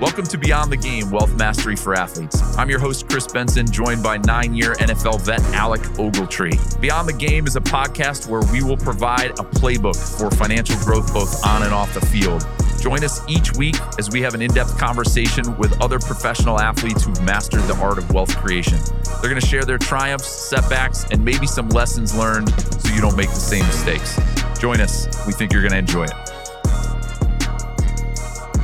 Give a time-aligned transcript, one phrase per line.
[0.00, 2.56] Welcome to Beyond the Game Wealth Mastery for Athletes.
[2.56, 6.80] I'm your host, Kris Benson, joined by nine year NFL vet Alec Ogletree.
[6.80, 11.12] Beyond the Game is a podcast where we will provide a playbook for financial growth
[11.12, 12.46] both on and off the field.
[12.80, 17.02] Join us each week as we have an in depth conversation with other professional athletes
[17.02, 18.78] who've mastered the art of wealth creation.
[19.20, 23.16] They're going to share their triumphs, setbacks, and maybe some lessons learned so you don't
[23.16, 24.16] make the same mistakes.
[24.60, 25.08] Join us.
[25.26, 26.27] We think you're going to enjoy it.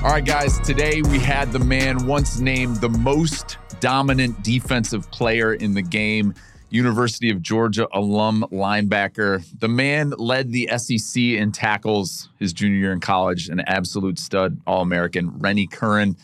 [0.05, 5.55] All right, guys, today we had the man once named the most dominant defensive player
[5.55, 6.35] in the game.
[6.69, 9.43] University of Georgia alum linebacker.
[9.61, 14.61] The man led the SEC in tackles his junior year in college, an absolute stud,
[14.67, 16.19] All American, Rennie Curran.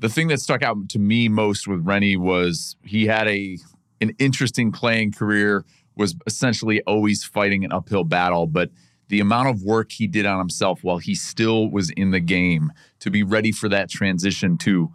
[0.00, 3.56] The thing that stuck out to me most with Rennie was he had a
[4.00, 8.70] an interesting playing career, was essentially always fighting an uphill battle, but
[9.12, 12.72] the amount of work he did on himself while he still was in the game
[12.98, 14.90] to be ready for that transition to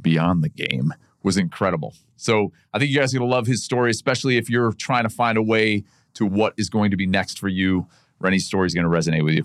[0.00, 1.92] beyond the game was incredible.
[2.16, 5.02] So I think you guys are going to love his story, especially if you're trying
[5.02, 5.82] to find a way
[6.14, 7.88] to what is going to be next for you.
[8.20, 9.44] Rennie's story is going to resonate with you.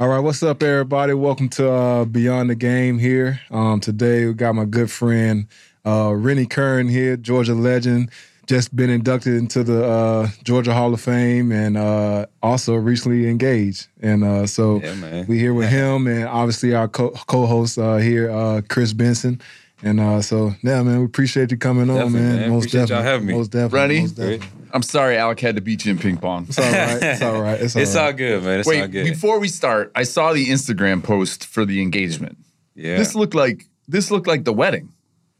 [0.00, 1.14] All right, what's up, everybody?
[1.14, 3.42] Welcome to uh, Beyond the Game here.
[3.52, 5.46] Um, today we got my good friend
[5.86, 8.10] uh, Rennie Curran here, Georgia legend.
[8.46, 13.86] Just been inducted into the uh, Georgia Hall of Fame and uh, also recently engaged.
[14.00, 18.30] And uh, so yeah, we here with him and obviously our co- host uh, here,
[18.30, 19.40] uh, Kris Benson.
[19.84, 22.36] And uh, so, yeah, man, we appreciate you coming on, man.
[22.36, 22.50] man.
[22.50, 22.94] Most appreciate definitely.
[22.94, 23.34] y'all having me.
[23.34, 23.78] Most definitely.
[23.78, 24.00] Ready?
[24.02, 24.48] Most definitely.
[24.72, 26.46] I'm sorry, Alec had to beat you in ping pong.
[26.48, 27.02] It's all right.
[27.02, 27.60] It's all right.
[27.60, 28.04] It's all, it's right.
[28.06, 28.60] all good, man.
[28.60, 29.04] It's Wait, all good.
[29.04, 32.38] before we start, I saw the Instagram post for the engagement.
[32.74, 32.96] Yeah.
[32.96, 34.92] This looked like this looked like the wedding.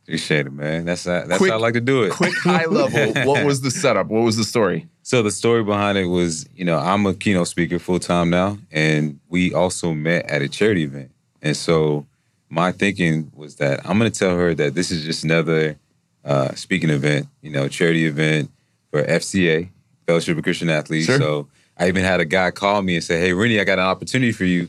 [0.03, 0.85] Appreciate it, man.
[0.85, 2.13] That's how, that's quick, how I like to do it.
[2.13, 3.13] Quick high level.
[3.25, 4.09] what was the setup?
[4.09, 4.89] What was the story?
[5.03, 8.59] So the story behind it was, you know, I'm a keynote speaker full time now,
[8.73, 11.13] and we also met at a charity event.
[11.41, 12.07] And so
[12.49, 15.79] my thinking was that I'm going to tell her that this is just another
[16.25, 18.51] uh, speaking event, you know, charity event
[18.91, 19.71] for FCA,
[20.07, 21.07] Fellowship of Christian Athletes.
[21.07, 21.19] Sure.
[21.19, 21.49] So
[21.79, 24.33] I even had a guy call me and say, "Hey, Rennie, I got an opportunity
[24.33, 24.69] for you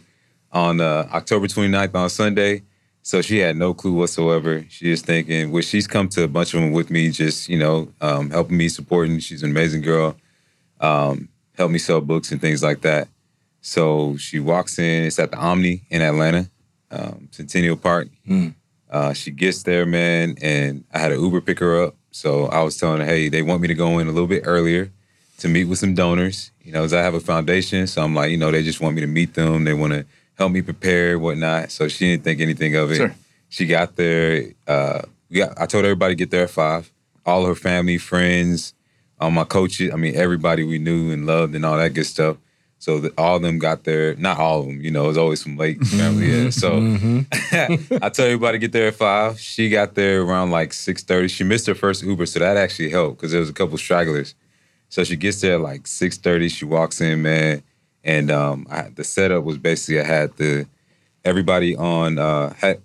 [0.51, 2.61] on uh, October 29th on Sunday."
[3.03, 4.65] So she had no clue whatsoever.
[4.69, 7.59] She is thinking, which she's come to a bunch of them with me, just you
[7.59, 9.19] know, um, helping me, supporting.
[9.19, 10.15] She's an amazing girl.
[10.79, 13.09] Um, help me sell books and things like that.
[13.61, 15.03] So she walks in.
[15.05, 16.49] It's at the Omni in Atlanta
[16.93, 18.07] um, Centennial Park.
[18.27, 18.53] Mm.
[18.89, 21.95] Uh, she gets there, man, and I had an Uber pick her up.
[22.11, 24.43] So I was telling her, hey, they want me to go in a little bit
[24.45, 24.91] earlier
[25.39, 26.51] to meet with some donors.
[26.61, 28.95] You know, as I have a foundation, so I'm like, you know, they just want
[28.95, 29.63] me to meet them.
[29.63, 30.05] They want to
[30.37, 31.71] help me prepare, whatnot.
[31.71, 32.97] So she didn't think anything of it.
[32.97, 33.15] Sure.
[33.49, 34.53] She got there.
[34.67, 36.91] Uh, got, I told everybody to get there at five.
[37.25, 38.73] All her family, friends,
[39.19, 39.91] all my coaches.
[39.93, 42.37] I mean, everybody we knew and loved and all that good stuff.
[42.79, 44.13] So the, all of them got there.
[44.15, 45.05] Not all of them, you know.
[45.05, 45.97] It was always some late mm-hmm.
[45.97, 46.43] family.
[46.43, 46.49] Yeah.
[46.49, 47.95] So mm-hmm.
[48.03, 49.39] I tell everybody to get there at five.
[49.39, 51.29] She got there around like six thirty.
[51.29, 54.35] She missed her first Uber, so that actually helped because there was a couple stragglers.
[54.89, 56.49] So she gets there like six thirty.
[56.49, 57.63] She walks in, man,
[58.03, 60.67] and um, I, the setup was basically I had the
[61.23, 62.81] everybody on uh, had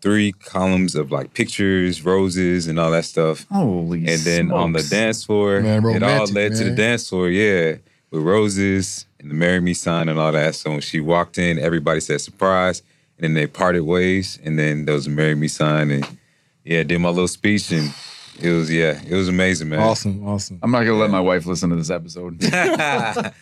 [0.00, 3.46] three columns of like pictures, roses, and all that stuff.
[3.50, 4.00] Holy!
[4.00, 4.62] And then smokes.
[4.62, 6.58] on the dance floor, man, it all led man.
[6.58, 7.28] to the dance floor.
[7.28, 7.76] Yeah,
[8.10, 10.54] with roses and the marry me sign and all that.
[10.54, 12.82] So when she walked in, everybody said surprise,
[13.16, 16.18] and then they parted ways, and then there was a marry me sign, and
[16.64, 17.92] yeah, did my little speech, and
[18.40, 19.80] it was yeah, it was amazing, man.
[19.80, 20.58] Awesome, awesome.
[20.62, 22.42] I'm not gonna let my wife listen to this episode.
[22.42, 23.32] Sorry,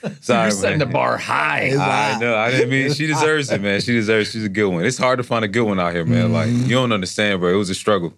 [0.45, 0.79] You're setting man.
[0.79, 1.71] the bar high.
[1.79, 2.37] I know.
[2.37, 3.81] I didn't mean she deserves it, man.
[3.81, 4.31] She deserves.
[4.31, 4.85] She's a good one.
[4.85, 6.33] It's hard to find a good one out here, man.
[6.33, 7.53] Like you don't understand, bro.
[7.53, 8.15] It was a struggle.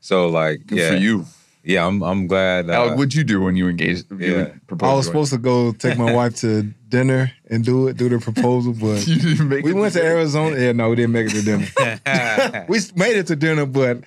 [0.00, 1.24] So like, Good yeah, for you.
[1.62, 2.02] Yeah, I'm.
[2.02, 2.70] I'm glad.
[2.70, 4.10] Uh, Alec, what'd you do when you engaged?
[4.10, 4.44] You Yeah.
[4.66, 5.12] proposed I was to her?
[5.12, 9.06] supposed to go take my wife to dinner and do it, do the proposal, but
[9.06, 10.14] You didn't make we it went to dinner?
[10.16, 10.56] Arizona.
[10.58, 12.64] Yeah, no, we didn't make it to dinner.
[12.68, 13.98] we made it to dinner, but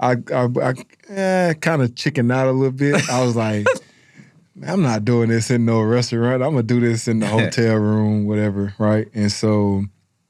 [0.00, 0.74] I, I, I
[1.08, 3.08] eh, kind of chickened out a little bit.
[3.10, 3.66] I was like,
[4.66, 6.42] I'm not doing this in no restaurant.
[6.42, 9.08] I'm gonna do this in the hotel room, whatever, right?
[9.14, 9.84] And so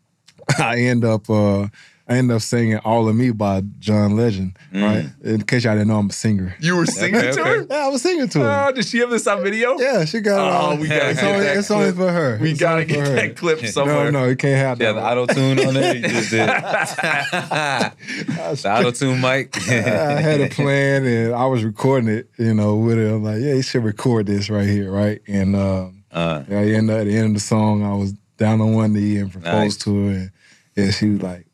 [0.59, 1.69] I end up, uh,
[2.11, 5.07] I end up singing "All of Me" by John Legend, right?
[5.23, 6.57] In case y'all didn't know, I'm a singer.
[6.59, 7.51] You were singing Okay, to okay.
[7.61, 7.67] her.
[7.71, 8.67] Yeah, I was singing to her.
[8.69, 9.79] Oh, does she ever this on video?
[9.79, 10.51] Yeah, she got it.
[10.51, 10.77] Oh, all.
[10.77, 12.39] we gotta it's get only, that it's only for her.
[12.43, 13.15] We It's gotta get her.
[13.15, 14.11] that clip somewhere.
[14.11, 15.01] No, no, you can't have yeah, that.
[15.01, 15.97] the auto tune on it.
[15.99, 16.49] You just did.
[17.41, 19.57] the auto tune mic.
[19.69, 23.13] I had a plan and I was recording it, you know, with it.
[23.13, 25.21] I'm like, yeah, you should record this right here, right?
[25.29, 28.13] And um, Uh, yeah, I ended up, at the end of the song, I was
[28.37, 29.77] down on one knee and proposed Nice.
[29.85, 30.31] to her, and
[30.77, 31.47] yeah, she was like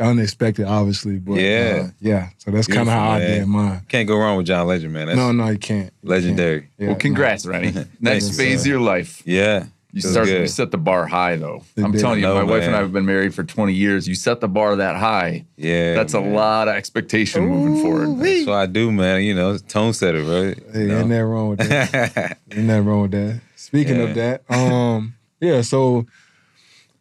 [0.00, 1.82] unexpected, obviously, but Yeah.
[1.84, 2.28] uh, yeah.
[2.38, 3.82] So that's kind of how I did mine.
[3.88, 5.06] can't go wrong with John Legend, man.
[5.06, 5.92] That's No, no, you can't.
[6.02, 6.60] You legendary.
[6.60, 6.70] can't.
[6.78, 7.72] Yeah, Well, congrats, Rennie.
[8.00, 9.22] Next you, phase of your life.
[9.26, 11.64] Yeah, You Feels start you set the bar high though.
[11.76, 12.00] It I'm did.
[12.00, 12.74] telling you, I know, my wife and.
[12.76, 14.06] I have been married for 20 years.
[14.08, 15.44] You set the bar that high.
[15.56, 18.18] Yeah, That's a lot of expectation moving forward.
[18.20, 19.22] That's what I do, man.
[19.22, 20.56] You know, tone setter, right?
[20.72, 21.02] Hey, You ain't know?
[21.06, 22.38] nothing wrong with that.
[22.52, 23.40] ain't nothing wrong with that.
[23.56, 25.60] Speaking of that, um, yeah.
[25.62, 26.06] So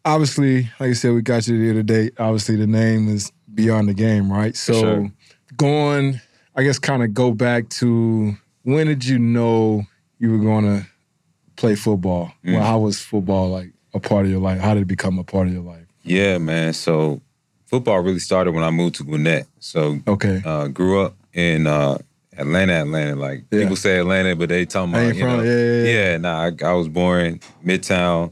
[0.05, 2.11] obviously, like I said, we got you the other day.
[2.17, 4.55] Obviously, the name is Beyond the Game, right?
[4.55, 5.11] So sure.
[5.57, 6.21] going,
[6.55, 9.83] I guess, kind of go back to when did you know
[10.19, 10.87] you were going to
[11.55, 12.31] play football?
[12.43, 12.53] Mm.
[12.55, 14.59] Well, how was football like a part of your life?
[14.59, 15.85] How did it become a part of your life?
[16.03, 16.73] yeah, man.
[16.73, 17.21] So
[17.65, 19.47] football really started when I moved to Gwinnett.
[19.59, 20.41] So Okay.
[20.43, 21.97] uh, grew up in uh,
[22.37, 23.15] Atlanta, Atlanta.
[23.15, 23.61] Like Yeah.
[23.61, 26.17] people say Atlanta, but they talking about you know, yeah, yeah, yeah.
[26.17, 28.31] Nah, I, I was born Midtown.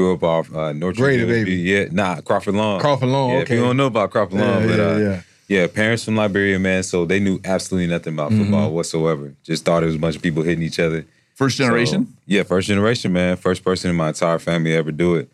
[0.00, 1.56] Grew up off uh, North Grady, Trujillo baby.
[1.56, 2.80] Yeah, nah, Crawford Long.
[2.80, 3.56] Crawford Long, Yeah, okay.
[3.56, 5.20] you don't know about Crawford Long, yeah, but yeah, uh, yeah.
[5.48, 6.82] yeah, parents from Liberia, man.
[6.82, 9.34] So they knew absolutely nothing about football whatsoever.
[9.44, 11.04] Just thought it was a bunch of people hitting each other.
[11.34, 13.36] First generation, So, yeah, first generation, man.
[13.36, 15.30] First person in my entire family to ever do it.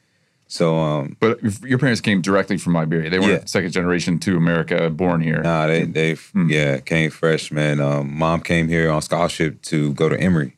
[0.48, 3.10] So, um, but your parents came directly from Liberia.
[3.10, 3.44] They weren't Yeah.
[3.46, 5.42] second generation to America, born here.
[5.42, 6.48] nah, they they Hmm.
[6.50, 7.80] yeah came fresh, man.
[7.80, 10.55] Um, mom came here on scholarship to go to Emory,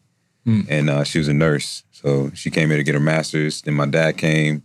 [0.48, 0.60] Hmm.
[0.70, 3.60] and uh, she was a nurse, so she came here to get her master's.
[3.60, 4.62] Then my dad came,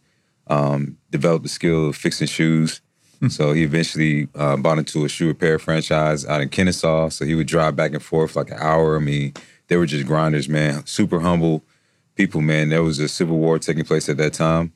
[0.47, 2.80] um, developed the skill of fixing shoes.
[3.19, 3.27] Hmm.
[3.27, 7.09] So he eventually uh, bought into a shoe repair franchise out in Kennesaw.
[7.09, 8.95] So he would drive back and forth like an hour.
[8.95, 9.33] I mean,
[9.68, 10.85] they were just grinders, man.
[10.85, 11.65] Super humble
[12.15, 12.69] people, man.
[12.69, 14.71] There was a civil war taking place at that time.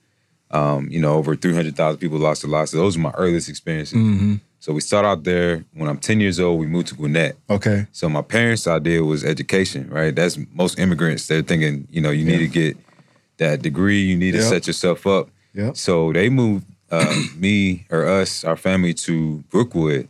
[0.52, 2.72] Um, you know, over 300,000 people lost their lives.
[2.72, 3.98] So those were my earliest experiences.
[3.98, 4.36] Mm-hmm.
[4.60, 5.64] So we start out there.
[5.74, 7.38] When I'm 10 years old, we moved to Gwinnett.
[7.50, 7.88] Okay.
[7.92, 10.14] So my parents' idea was education, right?
[10.16, 11.28] That's most immigrants.
[11.28, 12.78] They're thinking, you know, you need to get
[13.38, 14.02] that degree.
[14.02, 15.30] You need to set yourself up.
[15.54, 15.78] Yep.
[15.78, 20.08] So they moved uh, me or us, our family, to Brookwood,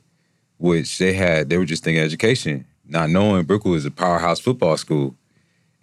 [0.58, 1.50] which they had.
[1.50, 5.16] They were just thinking education, not knowing Brookwood is a powerhouse football school.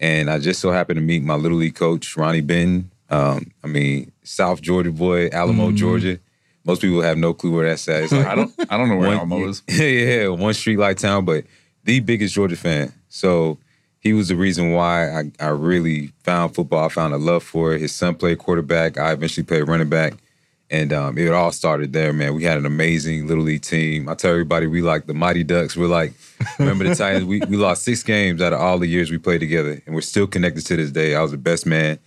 [0.01, 2.91] And I just so happened to meet my little league coach, Ronnie Benton.
[3.11, 5.77] Um, I mean, South Georgia boy, Alamo, Mm-hmm.
[5.77, 6.19] Georgia.
[6.65, 8.05] Most people have no clue where that's at.
[8.05, 9.63] It's like I don't I don't know where one, Alamo is.
[9.69, 11.45] Yeah, yeah, one street light town, but
[11.85, 12.93] the biggest Georgia fan.
[13.09, 13.59] So
[14.01, 16.85] he was the reason why I, I really found football.
[16.85, 17.81] I found a love for it.
[17.81, 18.99] His son played quarterback.
[18.99, 20.15] I eventually played running back.
[20.71, 22.35] And um, it all started there, man.
[22.35, 24.09] We had an amazing little league team.
[24.09, 25.77] I tell everybody we like the Mighty Ducks.
[25.77, 26.15] We're like,
[26.59, 27.27] remember the Titans?
[27.27, 30.01] We, we lost six games out of all the years we played together, and we're
[30.01, 31.15] still connected to this day.
[31.15, 31.99] I was the best man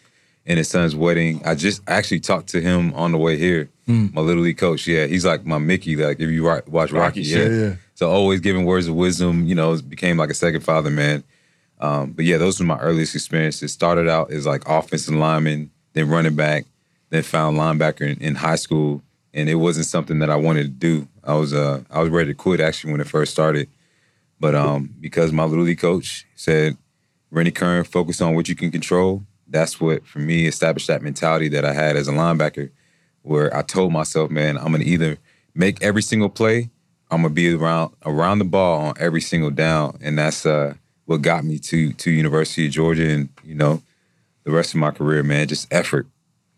[0.45, 1.41] in his son's wedding.
[1.45, 3.69] I just actually talked to him on the way here.
[3.87, 5.95] My little league coach, yeah, he's like my Mickey.
[5.95, 7.37] Like if you watch Rocky, Rocky, yeah.
[7.37, 7.75] yeah, yeah.
[7.95, 9.47] So always giving words of wisdom.
[9.47, 11.23] You know, became like a second father, man.
[11.79, 13.71] Um, but yeah, those were my earliest experiences.
[13.71, 16.65] Started out as like offensive lineman, then running back,
[17.09, 19.01] then found linebacker in, in high school,
[19.33, 21.07] and it wasn't something that I wanted to do.
[21.23, 23.69] I was uh I was ready to quit actually when it first started,
[24.39, 26.77] but um because my little league coach said,
[27.31, 29.23] Rennie Curran, focus on what you can control.
[29.47, 32.71] That's what for me established that mentality that I had as a linebacker,
[33.27, 35.17] where I told myself, man, I'm gonna either
[35.53, 36.69] make every single play,
[37.11, 40.75] I'm gonna be around around the ball on every single down, and that's uh
[41.05, 43.81] what got me to to University of Georgia, and you know,
[44.43, 46.07] the rest of my career, man, just effort.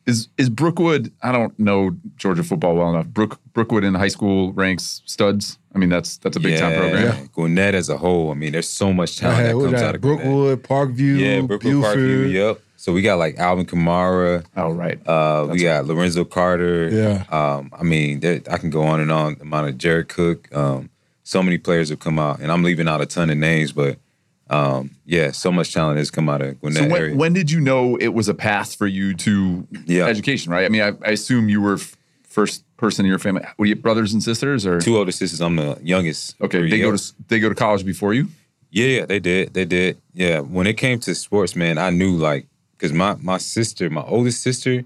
[0.05, 1.11] Is is Brookwood?
[1.21, 3.07] I don't know Georgia football well enough.
[3.07, 5.59] Brook Brookwood in high school ranks studs.
[5.75, 7.03] I mean, that's that's a big time program.
[7.03, 7.25] Yeah.
[7.31, 10.01] Gwinnett as a whole, I mean, there's so much talent had, that comes out of
[10.01, 10.23] Gwinnett.
[10.23, 12.31] Brookwood, Parkview, Yeah, Brookwood Parkview.
[12.31, 12.61] Yep.
[12.79, 14.45] So we got like Alvin Kamara.
[14.55, 15.05] Oh right.
[15.05, 16.87] Uh, we got Lorenzo Carter.
[16.89, 17.25] Yeah.
[17.29, 19.35] Um, I mean, there, I can go on and on.
[19.35, 20.47] The amount of Jared Cook.
[20.55, 20.89] Um,
[21.23, 23.97] so many players have come out, and I'm leaving out a ton of names, but
[24.49, 27.15] um, yeah, so much talent has come out of Gwinnett So when, area.
[27.15, 30.05] when did you know it was a path for you to Yeah.
[30.05, 30.51] education?
[30.51, 30.65] Right.
[30.65, 33.43] I mean, I, I assume you were f- first person in your family.
[33.57, 35.41] Were you brothers and sisters, or Two older sisters.
[35.41, 36.35] I'm the youngest.
[36.41, 36.67] okay?
[36.69, 38.29] They go to they go to college before you.
[38.71, 39.53] Yeah, yeah, they did.
[39.53, 39.97] They did.
[40.13, 40.39] Yeah.
[40.39, 42.47] When it came to sports, man, I knew like
[42.79, 44.85] because my my sister, my oldest sister,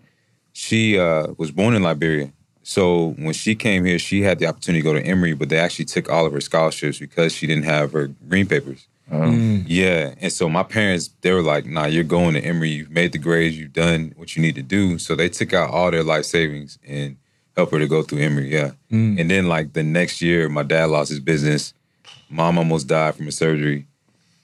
[0.52, 2.34] she uh, was born in Liberia.
[2.64, 5.60] So when she came here, she had the opportunity to go to Emory, but they
[5.60, 8.88] actually took all of her scholarships because she didn't have her green papers.
[9.12, 9.66] Mm.
[9.68, 10.16] Yeah.
[10.22, 12.70] And so my parents, they were like, nah, you're going to Emory.
[12.70, 13.60] You've made the grades.
[13.60, 14.98] You've done what you need to do.
[14.98, 17.18] So they took out all their life savings and
[17.58, 18.54] helped her to go through Emory.
[18.54, 18.72] Yeah.
[18.90, 19.20] Mm.
[19.20, 21.74] And then like the next year, my dad lost his business.
[22.30, 23.88] Mom almost died from a surgery.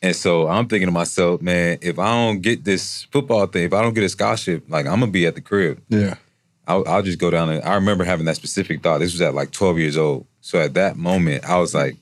[0.01, 3.73] And so I'm thinking to myself, man, if I don't get this football thing, if
[3.73, 5.81] I don't get a scholarship, like I'm gonna be at the crib.
[5.89, 6.15] Yeah.
[6.67, 8.99] I'll, I'll just go down and I remember having that specific thought.
[8.99, 10.27] This was at like 12 years old.
[10.41, 11.97] So at that moment, I was like,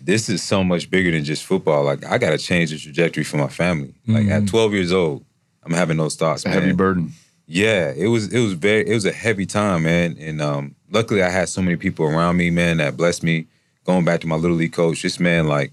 [0.00, 1.84] this is so much bigger than just football.
[1.84, 3.94] Like I gotta change the trajectory for my family.
[4.06, 5.24] Like at 12 years old,
[5.62, 6.44] I'm having those thoughts.
[6.44, 7.12] It's a heavy burden.
[7.46, 10.16] Yeah, it was it was very it was a heavy time, man.
[10.18, 13.46] And um, luckily I had so many people around me, man, that blessed me.
[13.84, 15.70] Going back to my little league coach, this man, like,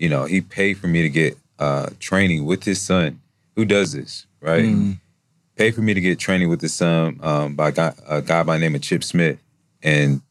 [0.00, 3.20] you know, he paid for me to get uh training with his son.
[3.56, 4.96] Who does this, right?
[5.56, 8.42] paid for me to get training with his son um by a guy, a guy
[8.42, 9.38] by the name of Chip Smith,
[9.82, 10.22] and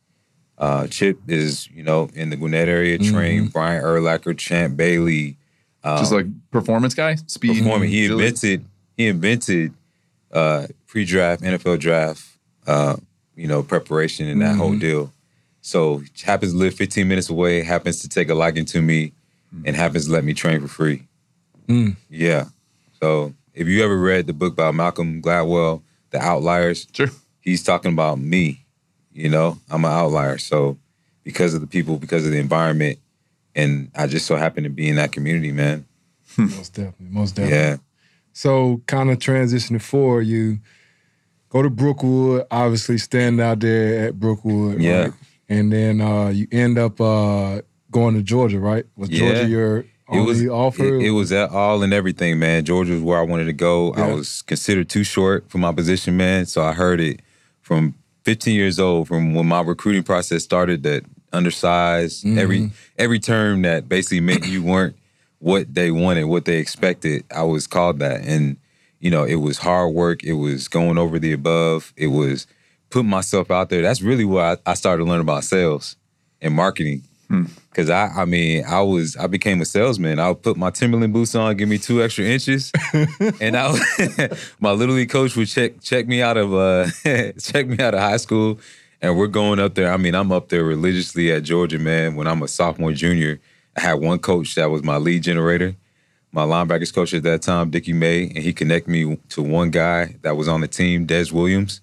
[0.57, 5.38] uh, Chip is you know in the Gwinnett area trained Brian Urlacher, Champ Bailey,
[5.83, 7.59] Just like performance guy, speed.
[7.63, 7.89] performing.
[7.89, 8.65] He invented
[8.97, 9.73] he invented
[10.31, 12.25] uh, pre-draft NFL draft,
[12.67, 12.97] uh,
[13.35, 15.13] you know, preparation and that whole deal.
[15.61, 17.61] So happens to live 15 minutes away.
[17.63, 19.13] Happens to take a liking to me,
[19.65, 21.08] and happens to let me train for free.
[21.68, 21.96] Mm.
[22.10, 22.46] Yeah.
[23.01, 27.08] So if you ever read the book by Malcolm Gladwell, The Outliers, Sure.
[27.41, 28.65] he's talking about me.
[29.13, 30.38] You know, I'm an outlier.
[30.38, 30.77] So
[31.24, 33.00] because of the people, because of the environment,
[33.56, 35.86] and I just so happen to be in that community, man.
[36.38, 37.08] Most definitely.
[37.10, 37.58] Most definitely.
[37.58, 37.77] Yeah.
[38.34, 40.60] So kind of transitioning forward, you
[41.50, 44.79] go to Brookwood, obviously stand out there at Brookwood.
[44.82, 45.01] Yeah.
[45.06, 45.13] right?
[45.50, 48.86] And then uh, you end up uh, going to Georgia, right?
[48.96, 49.19] Was Yeah.
[49.19, 50.84] Georgia your only offer?
[51.00, 52.65] It, it was at all and everything, man.
[52.65, 53.93] Georgia was where I wanted to go.
[53.93, 56.46] I was considered too short for my position, man.
[56.48, 57.22] So I heard it
[57.62, 57.93] from
[58.24, 60.84] 15 years old, from when my recruiting process started.
[60.84, 62.38] That undersized Mm-hmm.
[62.39, 64.96] every every term that basically meant you weren't
[65.39, 67.24] what they wanted, what they expected.
[67.36, 68.58] I was called that, and
[69.00, 70.24] you know, it was hard work.
[70.24, 71.93] It was going over the above.
[71.96, 72.48] It was
[72.89, 73.81] putting myself out there.
[73.84, 75.96] That's really what I, I started to learn about sales
[76.41, 77.03] and marketing.
[77.75, 80.19] Cause I, I mean, I was, I became a salesman.
[80.19, 82.71] I would put my Timberland boots on, give me two extra inches,
[83.39, 86.88] and I, would- my little league coach would check check me out of uh,
[87.39, 88.59] check me out of high school,
[89.01, 89.93] and we're going up there.
[89.93, 92.15] I mean, I'm up there religiously at Georgia, man.
[92.15, 93.39] When I'm a sophomore, junior,
[93.77, 95.75] I had one coach that was my lead generator,
[96.31, 100.15] my linebackers coach at that time, Dickie May, and he connected me to one guy
[100.24, 101.81] that was on the team, Des Williams,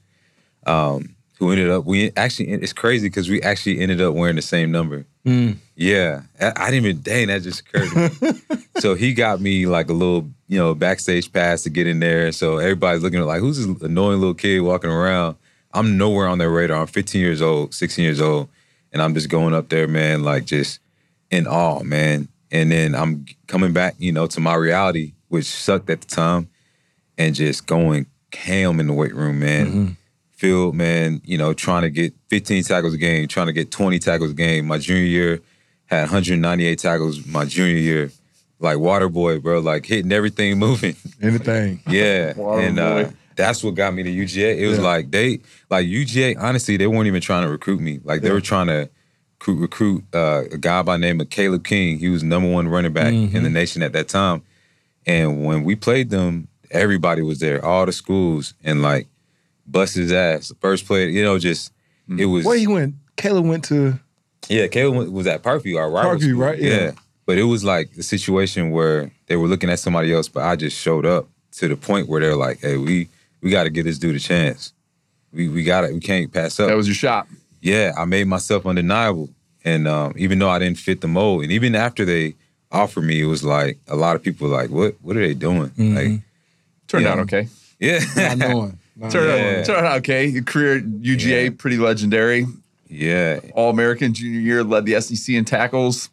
[0.66, 1.84] um, who ended up.
[1.84, 5.06] We actually, it's crazy because we actually ended up wearing the same number.
[5.24, 5.56] Mm.
[5.74, 7.02] Yeah, I, I didn't even.
[7.02, 7.90] Dang, that just occurred.
[7.90, 8.62] To me.
[8.78, 12.32] so he got me like a little, you know, backstage pass to get in there.
[12.32, 15.36] So everybody's looking at like, who's this annoying little kid walking around?
[15.72, 16.80] I'm nowhere on their radar.
[16.80, 18.48] I'm 15 years old, 16 years old,
[18.92, 20.80] and I'm just going up there, man, like just
[21.30, 22.28] in awe, man.
[22.50, 26.48] And then I'm coming back, you know, to my reality, which sucked at the time,
[27.18, 29.96] and just going ham in the weight room, man.
[30.36, 33.98] Field, man, you know, trying to get 15 tackles a game, trying to get 20
[33.98, 34.66] tackles a game.
[34.66, 35.40] My junior year
[35.86, 37.26] had 198 tackles.
[37.26, 38.10] My junior year,
[38.60, 40.94] like water boy, bro, like hitting everything moving.
[41.22, 41.80] Anything.
[41.88, 44.58] Yeah, Water and uh, that's what got me to UGA.
[44.58, 44.84] It was Yeah.
[44.84, 45.40] like they,
[45.70, 46.36] like UGA.
[46.38, 48.00] Honestly, they weren't even trying to recruit me.
[48.04, 48.34] Like they Yeah.
[48.34, 48.90] were trying to
[49.40, 51.98] recruit, recruit uh, a guy by the name of Caleb King.
[51.98, 53.42] He was number one running back in Mm-hmm.
[53.42, 54.42] the nation at that time.
[55.06, 59.06] And when we played them, everybody was there, all the schools, and like
[59.66, 60.52] bust his ass.
[60.60, 61.72] First play, you know, just
[62.18, 62.44] it was.
[62.44, 62.94] Where he went?
[63.16, 63.98] Caleb went to
[64.48, 66.40] Yeah, Caleb went- was at Parkview, our rival Parkview, school.
[66.40, 66.58] right?
[66.58, 66.92] Yeah.
[67.24, 70.54] But it was like the situation where they were looking at somebody else, but I
[70.54, 73.08] just showed up to the point where they're like, "Hey, we
[73.42, 74.72] we got to give this dude a chance.
[75.32, 75.92] We we got it.
[75.92, 77.26] We can't pass up." That was your shot.
[77.60, 79.28] yeah, I made myself undeniable,
[79.64, 82.36] and um, even though I didn't fit the mold, and even after they
[82.70, 84.94] offered me, it was like a lot of people were like, "What?
[85.02, 86.20] What are they doing?" Like,
[86.86, 87.12] Turned Yeah.
[87.12, 87.48] out okay.
[87.80, 88.78] yeah, not knowing.
[89.00, 89.58] Turned, knowing.
[89.60, 90.26] out, turned out okay.
[90.26, 91.50] Your career at UGA, Yeah.
[91.56, 92.46] pretty legendary.
[92.88, 93.40] yeah.
[93.54, 96.08] All American junior year, led the SEC in tackles.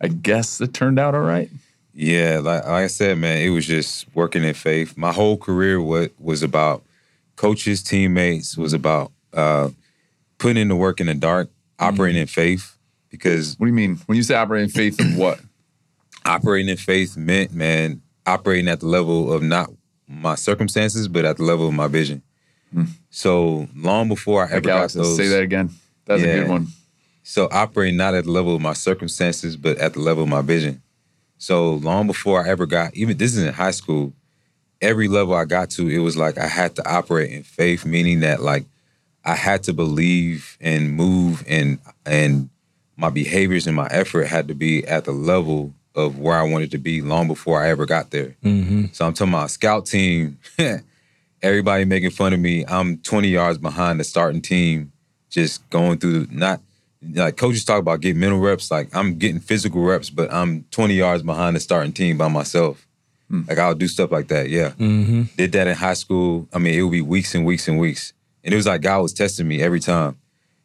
[0.00, 1.48] I guess it turned out all right.
[1.94, 4.96] Yeah, like, like I said, man, it was just working in faith.
[4.98, 6.82] My whole career was was about
[7.36, 9.70] coaches, teammates, was about uh,
[10.38, 12.76] putting in the work in the dark, operating in faith.
[13.08, 13.96] Because What do you mean?
[14.06, 15.40] When you say operating in faith of what?
[16.26, 19.70] operating in faith meant, man, operating at the level of not
[20.08, 22.22] my circumstances, but at the level of my vision.
[22.72, 22.84] Hmm.
[23.10, 25.70] So long before I ever got those, say that again.
[26.04, 26.68] That's a good one.
[27.22, 30.42] So operating not at the level of my circumstances, but at the level of my
[30.42, 30.82] vision.
[31.38, 34.12] So long before I ever got, even this is in high school,
[34.80, 38.20] every level I got to, it was like I had to operate in faith, meaning
[38.20, 38.64] that like
[39.24, 42.48] I had to believe and move and and
[42.96, 46.70] my behaviors and my effort had to be at the level of where I wanted
[46.72, 48.36] to be long before I ever got there.
[48.44, 48.94] Mhm.
[48.94, 50.38] So I'm talking about scout team.
[51.42, 52.64] Everybody making fun of me.
[52.66, 54.92] I'm 20 yards behind the starting team,
[55.30, 56.60] just going through not
[57.14, 58.70] like coaches talk about getting mental reps.
[58.70, 62.86] Like I'm getting physical reps, but I'm 20 yards behind the starting team by myself.
[63.28, 64.50] Like I'll do stuff like that.
[64.50, 64.70] Yeah.
[64.78, 65.34] Mhm.
[65.36, 66.46] Did that in high school.
[66.52, 68.12] I mean, it would be weeks and weeks and weeks.
[68.44, 70.16] And it was like God was testing me every time.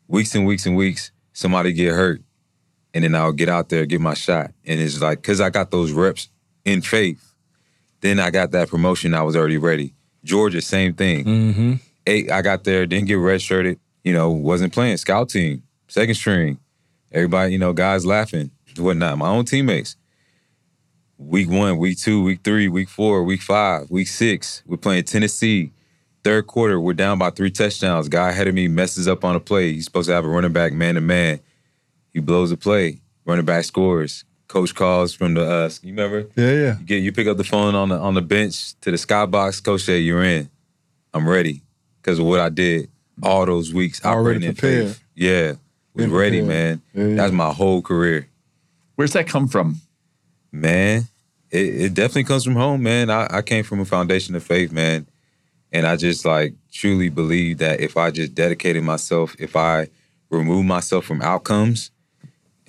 [0.08, 2.22] Weeks and weeks and weeks, somebody get hurt.
[2.94, 4.52] And then I'll get out there, get my shot.
[4.66, 6.28] And it's like, cause I got those reps
[6.66, 7.34] in faith.
[8.02, 9.94] Then I got that promotion, I was already ready.
[10.24, 11.26] Georgia, same thing.
[11.26, 11.80] Mhm.
[12.08, 14.98] Eight, I got there, didn't get redshirted, you know, wasn't playing.
[14.98, 16.58] Scout team, second string.
[17.12, 19.18] Everybody, you know, guys laughing, whatnot.
[19.18, 19.96] My own teammates.
[21.18, 24.64] Week one, week two, week three, week four, week five, week six.
[24.66, 25.72] We're playing Tennessee.
[26.24, 28.10] Third quarter, we're down by three touchdowns.
[28.10, 29.74] Guy ahead of me messes up on a play.
[29.74, 31.40] He's supposed to have a running back man to man.
[32.14, 33.00] He blows a play.
[33.26, 34.24] Running back scores.
[34.48, 36.28] Coach calls from the uh, you remember?
[36.36, 36.80] Yeah, yeah.
[36.80, 39.64] You get you pick up the phone on the on the bench to the skybox.
[39.64, 40.50] Coach say you're in.
[41.14, 41.62] I'm ready
[42.02, 42.90] because of what I did
[43.24, 44.04] all those weeks.
[44.04, 44.88] Already operating in prepared.
[44.88, 45.04] faith.
[45.16, 45.48] Yeah,
[45.94, 46.48] was Been ready, prepared.
[46.48, 46.82] man.
[46.94, 47.16] Yeah, yeah.
[47.16, 48.28] That's my whole career,
[48.96, 49.78] Where's that come from?
[50.52, 51.04] man.
[51.50, 53.10] It, it definitely comes from home, man.
[53.10, 55.06] I, I came from a foundation of faith, man,
[55.72, 59.88] and I just like truly believe that if I just dedicated myself, if I
[60.30, 61.92] remove myself from outcomes,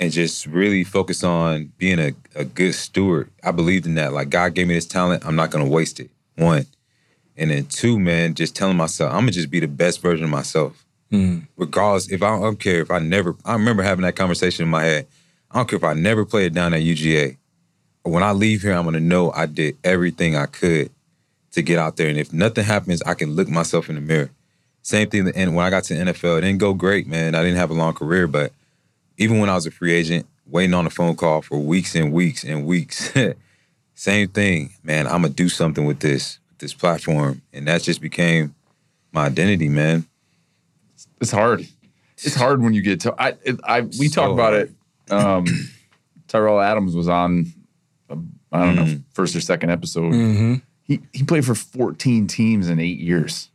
[0.02, 3.30] and just really focus on being a, a good steward.
[3.44, 4.12] I believed in that.
[4.12, 6.10] Like God gave me this talent, I'm not gonna waste it.
[6.36, 6.66] One.
[7.36, 10.30] And then two, man, just telling myself, I'm gonna just be the best version of
[10.30, 10.84] myself.
[11.12, 11.46] Mm.
[11.56, 14.70] Regardless, if I, I don't care if I never I remember having that conversation in
[14.70, 15.06] my head.
[15.52, 17.36] I don't care if I never play it down at UGA.
[18.02, 20.90] When I leave here, I'm gonna know I did everything I could
[21.52, 22.08] to get out there.
[22.08, 24.30] And if nothing happens, I can look myself in the mirror.
[24.82, 27.36] Same thing and when I got to NFL, it didn't go great, man.
[27.36, 28.52] I didn't have a long career, but
[29.18, 32.12] even when I was a free agent, waiting on a phone call for weeks and
[32.12, 33.12] weeks and weeks,
[33.94, 35.06] same thing, man.
[35.06, 38.54] I'm gonna do something with this, with this platform, and that just became
[39.12, 40.06] my identity, man.
[41.20, 41.66] It's hard.
[42.24, 43.14] It's hard when you get to.
[43.20, 43.34] I.
[43.44, 43.80] It, I.
[43.82, 44.74] We So talked about hard.
[45.08, 45.12] it.
[45.12, 45.46] Um,
[46.28, 47.52] Tyrell Adams was on.
[48.10, 48.16] uh,
[48.52, 49.02] I don't know, Mm.
[49.12, 50.12] first or second episode.
[50.12, 50.54] Mm-hmm.
[50.82, 53.48] He he played for 14 teams in eight years.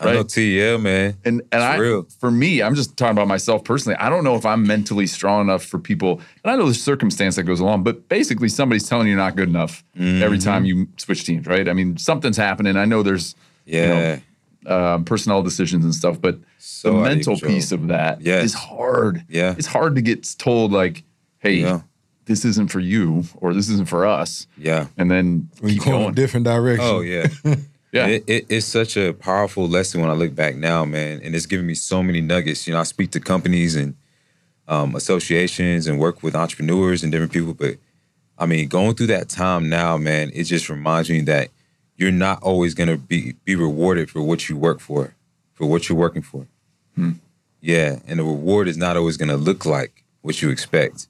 [0.00, 0.28] I know Right.
[0.28, 1.16] T, yeah, man.
[1.24, 2.06] And and It's I real.
[2.18, 3.96] for me, I'm just talking about myself personally.
[3.98, 6.20] I don't know if I'm mentally strong enough for people.
[6.42, 9.36] And I know the circumstance that goes along, but basically somebody's telling you you're not
[9.36, 10.38] good enough every Mm-hmm.
[10.38, 11.68] time you switch teams, right?
[11.68, 12.76] I mean, something's happening.
[12.76, 13.34] I know there's
[13.66, 14.20] Yeah.
[14.66, 18.54] um, personnel decisions and stuff, but So the mental piece of that is Yes.
[18.54, 19.24] hard.
[19.28, 19.54] Yeah.
[19.58, 21.02] It's hard to get told like,
[21.40, 21.80] hey, Yeah.
[22.26, 24.46] this isn't for you or this isn't for us.
[24.56, 24.86] Yeah.
[24.96, 26.14] And then We keep going a going.
[26.14, 26.86] different direction.
[26.88, 27.26] Oh yeah.
[27.92, 28.06] Yeah.
[28.06, 31.46] It, it, it's such a powerful lesson when I look back now, man, and it's
[31.46, 32.66] given me so many nuggets.
[32.66, 33.94] You know, I speak to companies and
[34.66, 37.76] um, associations and work with entrepreneurs and different people, but
[38.38, 41.50] I mean, going through that time now, man, it just reminds me that
[41.96, 45.14] you're not always gonna be be rewarded for what you work for,
[45.52, 46.46] for what you're working for.
[47.60, 51.06] Yeah, and the reward is not always gonna look like what you expect.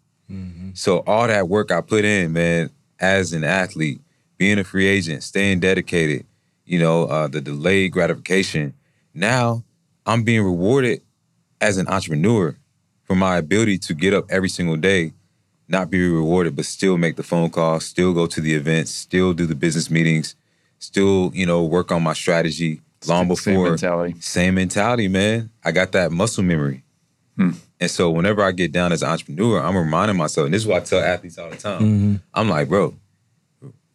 [0.75, 4.01] So all that work I put in, man, as an athlete,
[4.37, 6.27] being a free agent, staying dedicated,
[6.73, 8.73] you know, uh, the delayed gratification.
[9.13, 9.63] Now
[10.07, 11.03] I'm being rewarded
[11.61, 12.57] as an entrepreneur
[13.05, 15.13] for my ability to get up every single day,
[15.69, 19.35] not be rewarded, but still make the phone calls, still go to the events, still
[19.35, 20.35] do the business meetings,
[20.79, 23.69] still, you know, work on my strategy long Same before.
[23.69, 24.15] mentality.
[24.21, 25.51] Same mentality, man.
[25.63, 26.85] I got that muscle memory.
[27.37, 27.51] Hmm.
[27.81, 30.69] And so whenever I get down as an entrepreneur, I'm reminding myself, and this is
[30.69, 31.83] what I tell athletes all the time.
[31.83, 32.15] Mm-hmm.
[32.33, 32.95] I'm like, bro,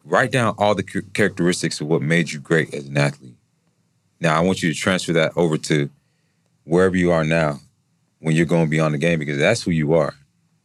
[0.08, 3.36] write down all the characteristics of what made you great as an athlete.
[4.20, 5.90] Now I want you to transfer that over to
[6.64, 7.60] wherever you are now
[8.20, 10.14] when you're going beyond the game because that's who you are.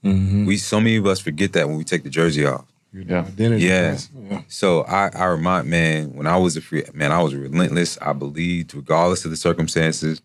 [0.04, 0.46] Mm-hmm.
[0.46, 2.64] We so many of us forget that when we take the jersey off.
[2.92, 3.20] Yeah.
[3.20, 3.64] Identity.
[3.64, 3.98] Yeah.
[4.30, 4.42] yeah.
[4.48, 7.98] So I, I remind man, when I was a free man, I was relentless.
[8.00, 10.20] I believed regardless of the circumstances.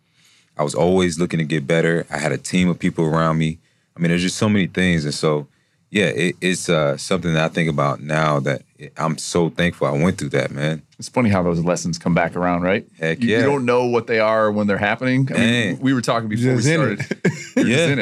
[0.58, 2.06] I was always looking to get better.
[2.10, 3.60] I had a team of people around me.
[3.96, 5.06] I mean, there's just so many things.
[5.06, 5.48] And so,
[5.89, 8.62] yeah, it, it's uh, something that I think about now that
[8.97, 10.82] I'm so thankful I went through that, man.
[11.00, 12.86] It's funny how those lessons come back around, right?
[13.00, 15.30] Heck You, you don't know what they are when they're happening.
[15.34, 17.19] I mean, we were talking before we just in started.
[17.23, 17.32] it.
[17.56, 17.76] You're Yeah.
[17.76, 18.00] just in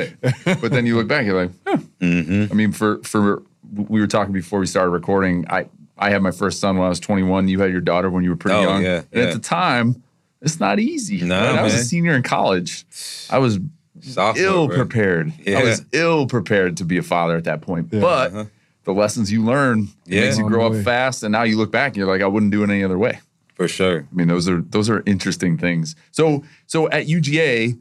[0.48, 0.62] it.
[0.62, 1.78] But then you look back, you're like, huh.
[2.00, 2.52] Mm-hmm.
[2.52, 3.44] I mean, for for
[3.74, 5.46] we were talking before we started recording.
[5.50, 5.68] I
[5.98, 7.48] I had my first son when I was 21.
[7.48, 8.84] You had your daughter when you were pretty Oh, young.
[8.84, 9.24] yeah, and yeah.
[9.24, 10.04] at the time,
[10.42, 11.22] it's not easy.
[11.22, 11.60] No, right?
[11.60, 12.86] I was a senior in college.
[13.30, 13.60] I was
[14.02, 14.78] Sophomore, ill bro.
[14.78, 15.34] prepared.
[15.48, 17.88] I was ill prepared to be a father at that point.
[17.92, 18.02] Yeah.
[18.02, 18.46] But Uh-huh.
[18.84, 20.22] the lessons you learn Yeah.
[20.22, 21.24] makes you grow up fast.
[21.24, 23.20] And now you look back and you're like, I wouldn't do it any other way.
[23.56, 24.00] For sure.
[24.12, 25.96] I mean, those are those are interesting things.
[26.12, 27.78] So so at UGA,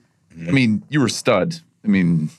[0.47, 1.57] I mean, you were stud.
[1.85, 2.31] I mean,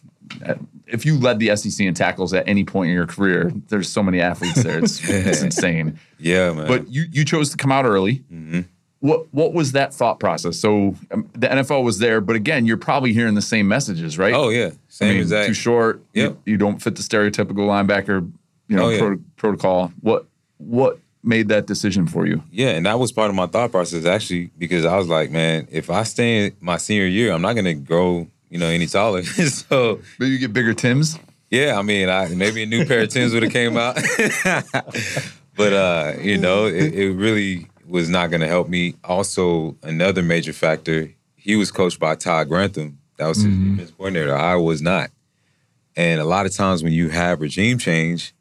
[0.87, 4.01] if you led the SEC in tackles at any point in your career, there's so
[4.01, 4.79] many athletes there.
[4.79, 5.99] It's, it's insane.
[6.17, 6.67] Yeah, man.
[6.67, 8.23] But you you chose to come out early.
[8.33, 8.65] Mhm.
[9.05, 10.57] What what was that thought process?
[10.57, 14.33] So um, the NFL was there, but again, you're probably hearing the same messages, right?
[14.33, 15.47] oh yeah, I same mean, exact.
[15.47, 16.01] too short.
[16.13, 18.17] you- You, don't fit the stereotypical linebacker,
[18.67, 18.99] you know, Oh, yeah.
[18.99, 19.91] pro- protocol.
[20.01, 20.25] What
[20.57, 22.41] what made that decision for you?
[22.51, 25.67] Yeah, and that was part of my thought process actually, because I was like, man,
[25.71, 29.23] if I stay in my senior year, I'm not gonna grow, you know, any taller.
[29.69, 31.19] so Maybe you get bigger Tims.
[31.51, 33.95] yeah, I mean, I maybe a new pair of Tims would have came out,
[35.55, 38.95] but uh, you know, it, it really was not gonna help me.
[39.03, 42.97] Also, another major factor, he was coached by Todd Grantham.
[43.17, 43.71] That was his Mhm.
[43.77, 44.35] defense coordinator.
[44.35, 45.11] I was not.
[45.95, 48.33] And a lot of times when you have regime change,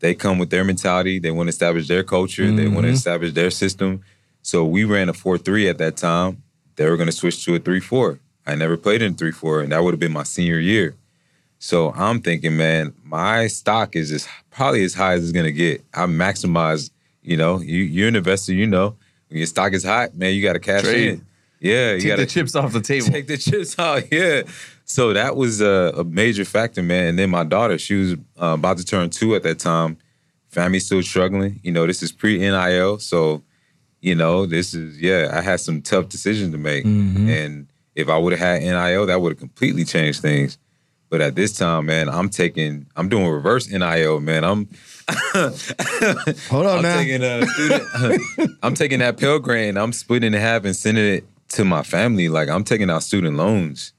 [0.00, 1.18] they come with their mentality.
[1.18, 2.50] They want to establish their culture.
[2.50, 4.00] They want to establish their system.
[4.42, 6.42] So we ran a four three at that time.
[6.76, 8.18] They were going to switch to a three four.
[8.46, 10.94] I never played in three four, and that would have been my senior year.
[11.58, 15.84] So I'm thinking, man, my stock is as probably as high as it's gonna get.
[15.92, 16.90] I maximize,
[17.22, 18.96] you know, you you're an investor, you know,
[19.28, 21.08] when your stock is hot, man, you got to cash Trade.
[21.08, 21.26] in.
[21.60, 23.06] Yeah, you Take got the chips off the table.
[23.08, 24.04] take the chips out.
[24.12, 24.42] Yeah.
[24.84, 27.06] So that was a, a major factor, man.
[27.08, 29.98] And then my daughter, she was uh, about to turn two at that time.
[30.48, 31.60] Family still struggling.
[31.62, 33.42] You know, this is pre NIL, so
[34.00, 35.30] you know, this is yeah.
[35.32, 39.20] I had some tough decisions to make, and if I would have had NIL, that
[39.20, 40.58] would have completely changed things.
[41.10, 44.44] But at this time, man, I'm taking, I'm doing reverse NIL, man.
[44.44, 44.68] I'm,
[46.50, 46.96] Hold on I'm now.
[46.96, 51.04] taking a student, I'm taking that Pell Grant, I'm splitting it in half and sending
[51.04, 52.28] it to my family.
[52.28, 53.92] Like I'm taking out student loans.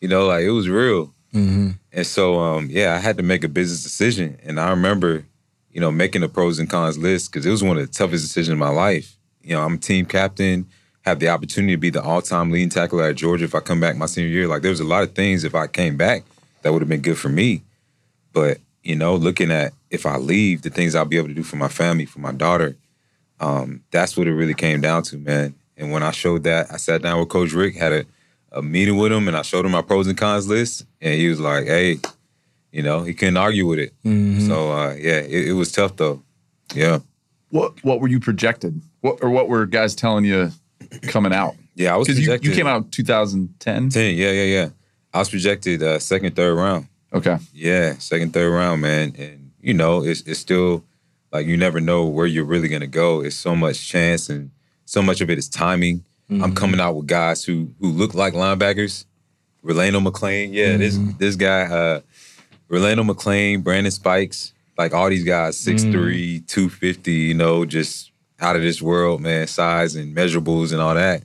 [0.00, 1.14] You know, like it was real.
[1.34, 1.70] Mm-hmm.
[1.92, 4.38] And so, um, yeah, I had to make a business decision.
[4.42, 5.24] And I remember,
[5.72, 8.24] you know, making the pros and cons list because it was one of the toughest
[8.24, 9.16] decisions in my life.
[9.42, 10.66] You know, I'm team captain,
[11.02, 13.96] have the opportunity to be the all-time leading tackler at Georgia if I come back
[13.96, 14.46] my senior year.
[14.48, 16.24] Like there was a lot of things if I came back
[16.62, 17.62] that would have been good for me.
[18.32, 21.42] But, you know, looking at if I leave, the things I'll be able to do
[21.42, 22.76] for my family, for my daughter,
[23.40, 25.54] um, that's what it really came down to, man.
[25.76, 28.04] And when I showed that, I sat down with Coach Richt, had a,
[28.52, 31.28] a meeting with him, and I showed him my pros and cons list, and he
[31.28, 31.98] was like, "Hey,
[32.72, 33.92] you know, he couldn't argue with it."
[34.46, 36.22] So uh, yeah, it, it was tough though.
[36.74, 36.98] Yeah,
[37.50, 38.80] What what were you projected?
[39.00, 40.50] What or what were guys telling you
[41.02, 41.54] coming out?
[41.76, 43.88] yeah, I was Because you, you came out 2010.
[43.90, 44.14] ten.
[44.16, 44.68] Yeah, yeah, yeah.
[45.14, 46.88] I was projected uh, second, third round.
[47.12, 47.38] Okay.
[47.52, 49.14] Yeah, second, third round, man.
[49.16, 50.84] And you know, it's it's still
[51.32, 53.22] like you never know where you're really gonna go.
[53.22, 54.50] It's so much chance and
[54.84, 56.04] so much of it is timing.
[56.30, 56.54] I'm mm-hmm.
[56.54, 59.04] coming out with guys who who look like linebackers.
[59.62, 61.18] Rolando McClain, yeah, this mm-hmm.
[61.18, 62.00] this guy, uh
[62.68, 66.44] Rolando McClain, Brandon Spikes, like all these guys, 6'3, mm-hmm.
[66.46, 71.24] 250, you know, just out of this world, man, size and measurables and all that.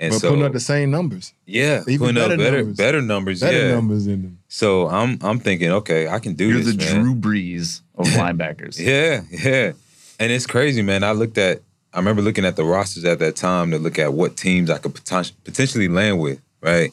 [0.00, 2.76] And But so putting up the same numbers, yeah, even putting up better better numbers.
[2.76, 3.40] better numbers.
[3.40, 3.74] better yeah.
[3.74, 4.38] numbers in them.
[4.46, 6.76] So I'm I'm thinking, okay, I can do You're this.
[6.76, 7.02] the man.
[7.02, 8.78] Drew Brees of linebackers.
[8.78, 9.72] Yeah, yeah.
[10.20, 11.02] And it's crazy, man.
[11.02, 14.12] I looked at I remember looking at the rosters at that time to look at
[14.12, 16.92] what teams I could poten- potentially land with, right?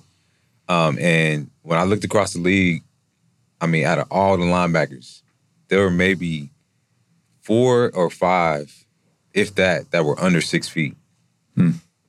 [0.68, 2.82] Um, and when I looked across the league,
[3.62, 5.22] I mean, out of all the linebackers,
[5.68, 6.50] there were maybe
[7.42, 8.74] four or five,
[9.34, 10.96] if that, that were under six feet.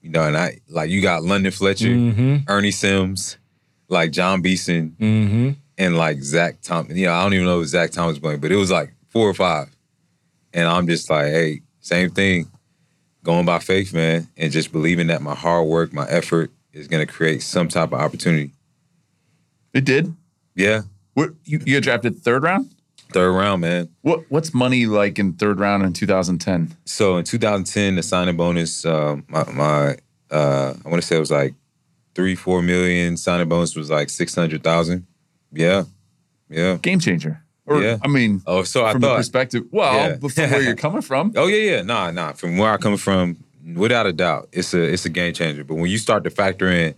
[0.06, 2.36] You know, and I like you got London Fletcher, Mm-hmm.
[2.48, 3.38] Ernie Sims,
[3.88, 5.50] like Jon Beason, Mm-hmm.
[5.78, 6.96] and like Zach Thomas.
[6.96, 8.94] You know, I don't even know if Zach Thomas was playing, but it was like
[9.08, 9.68] four or five.
[10.54, 12.48] And I'm just like, hey, same thing.
[13.24, 17.06] Going by faith, man, and just believing that my hard work, my effort is gonna
[17.06, 18.52] create some type of opportunity.
[19.74, 20.14] It did.
[20.54, 20.82] Yeah.
[21.14, 22.70] What you, you got drafted third round?
[23.12, 23.88] Third round, man.
[24.02, 26.76] What what's money like in third round in 2010?
[26.84, 29.96] So in 2010, the signing bonus, uh, my, my
[30.30, 31.54] uh, I want to say it was like
[32.14, 33.16] three, four million.
[33.16, 35.06] Signing bonus was like six hundred thousand.
[35.52, 35.84] Yeah,
[36.50, 36.76] yeah.
[36.82, 37.42] Game changer.
[37.64, 37.98] Or Yeah.
[38.02, 39.16] I mean, Oh, so I from the thought.
[39.16, 40.16] perspective, well, Yeah.
[40.18, 41.82] from where you're coming from, Oh yeah, yeah.
[41.82, 42.32] Nah, nah.
[42.32, 43.36] From where I come from,
[43.74, 45.64] without a doubt, it's a it's a game changer.
[45.64, 46.94] But when you start to factor in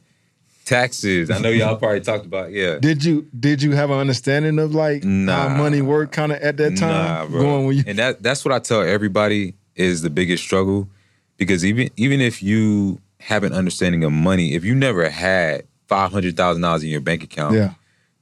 [0.68, 2.52] taxes, I know y'all probably talked about.
[2.52, 2.78] Yeah.
[2.78, 5.48] Did you did you have an understanding of like Nah.
[5.48, 7.06] how money worked kind of at that time?
[7.06, 7.40] Nah, bro.
[7.42, 10.88] Going when you and that that's what I tell everybody is the biggest struggle
[11.36, 16.12] because even even if you have an understanding of money, if you never had five
[16.12, 17.74] hundred thousand dollars in your bank account, yeah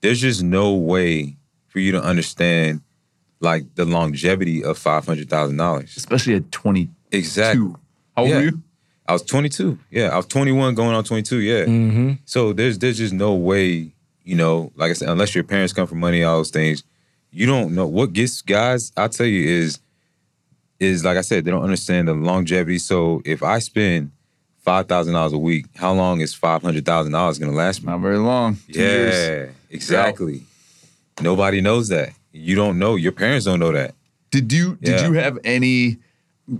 [0.02, 1.36] there's just no way
[1.68, 2.80] for you to understand
[3.40, 5.94] like the longevity of five hundred thousand dollars.
[5.96, 6.88] especially at twenty.
[7.12, 7.72] Exactly.
[8.16, 8.36] How old Yeah.
[8.36, 8.62] were you?
[9.08, 9.78] I was 22.
[9.90, 11.38] Yeah, I was 21 going on 22.
[11.40, 11.64] Yeah.
[11.64, 12.12] mm-hmm.
[12.24, 13.92] So there's there's just no way,
[14.24, 16.82] you know, like I said, unless your parents come from money, all those things,
[17.30, 18.92] you don't know what gets guys.
[18.96, 19.78] I tell you is
[20.80, 22.78] is like I said, they don't understand the longevity.
[22.78, 24.10] So if I spend
[24.58, 27.90] five thousand dollars a week, how long is five hundred thousand dollars gonna last me?
[27.90, 28.56] Not very long.
[28.72, 29.54] Two yeah, years.
[29.70, 30.42] exactly.
[31.20, 32.10] Nobody knows that.
[32.32, 32.96] You don't know.
[32.96, 33.94] Your parents don't know that.
[34.30, 35.06] Did you did Yeah.
[35.06, 35.98] you have any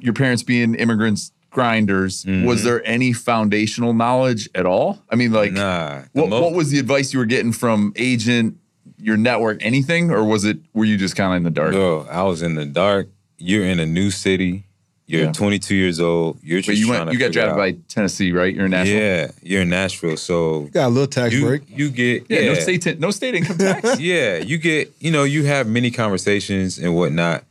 [0.01, 5.01] your parents being immigrants grinders, was there any foundational knowledge at all?
[5.11, 5.57] I mean like Mm-hmm.
[5.57, 6.03] nah.
[6.13, 8.59] what, mo- what was the advice you were getting from agent,
[8.99, 10.11] your network, anything?
[10.11, 11.73] Or was it were you just kind of in the dark?
[11.73, 13.09] Bro, I was in the dark.
[13.39, 14.65] You're in a new city.
[15.09, 15.33] You're Yeah.
[15.33, 16.39] 22 years old.
[16.43, 18.53] You're just But you trying went to you got drafted out- by Tennessee, right?
[18.55, 19.01] You're in Nashville.
[19.01, 21.63] Yeah, you're in Nashville, so got a little tax you break.
[21.69, 23.99] you get Yeah, yeah, no state no state income tax.
[24.13, 27.45] yeah, you get you know you have many conversations and whatnot.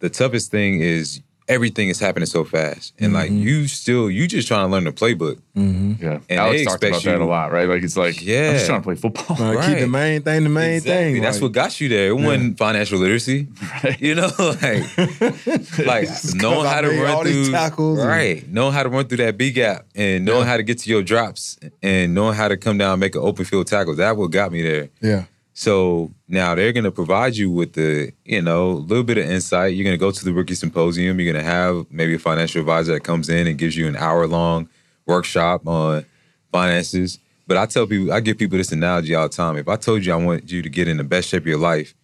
[0.00, 3.40] The toughest thing is everything is happening so fast, and like Mhm.
[3.42, 5.38] you still you just trying to learn the playbook.
[5.56, 6.02] Mm-hmm.
[6.02, 6.18] Yeah.
[6.30, 7.68] And Alex they talked about expect that a lot, right?
[7.68, 8.52] Like it's like, yeah, I'm Yeah.
[8.54, 9.36] just trying to play football.
[9.58, 11.12] Uh, Keep the main thing the main Exactly.
[11.14, 11.22] thing.
[11.22, 12.08] That's like- what got you there.
[12.08, 13.46] It wasn't financial literacy.
[13.84, 14.00] right?
[14.00, 14.82] You know, like
[15.86, 18.72] like Just knowing 'cause I how to run all these through tackles and- right, knowing
[18.72, 20.46] how to run through that B gap, and knowing Yeah.
[20.46, 23.20] how to get to your drops, and knowing how to come down and make an
[23.22, 23.94] open field tackle.
[23.96, 24.88] That what got me there.
[25.00, 25.24] Yeah.
[25.56, 29.24] So now they're going to provide you with the, you know, a little bit of
[29.24, 29.74] insight.
[29.74, 31.20] You're going to go to the rookie symposium.
[31.20, 33.94] You're going to have maybe a financial advisor that comes in and gives you an
[33.94, 34.68] hour long
[35.06, 36.04] workshop on
[36.50, 37.20] finances.
[37.46, 39.56] But I tell people, I give people this analogy all the time.
[39.56, 41.58] If I told you I want you to get in the best shape of your
[41.58, 41.94] life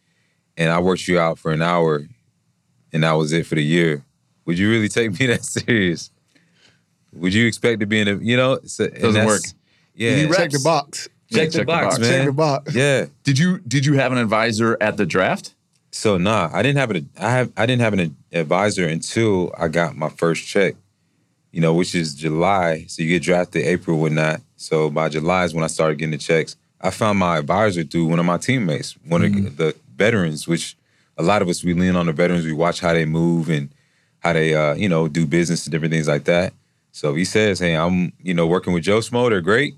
[0.56, 2.06] and I worked you out for an hour
[2.92, 4.04] and that was it for the year,
[4.44, 6.10] would you really take me that serious?
[7.14, 9.42] Would you expect to be in a, you know, so, and Doesn't work.
[9.96, 10.14] Yeah.
[10.14, 11.08] You Check the reps.
[11.30, 11.36] Box.
[11.36, 12.10] Yeah, check, the box, man.
[12.10, 12.74] Check the box.
[12.74, 13.06] Yeah.
[13.24, 15.54] Did you did you have an advisor at the draft?
[15.92, 19.68] So nah, I didn't have an I have I didn't have an advisor until I
[19.68, 20.74] got my first check.
[21.52, 22.84] You know, which is July.
[22.86, 24.40] So you get drafted April or not.
[24.56, 26.56] So by July is when I started getting the checks.
[26.80, 30.76] I found my advisor through one of my teammates, one of the veterans, which
[31.18, 32.46] a lot of us we lean on the veterans.
[32.46, 33.68] We watch how they move and
[34.20, 36.54] how they uh, you know, do business and different things like that.
[36.92, 39.74] So he says, Hey, I'm, you know, working with Joe Smo, they're great.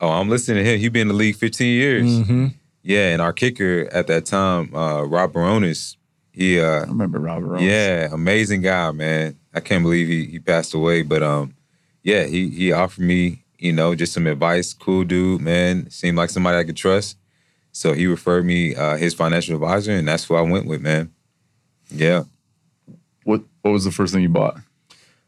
[0.00, 0.78] Oh, I'm listening to him.
[0.80, 2.06] He been in the league 15 years.
[2.10, 2.46] Mm-hmm.
[2.82, 5.96] Yeah, and our kicker at that time, uh, Rob Bironas,
[6.32, 7.56] he uh I remember Robert.
[7.56, 7.62] Owens.
[7.62, 9.36] yeah, amazing guy, man.
[9.52, 11.02] I can't believe he he passed away.
[11.02, 11.54] But um,
[12.02, 14.72] yeah, he he offered me, you know, just some advice.
[14.72, 15.90] Cool dude, man.
[15.90, 17.18] Seemed like somebody I could trust.
[17.72, 21.12] So he referred me uh, his financial advisor, and that's who I went with, man.
[21.90, 22.24] Yeah.
[23.24, 24.56] What What was the first thing you bought?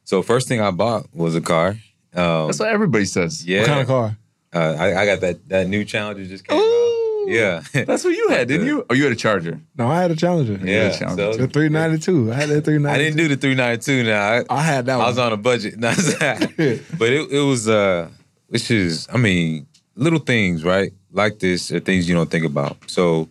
[0.05, 1.77] So first thing I bought was a car.
[2.15, 3.47] Um, That's what everybody says.
[3.47, 4.17] yeah, What kind of car?
[4.55, 6.89] Uh, I, I got that that new Challenger just came out.
[7.25, 8.85] Yeah, That's what you had, didn't you?
[8.91, 9.61] Oh, you had a Charger.
[9.79, 10.59] No, I had a Challenger.
[10.67, 10.91] yeah.
[10.91, 11.33] Challenger.
[11.35, 12.33] So The 392.
[12.33, 12.89] I had that 392.
[12.89, 14.29] I didn't do the 392 now.
[14.29, 15.05] I, I had that one.
[15.05, 15.11] I one.
[15.13, 15.81] was on a budget.
[16.99, 18.09] but it, it was uh
[18.49, 20.93] which is I mean, little things, right?
[21.13, 22.77] Like this are things you don't think about.
[22.91, 23.29] So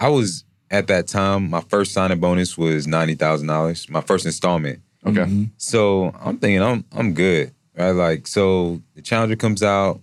[0.00, 4.26] I was at that time, my first signing bonus was ninety thousand dollars, my first
[4.26, 4.80] installment.
[5.06, 5.20] Okay.
[5.22, 5.50] Mhm.
[5.58, 7.52] So I'm thinking I'm I'm good.
[7.76, 7.90] Right?
[7.92, 10.00] Like so the challenger comes out,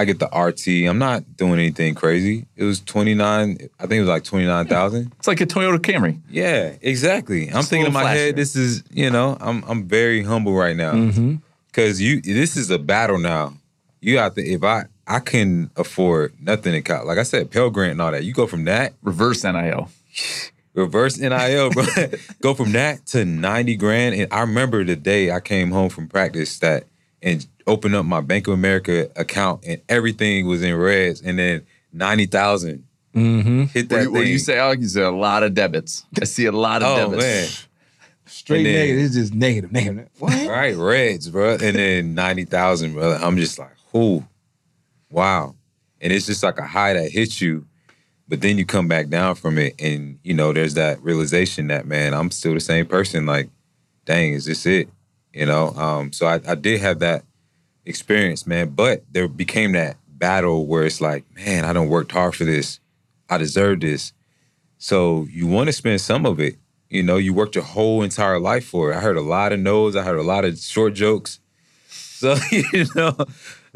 [0.00, 0.88] I get the RT.
[0.88, 2.46] I'm not doing anything crazy.
[2.56, 5.12] It was 29, I think it was like 29,000.
[5.18, 6.18] It's like a Toyota Camry.
[6.30, 7.50] Yeah, exactly.
[7.50, 10.94] I'm thinking in my head, this is, you know, I'm I'm very humble right now.
[10.94, 11.34] Mm-hmm.
[11.74, 13.52] Cause you this is a battle now.
[14.00, 17.06] You have to if I I can afford nothing in college.
[17.06, 18.24] Like I said, Pell Grant and all that.
[18.24, 19.90] You go from that, Reverse NIL.
[20.74, 21.84] reverse NIL, bro.
[22.40, 24.14] go from that to 90 grand.
[24.14, 26.84] And I remember the day I came home from practice that
[27.22, 31.66] and opened up my Bank of America account and everything was in reds and then
[31.92, 33.62] 90,000 Mm-hmm.
[33.64, 34.82] hit What, that do you, what you say, Alex?
[34.82, 36.04] You say a lot of debits.
[36.20, 37.22] I see a lot of Oh debits.
[37.24, 37.48] man.
[38.26, 39.04] Straight And then- negative.
[39.04, 40.08] It's just negative, negative.
[40.20, 40.32] What?
[40.32, 41.54] All right, Reds, bro.
[41.54, 43.14] And then 90,000, bro.
[43.20, 44.24] I'm just like, who?
[45.10, 45.56] wow.
[46.00, 47.66] And it's just like a high that hits you,
[48.28, 49.74] but then you come back down from it.
[49.80, 53.26] And, you know, there's that realization that, man, I'm still the same person.
[53.26, 53.50] Like,
[54.06, 54.88] dang, is this it?
[55.32, 55.68] You know?
[55.70, 57.24] Um, so I, I did have that
[57.86, 58.70] experience, man.
[58.70, 62.80] But there became that battle where it's like, man, I don't worked hard for this.
[63.28, 64.12] I deserve this.
[64.78, 66.56] So you want to spend some of it.
[66.88, 68.96] You know, you worked your whole entire life for it.
[68.96, 69.94] I heard a lot of no's.
[69.94, 71.38] I heard a lot of short jokes.
[71.88, 73.16] So you know,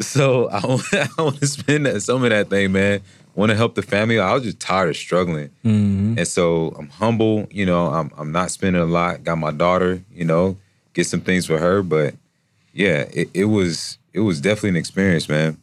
[0.01, 3.01] so I want, I want to spend that, some of that thing, man.
[3.37, 4.19] Want to help the family.
[4.19, 6.19] I was just tired of struggling, Mm-hmm.
[6.19, 7.47] and so I'm humble.
[7.51, 9.25] You know, I'm I'm not spending a lot.
[9.25, 10.03] Got my daughter.
[10.12, 10.57] You know,
[10.94, 11.83] get some things for her.
[11.83, 12.14] But
[12.72, 15.59] yeah, it, it was it was definitely an experience, man.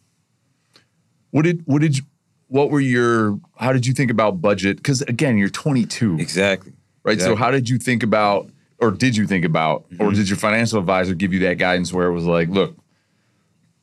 [1.32, 2.04] What did what did you,
[2.48, 4.78] what were your how did you think about budget?
[4.78, 6.74] Because again, you're 22, Exactly.
[7.04, 7.20] right?
[7.20, 10.16] So how did you think about, or did you think about, or Mhm.
[10.16, 12.76] did your financial advisor give you that guidance where it was like, look,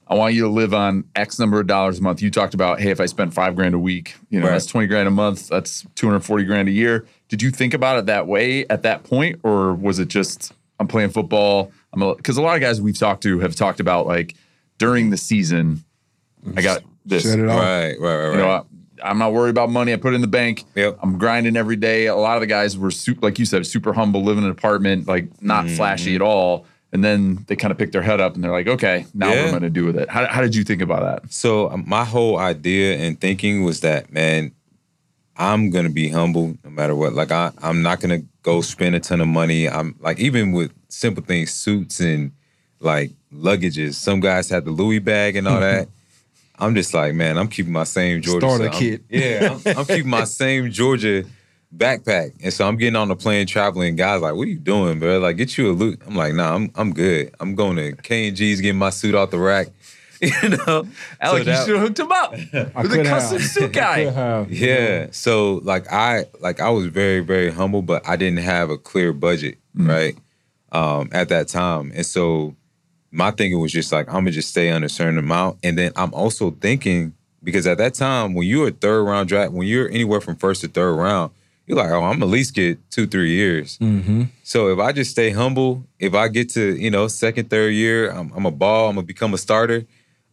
[0.07, 2.21] I want you to live on X number of dollars a month.
[2.23, 4.53] You talked about, hey, if I spent five grand a week, you know, Right.
[4.53, 5.49] that's 20 grand a month.
[5.49, 7.07] That's 240 grand a year.
[7.29, 9.39] Did you think about it that way at that point?
[9.43, 11.73] Or was it just, I'm playing football?
[11.93, 14.35] I'm because a lot of guys we've talked to have talked about like
[14.79, 15.85] during the season,
[16.57, 17.25] I got this.
[17.25, 17.43] Shut it.
[17.43, 18.33] Right, right, right, right.
[18.33, 18.63] You know, I,
[19.11, 19.93] I'm not worried about money.
[19.93, 20.65] I put it in the bank.
[20.75, 20.99] Yep.
[21.03, 22.07] I'm grinding every day.
[22.07, 24.51] A lot of the guys were super, like you said, super humble, live in an
[24.51, 25.77] apartment, like not Mhm.
[25.77, 26.67] flashy at all.
[26.93, 29.37] And then they kind of pick their head up and they're like, okay, now what
[29.39, 30.09] am I going to do with it?
[30.09, 31.31] How, how did you think about that?
[31.33, 34.53] So my whole idea and thinking was that, man,
[35.39, 37.13] I'm gonna be humble no matter what.
[37.15, 39.69] Like I, I'm not gonna go spend a ton of money.
[39.69, 42.33] I'm like even with simple things, suits and
[42.81, 43.95] like luggages.
[43.95, 45.89] Some guys have the Louis bag and all that.
[46.59, 48.47] I'm just like, man, I'm keeping my same Georgia.
[48.47, 49.03] Starter I'm- kit.
[49.09, 51.25] Yeah, I'm, I'm keeping my same Georgia
[51.77, 52.33] backpack.
[52.43, 53.95] And so I'm getting on the plane traveling.
[53.95, 55.19] Guys like, what are you doing, bro?
[55.21, 56.01] Like, get you a loot.
[56.07, 57.33] I'm like, nah, I'm I'm good.
[57.39, 59.69] I'm going to K and G's, getting my suit off the rack.
[60.43, 60.87] You know,
[61.21, 62.33] Alec, So you should have hooked him up
[62.77, 63.49] I with a custom have.
[63.51, 64.11] suit guy.
[64.11, 64.51] have.
[64.51, 65.07] Yeah.
[65.13, 69.13] So like I like I was very very humble, but I didn't have a clear
[69.13, 69.89] budget, Mm.
[69.89, 70.17] right?
[70.73, 72.55] Um, at that time, and so
[73.11, 75.93] my thinking was just like I'm gonna just stay on a certain amount, and then
[75.97, 79.89] I'm also thinking because at that time when you're a third round draft, when you're
[79.89, 81.31] anywhere from first to third round,
[81.67, 83.79] you're like, oh, I'm gonna at least get two three years.
[83.79, 84.25] Mm-hmm.
[84.43, 88.11] So if I just stay humble, if I get to you know second third year,
[88.11, 89.87] I'm, I'm a ball, I'm gonna become a starter.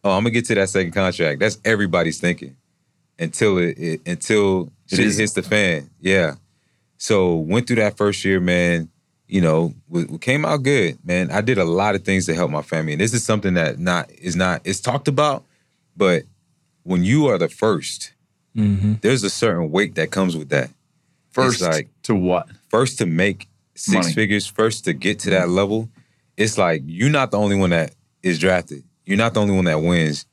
[0.06, 1.40] Oh, I'm gonna get to that second contract.
[1.40, 2.56] That's everybody's thinking
[3.18, 5.16] until it, it until It shit is.
[5.18, 5.90] hits the fan.
[6.00, 6.34] Yeah.
[6.98, 8.88] So went through that first year, man.
[9.28, 11.32] You know, we, came out good, man.
[11.32, 13.78] I did a lot of things to help my family, and this is something that
[13.80, 15.44] not is not it's talked about,
[15.96, 16.22] but
[16.84, 18.12] when you are the first,
[18.56, 18.94] Mm-hmm.
[19.02, 20.70] there's a certain weight that comes with that.
[21.30, 22.48] First like- to what?
[22.70, 24.14] First to make six Money.
[24.14, 25.90] figures, first to get to that level,
[26.38, 27.92] it's like you're not the only one that
[28.22, 28.82] is drafted.
[29.06, 30.26] You're not the only one that wins.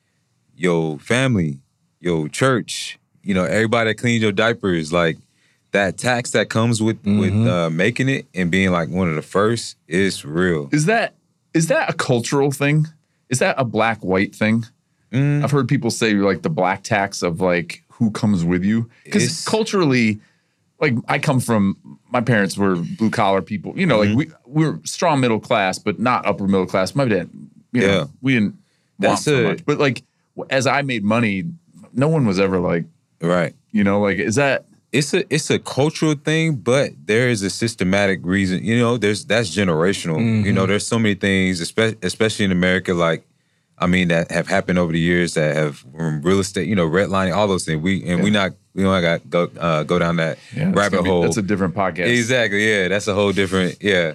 [0.56, 1.60] Your family,
[2.00, 5.18] your church, you know, everybody that cleans your diapers, like
[5.72, 7.48] that tax that comes with with Mhm.
[7.48, 10.70] uh, making it and being like one of the first is real.
[10.72, 11.16] Is that
[11.54, 12.88] is that a cultural thing?
[13.30, 14.66] Is that a black white thing?
[15.12, 18.90] Mm, I've heard people say like the black tax of like who comes with you
[19.06, 20.20] because culturally,
[20.82, 21.78] like I come from
[22.12, 23.74] my parents were blue collar people.
[23.76, 24.18] You know, Mm-hmm.
[24.18, 26.94] like we we're strong middle class, but not upper middle class.
[26.96, 27.30] My dad,
[27.72, 28.06] you know, Yeah.
[28.22, 28.56] we didn't
[29.10, 29.66] want so a- much.
[29.66, 30.04] But like
[30.50, 31.44] as I made money,
[31.94, 32.86] no one was ever like,
[33.22, 33.54] right.
[33.72, 37.50] you know, like is that it's a it's a cultural thing, but there is a
[37.50, 38.63] systematic reason.
[38.63, 40.46] You know, there's that's generational.
[40.46, 43.26] You know, there's so many things, especially especially in America, like
[43.78, 46.88] I mean, that have happened over the years that have from real estate, you know,
[46.88, 47.82] redlining, all those things.
[47.82, 51.10] We and we not we don't got go uh, go down that that's rabbit be-
[51.10, 51.24] hole.
[51.24, 52.08] That's a different podcast.
[52.08, 54.13] exactly, yeah, that's a whole different yeah.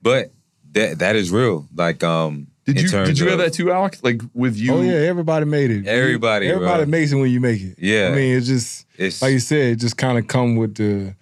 [0.00, 0.30] But
[0.72, 1.66] that that is real.
[1.74, 3.98] Like um, Did you did you have that too, Alec?
[4.02, 4.72] Like with you?
[4.74, 5.86] Oh yeah, everybody made it.
[5.86, 6.90] Everybody, everybody bro.
[6.90, 7.76] makes it when you make it.
[7.78, 8.10] Yeah.
[8.12, 11.14] I mean, it's just It's like you said, it just kind of come with the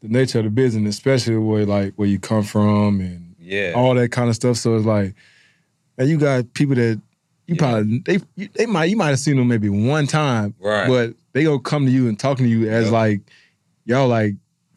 [0.00, 3.94] the nature of the business, especially where like where you come from and yeah, all
[3.94, 4.56] that kind of stuff.
[4.56, 5.14] So it's like,
[5.98, 7.00] and you got people that
[7.46, 7.58] you Yeah.
[7.58, 10.86] probably they you- they might you might have seen them maybe one time, Right.
[10.88, 12.92] But they gonna come to you and talking to you as Yep.
[12.92, 13.20] like
[13.84, 14.34] y'all like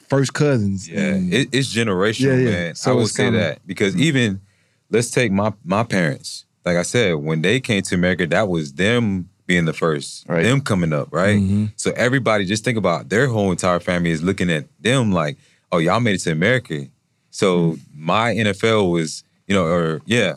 [0.07, 0.89] first cousins.
[0.89, 2.49] Yeah, and- it, it's generational, Yeah, yeah.
[2.49, 2.75] man.
[2.75, 4.41] So I will it's say kinda- that because even
[4.89, 6.45] let's take my my parents.
[6.65, 10.43] Like I said, when they came to America, that was them being the first, Right.
[10.43, 11.39] them coming up, right?
[11.39, 11.71] Mhm.
[11.75, 15.37] So everybody, just think about their whole entire family is looking at them like,
[15.71, 16.85] oh, y'all made it to America.
[17.31, 20.35] So my NFL was, you know, or yeah,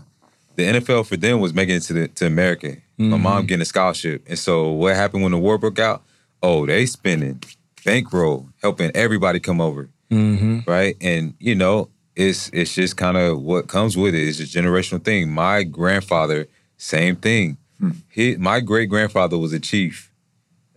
[0.57, 2.77] the NFL for them was making it to the to America.
[2.99, 6.03] My mom getting a scholarship, and so what happened when the war broke out?
[6.43, 7.43] Oh, they spending
[7.85, 10.65] bankroll helping everybody come over Mhm.
[10.69, 10.97] right?
[11.01, 14.29] And you know, it's it's just kind of what comes with it.
[14.29, 15.31] It's a generational thing.
[15.31, 16.47] My grandfather,
[16.77, 17.59] same thing.
[18.11, 20.13] He, my great grandfather was a chief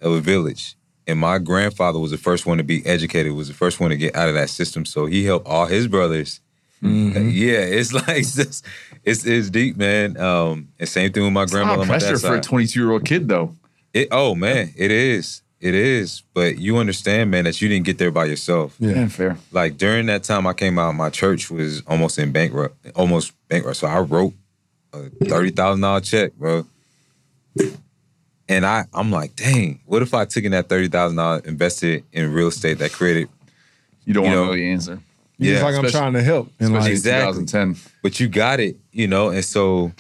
[0.01, 3.33] of a village, and my grandfather was the first one to be educated.
[3.33, 4.85] Was the first one to get out of that system.
[4.85, 6.39] So he helped all his brothers.
[6.81, 7.31] Mhm.
[7.31, 8.65] Yeah, it's like it's, just-
[9.03, 10.17] it's it's deep, man.
[10.17, 11.75] Um, and same thing with my It's grandmother.
[11.75, 13.53] of on my pressure for a 22 year old kid, though.
[13.93, 15.41] It, oh man, it is.
[15.65, 16.21] It is.
[16.34, 18.91] But you understand, man, that you didn't get there by yourself Yeah.
[18.95, 19.38] Yeah, fair.
[19.51, 23.78] like during that time I came out, my church was almost in bankrupt, almost bankrupt.
[23.78, 24.34] So I wrote
[24.93, 26.65] a thirty thousand dollar check, bro.
[28.47, 32.04] And I, I'm like, dang, what if I took in that thirty thousand dollars, invested
[32.13, 33.28] in real estate that created,
[34.06, 34.93] You don't You want know, to know the answer.
[35.39, 36.47] It's Yeah, like I'm trying to help.
[36.60, 37.45] And Especially like, Exactly.
[37.45, 37.91] 2010.
[38.04, 39.30] but you got it, you know.
[39.30, 39.91] And so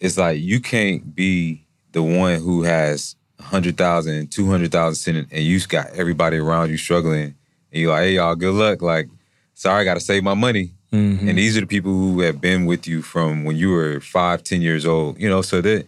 [0.00, 4.96] it's like you can't be the one who has a hundred thousand, two hundred thousand
[4.96, 7.34] sitting, and you got everybody around you struggling,
[7.72, 8.82] and you're like, hey y'all, good luck.
[8.82, 9.08] Like,
[9.54, 10.72] sorry, I got to save my money.
[10.92, 11.28] mhm.
[11.28, 14.42] And these are the people who have been with you from when you were five,
[14.42, 15.18] ten years old.
[15.20, 15.86] You know, so that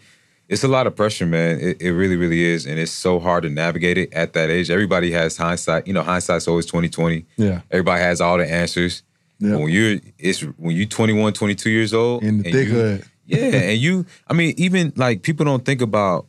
[0.48, 1.60] it's a lot of pressure, man.
[1.60, 4.68] It, it really, really is, and it's so hard to navigate it at that age.
[4.70, 5.86] Everybody has hindsight.
[5.86, 7.24] You know, hindsight's always twenty twenty.
[7.36, 9.02] yeah, Everybody has all the answers.
[9.42, 9.56] Yeah.
[9.56, 13.04] When you're, it's when you're 21, 22 years old, in the thick hood.
[13.24, 13.38] yeah,
[13.70, 16.26] and you, I mean, even like people don't think about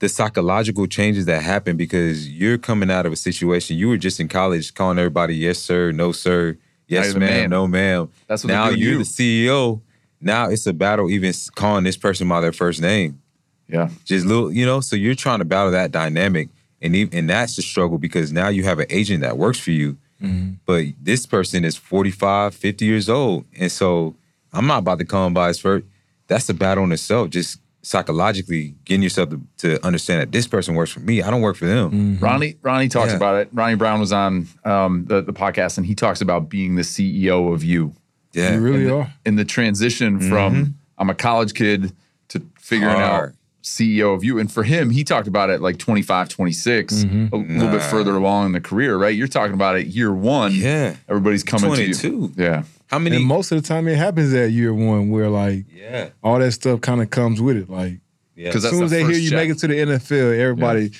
[0.00, 3.76] the psychological changes that happen because you're coming out of a situation.
[3.76, 6.56] You were just in college calling everybody yes sir, no sir,
[6.88, 7.50] yes ma'am, man.
[7.50, 8.10] no ma'am.
[8.26, 9.04] That's what now they're doing to you're you.
[9.04, 9.80] the CEO.
[10.20, 13.20] Now it's a battle even calling this person by their first name.
[13.68, 13.88] Yeah.
[14.04, 14.80] Just little, you know.
[14.80, 16.48] So you're trying to battle that dynamic,
[16.82, 19.70] and even, and that's the struggle because now you have an agent that works for
[19.70, 20.50] you, Mm-hmm.
[20.66, 24.16] but this person is 45, 50 years old, and so
[24.52, 25.86] I'm not about to call him by his first.
[26.26, 27.30] That's a battle in itself.
[27.30, 31.22] Just psychologically getting yourself to, to understand that this person works for me.
[31.22, 32.16] I don't work for them.
[32.18, 32.22] Mhm.
[32.22, 33.16] Ronnie Ronnie talks Yeah.
[33.16, 33.48] about it.
[33.52, 37.52] Ronnie Brown was on um, the the podcast, and he talks about being the CEO
[37.52, 37.94] of you
[38.32, 38.54] Yeah.
[38.54, 39.12] You really and the, are.
[39.26, 41.92] in the transition from I'm a college kid
[42.28, 43.30] to figuring out
[43.62, 44.38] CEO of you.
[44.38, 47.32] And for him, he talked about it like 25, 26, Mhm.
[47.32, 49.14] a little bit further along in the career, right?
[49.14, 50.52] You're talking about it year one.
[50.54, 50.96] Yeah.
[51.08, 51.94] Everybody's coming to you.
[51.94, 52.32] 22.
[52.36, 52.62] Yeah.
[52.90, 53.16] How many?
[53.16, 56.08] And most of the time, it happens at year one, where like yeah.
[56.24, 57.70] all that stuff kind of comes with it.
[57.70, 58.00] Like
[58.34, 58.48] Yeah.
[58.48, 59.36] as soon as the they hear you check.
[59.36, 60.90] make it to the NFL, everybody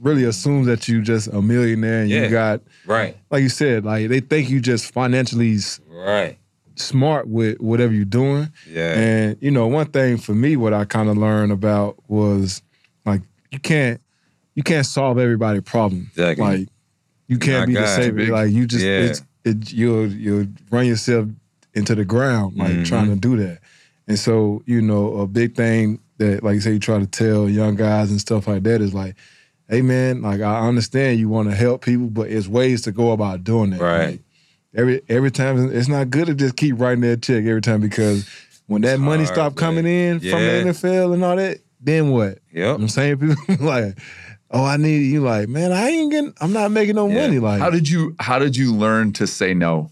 [0.00, 2.24] really assumes that you just a millionaire and Yeah.
[2.24, 3.16] you got, right.
[3.30, 5.56] like you said, like they think you just financially
[5.88, 6.36] Right.
[6.74, 8.50] smart with whatever you're doing.
[8.70, 8.92] Yeah.
[8.98, 12.62] And you know, one thing for me, what I kind of learned about was
[13.06, 14.00] like you can't
[14.54, 16.08] you can't solve everybody's problem.
[16.10, 16.44] Exactly.
[16.44, 16.68] Like
[17.28, 18.32] you can't Not be the savior.
[18.32, 18.98] Like you just Yeah.
[19.00, 21.28] it's it you'll you'll run yourself
[21.74, 22.86] into the ground like Mhm.
[22.86, 23.58] trying to do that.
[24.08, 27.48] And so you know, a big thing that like you say you try to tell
[27.48, 29.14] young guys and stuff like that is like.
[29.68, 33.12] Hey man, like I understand you want to help people, but it's ways to go
[33.12, 33.80] about doing that.
[33.80, 34.06] Right.
[34.10, 34.20] Like,
[34.74, 38.28] every every time it's not good to just keep writing that check every time because
[38.66, 42.10] when that It's money hard, stop coming in from the NFL and all that, then
[42.10, 42.40] what?
[42.52, 42.80] Yep.
[42.80, 43.36] I'm saying people
[43.66, 43.96] like,
[44.52, 45.20] oh, I need you.
[45.22, 46.34] Like, man, I ain't getting.
[46.40, 47.22] I'm not making no Yeah.
[47.26, 47.38] money.
[47.38, 49.90] Like, How did you how did you learn to say no?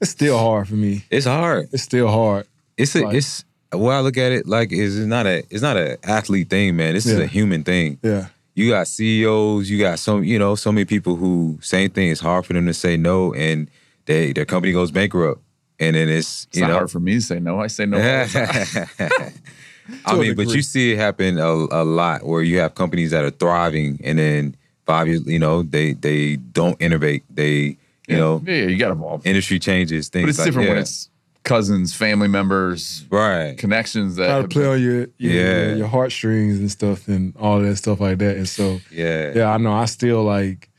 [0.00, 1.04] it's still hard for me.
[1.10, 1.68] It's hard.
[1.72, 2.46] It's still hard.
[2.76, 4.46] It's a, Like- it's the way I look at it.
[4.46, 6.94] Like is it's not a it's not an athlete thing, man.
[6.94, 7.98] This is a human thing.
[8.02, 9.70] Yeah, You got CEOs.
[9.70, 12.10] You got some you know so many people who same thing.
[12.10, 13.68] It's hard for them to say no, and
[14.06, 15.40] they their company goes bankrupt,
[15.80, 17.60] and then it's It's you not know hard for me to say no.
[17.60, 17.98] I say no.
[19.88, 20.02] all the time.
[20.06, 22.74] I To a mean, but you see it happen a, a lot where you have
[22.74, 24.56] companies that are thriving, and then
[24.86, 27.22] five years, you know, they they don't innovate.
[27.30, 27.76] They
[28.08, 29.26] you know yeah, yeah, you got to evolve.
[29.26, 30.24] industry changes things.
[30.24, 31.08] But it's like, different when it's
[31.42, 33.56] cousins, family members, right.
[33.58, 35.74] connections that try to play been- on your your, Yeah.
[35.74, 38.36] your heartstrings and stuff and all that stuff like that.
[38.36, 39.72] And so, Yeah, yeah, I know.
[39.72, 40.70] I still like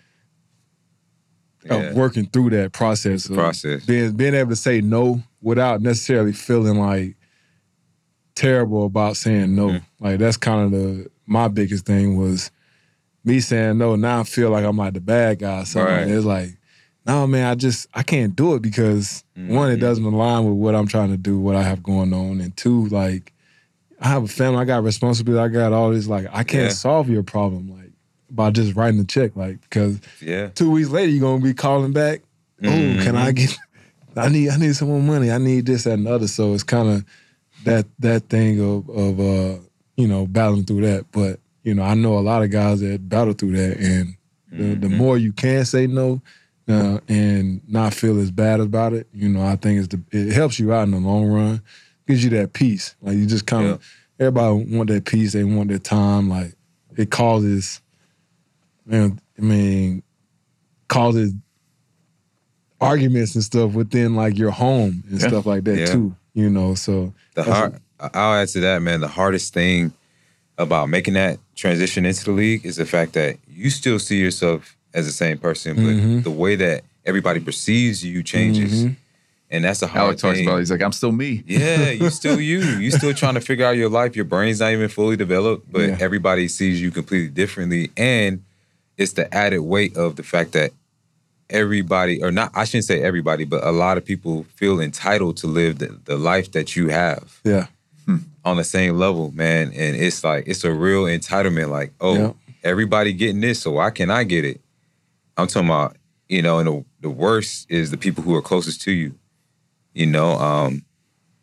[1.65, 1.93] Yeah.
[1.93, 3.27] working through that process.
[3.29, 3.85] Of process.
[3.85, 7.15] being being able to say no without necessarily feeling like
[8.35, 9.69] terrible about saying no.
[9.69, 10.03] Mm-hmm.
[10.05, 12.51] Like that's kind of the my biggest thing was
[13.23, 13.95] me saying no.
[13.95, 15.63] Now I feel like I'm like the bad guy.
[15.63, 16.07] So Right.
[16.07, 16.49] it's like,
[17.05, 20.73] no man, I just I can't do it because one, it doesn't align with what
[20.75, 23.31] I'm trying to do, what I have going on, and two, like
[23.99, 26.07] I have a family, I got responsibility, I got all this.
[26.07, 26.69] Like I can't Yeah.
[26.69, 27.91] solve your problem like
[28.29, 31.93] by just writing the check, like because Yeah, two weeks later you're gonna be calling
[31.93, 32.21] back.
[32.63, 33.01] Oh, Mm-hmm.
[33.03, 33.57] can I get?
[34.17, 35.29] I need I need some more money.
[35.31, 36.27] I need this that, and the other.
[36.27, 37.05] So it's kind of
[37.65, 39.59] that that thing of of uh
[39.97, 41.05] you know battling through that.
[41.11, 44.15] But you know I know a lot of guys that battle through that, and
[44.51, 44.97] the, the Mhm.
[44.97, 46.21] more you can say no
[46.67, 50.33] uh, and not feel as bad about it, you know I think it's the, it
[50.33, 51.61] helps you out in the long run.
[52.07, 52.95] Gives you that peace.
[53.01, 53.83] Like you just kind of
[54.19, 55.33] everybody want that peace.
[55.33, 56.29] They want their time.
[56.29, 56.53] Like
[56.95, 57.81] it causes.
[58.85, 60.03] Man, I mean,
[60.87, 61.33] causes
[62.79, 65.27] arguments and stuff within like your home and Yeah.
[65.27, 65.85] stuff like that Yeah.
[65.87, 66.15] too.
[66.35, 67.79] You know, so the hard.
[67.99, 68.99] I'll add to that, man.
[69.01, 69.93] The hardest thing
[70.57, 74.75] about making that transition into the league is the fact that you still see yourself
[74.93, 76.23] as the same person, but Mhm.
[76.23, 78.95] the way that everybody perceives you changes, Mhm.
[79.49, 80.55] and that's a hard Alec talks about.
[80.57, 80.59] it.
[80.59, 81.43] He's like, I'm still me.
[81.47, 82.59] Yeah, you still you.
[82.81, 84.15] You still trying to figure out your life.
[84.15, 85.97] Your brain's not even fully developed, but Yeah.
[85.99, 87.91] everybody sees you completely differently.
[87.95, 88.41] And
[88.97, 90.71] it's the added weight of the fact that
[91.49, 95.47] everybody, or not, I shouldn't say everybody, but a lot of people feel entitled to
[95.47, 97.67] live the, the life that you have yeah,
[98.43, 99.67] on the same level, man.
[99.75, 101.69] And it's like it's a real entitlement.
[101.69, 102.31] Like, oh, Yeah.
[102.63, 104.61] everybody getting this, so why can't I get it?
[105.37, 105.97] I'm talking about,
[106.29, 109.15] you know, and the, the worst is the people who are closest to you.
[109.93, 110.83] You know, um,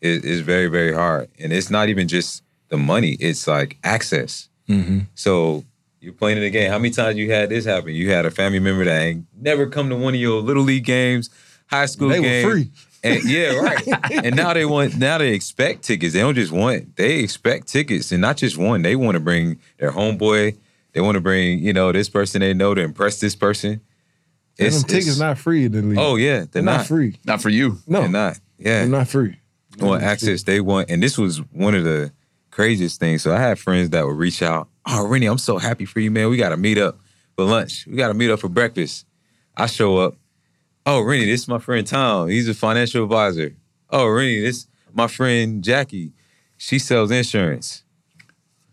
[0.01, 1.29] it, it's very, very hard.
[1.39, 4.49] And it's not even just the money, it's like access.
[4.67, 5.65] hmm So
[6.03, 6.69] you're playing in the game.
[6.69, 7.95] How many times you had this happen?
[7.95, 10.85] You had a family member that ain't never come to one of your little league
[10.85, 11.31] games,
[11.67, 12.45] high school they games.
[12.45, 12.71] were free.
[13.05, 13.89] And yeah, right.
[14.13, 16.13] and now they want now they expect tickets.
[16.13, 18.83] They don't just want they expect tickets, and not just one.
[18.83, 20.57] They want to bring their homeboy.
[20.93, 23.81] They want to bring you know this person they know to impress this person.
[24.59, 25.99] And them tickets not free in the league.
[25.99, 26.77] Oh yeah, they're, they're not.
[26.79, 27.17] not free.
[27.25, 27.79] Not for you.
[27.87, 28.39] No, They're not.
[28.59, 29.39] Yeah, they're not free.
[29.77, 30.43] they want access.
[30.43, 32.13] They want, and this was one of the
[32.51, 33.23] craziest things.
[33.23, 34.69] So I had friends that would reach out.
[34.87, 36.29] Oh, Rennie, I'm so happy for you, man.
[36.29, 36.99] We got to meet up
[37.37, 37.87] for lunch.
[37.87, 39.07] We got to meet up for breakfast.
[39.57, 40.17] I show up.
[40.85, 42.29] Oh, Rennie, this is my friend Tom.
[42.29, 43.55] He's a financial advisor.
[43.91, 46.13] Oh, Rennie, this my friend Jackie.
[46.59, 47.85] She sells insurance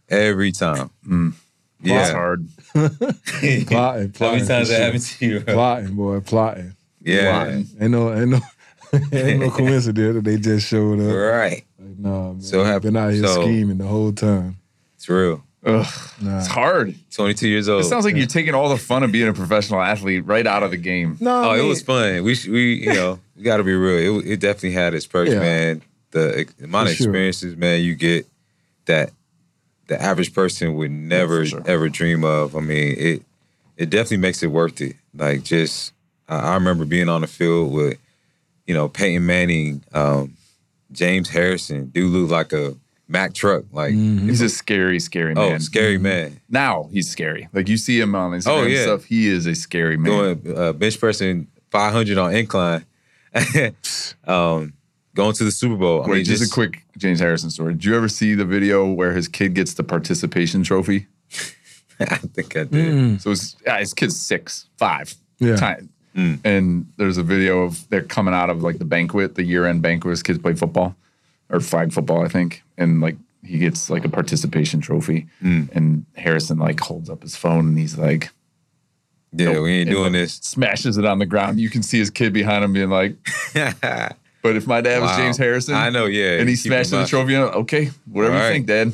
[0.09, 0.89] every time.
[1.07, 1.33] Mm.
[1.81, 2.11] It's Yeah.
[2.11, 2.47] hard.
[2.73, 4.13] Plotting, How many plotting
[4.47, 5.39] times that happened to you?
[5.41, 5.53] bro?
[5.53, 6.75] Plotting, boy, plotting.
[7.01, 7.31] Yeah.
[7.31, 7.67] Plotting.
[7.79, 8.39] Ain't no, ain't no,
[9.11, 11.15] ain't no coincidence that they just showed up.
[11.15, 11.65] Right.
[11.79, 12.41] Nah, man.
[12.41, 12.83] So happy.
[12.87, 14.57] Been out here So- scheming the whole time.
[14.95, 15.43] It's real.
[15.65, 15.85] Ugh,
[16.21, 16.37] Nah.
[16.39, 16.95] it's hard.
[17.11, 17.81] 22 years old.
[17.81, 20.63] It sounds like you're taking all the fun of being a professional athlete right out
[20.63, 21.17] of the game.
[21.19, 22.23] No, Oh, I it was fun.
[22.23, 24.19] We we you know we got to be real.
[24.19, 25.39] It, it definitely had its perks, Yeah.
[25.39, 25.81] man.
[26.11, 27.07] The ex- amount For of sure.
[27.07, 28.25] experiences, man, you get
[28.85, 29.11] that
[29.87, 31.61] the average person would never sure.
[31.65, 32.55] ever dream of.
[32.55, 33.23] I mean, it
[33.77, 34.95] it definitely makes it worth it.
[35.13, 35.93] Like just
[36.29, 37.97] I, I remember being on the field with
[38.65, 40.35] you know Peyton Manning, um,
[40.91, 41.87] James Harrison.
[41.87, 42.75] Dude looked like a
[43.11, 43.65] Mack truck.
[43.71, 44.29] Like Mhm.
[44.29, 45.43] He's a scary, scary man.
[45.43, 45.59] oh, man.
[45.59, 46.39] scary man.
[46.47, 47.49] Now he's scary.
[47.51, 48.83] Like you see him on Instagram Oh, yeah.
[48.83, 49.05] stuff.
[49.05, 50.11] He is a scary man.
[50.41, 52.85] doing uh, bench pressing 500 on incline.
[54.27, 54.73] um,
[55.15, 56.03] going to the Super Bowl.
[56.03, 57.73] I Wait, mean, just, a quick James Harrison story.
[57.73, 61.07] Did you ever see the video where his kid gets the participation trophy?
[61.99, 62.71] I think I did.
[62.71, 63.21] Mm.
[63.21, 65.13] So his, yeah, his kid's six, five.
[65.39, 65.55] Yeah.
[65.57, 65.89] Time.
[66.15, 66.39] Mm.
[66.45, 69.81] And there's a video of they're coming out of like the banquet, the year end
[69.81, 70.11] banquet.
[70.11, 70.95] His kids play football
[71.49, 72.63] or flag football, I think.
[72.77, 75.27] And like he gets like a participation trophy.
[75.41, 75.75] Mm.
[75.75, 78.29] And Harrison like holds up his phone and he's like,
[79.33, 79.63] Yeah, Nope.
[79.63, 80.33] we ain't And, doing like, this.
[80.35, 81.59] Smashes it on the ground.
[81.59, 83.15] You can see his kid behind him being like,
[83.53, 86.39] but if my dad was James Harrison, I know, yeah.
[86.39, 87.49] and he him the trophy on.
[87.61, 88.93] Okay, whatever All you think, Dad.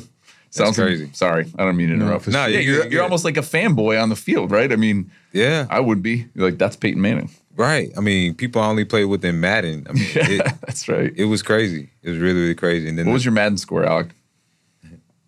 [0.50, 1.10] Sounds crazy.
[1.12, 2.24] Sorry, I don't mean to No, interrupt.
[2.24, 4.72] for No, yeah, you're you're, you're almost like a fanboy on the field, right?
[4.72, 7.30] I mean, Yeah, I would be You're like that's Peyton Manning.
[7.56, 7.90] Right.
[7.96, 9.86] I mean, people only play within Madden.
[9.88, 11.12] I mean, Yeah, it, that's right.
[11.16, 11.90] it was crazy.
[12.02, 12.88] It was really, really crazy.
[12.88, 14.08] And then What was your Madden score, Alec?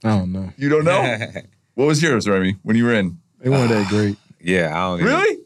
[0.04, 0.52] I don't know.
[0.56, 1.26] You don't know.
[1.74, 3.18] what was yours, Rennie, when you were in?
[3.42, 4.16] It wasn't that great.
[4.40, 5.38] yeah, I don't even- Really?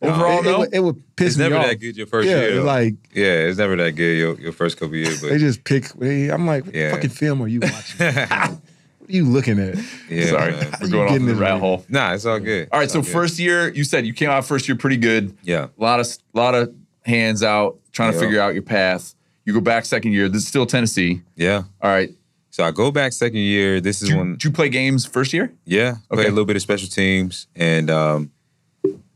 [0.00, 0.58] Overall, it, it no.
[0.60, 2.56] would, it would piss It's me never that good your first yeah, year.
[2.58, 5.20] it's like yeah, it's never that good your, your first couple years.
[5.20, 5.88] they But just pick.
[5.94, 6.92] they- I'm like, what Yeah.
[6.92, 7.98] fucking film are you watching?
[9.08, 9.76] what are you looking at?
[10.10, 10.70] yeah, Sorry, man.
[10.80, 11.60] we're You going off getting the this rat right.
[11.60, 11.84] hole.
[11.88, 12.68] Nah, it's all good.
[12.70, 13.10] All right, It's so good.
[13.10, 15.36] first year, you said you came out first year pretty good.
[15.42, 16.74] yeah, A lot of lot of
[17.06, 19.14] hands out, trying to figure out your path.
[19.46, 20.28] You go back second year.
[20.28, 21.22] This is still Tennessee.
[21.36, 21.62] yeah.
[21.80, 22.10] All right.
[22.50, 23.80] So I go back second year.
[23.80, 25.52] This is Did you, when did you play games first year?
[25.64, 26.28] Yeah, played Okay.
[26.28, 28.30] a little bit of special teams, and um,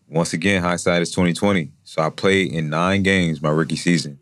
[0.08, 1.70] once again, hindsight is twenty twenty.
[1.84, 4.18] So I played in nine games my rookie season.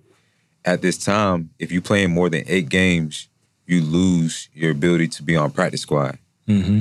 [0.64, 3.28] At this time, if you play in more than eight games,
[3.70, 6.18] you lose your ability to be on practice squad.
[6.48, 6.80] Mm-hmm.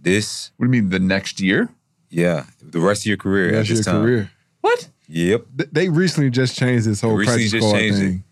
[0.00, 1.68] This, What do you mean the next year?
[2.10, 4.02] yeah, the rest of your career That's at your this time.
[4.02, 4.30] career.
[4.60, 4.88] What?
[5.08, 5.46] Yep.
[5.58, 8.00] Th- They recently just changed this whole practice just squad changed it.
[8.02, 8.24] thing.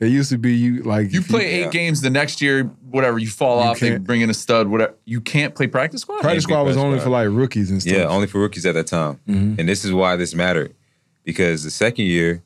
[0.00, 1.70] It used to be you like You if play eight yeah.
[1.70, 4.94] games the next year, whatever, you fall You off, they bring in a stud, whatever.
[5.04, 6.20] You can't play practice squad?
[6.22, 7.04] practice squad was only squad.
[7.04, 7.92] for like rookies and stuff.
[7.94, 9.20] Yeah, only for rookies at that time.
[9.28, 9.58] Mhm.
[9.60, 10.74] And this is why this mattered.
[11.24, 12.42] Because the second year,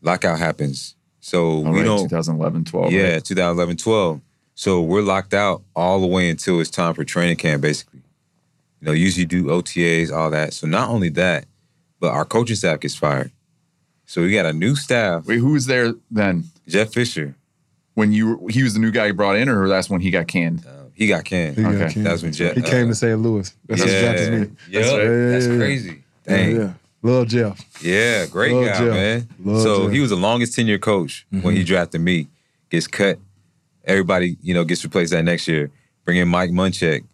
[0.00, 0.96] lockout happens.
[1.24, 2.92] So All we right, don't 2011, 12.
[2.92, 3.24] Yeah, right?
[3.24, 4.20] 2011, 12.
[4.56, 8.00] So we're locked out all the way until it's time for training camp, basically.
[8.80, 10.52] You know, usually do OTAs, all that.
[10.52, 11.46] So not only that,
[12.00, 13.30] but our coaching staff gets fired.
[14.04, 16.44] So we got a new staff, Wait, who was there then?
[16.66, 17.36] Jeff Fisher.
[17.94, 20.10] When you were, he was the new guy you brought in, or that's when he
[20.10, 20.66] got canned?
[20.66, 21.56] Uh, he got canned.
[21.56, 21.92] He got Okay.
[21.94, 22.06] canned.
[22.06, 22.56] That's when Jeff.
[22.56, 23.20] He came uh, to St.
[23.20, 23.54] Louis.
[23.68, 24.56] That's yeah, his Jeff is me.
[24.68, 24.98] yeah, That's right.
[25.04, 25.58] that's Yeah, yeah, yeah.
[25.58, 26.02] crazy.
[26.26, 26.56] Dang.
[26.56, 26.72] Yeah,
[27.02, 27.82] Lil Jeff.
[27.82, 28.90] Yeah, great Love guy, Jeff.
[28.94, 29.28] man.
[29.44, 29.92] Love so Jeff.
[29.92, 32.28] he was the longest tenured coach when he drafted me.
[32.70, 33.18] Gets cut.
[33.84, 35.70] Everybody, you know, gets replaced that next year.
[36.04, 37.04] Bring in Mike Munchak.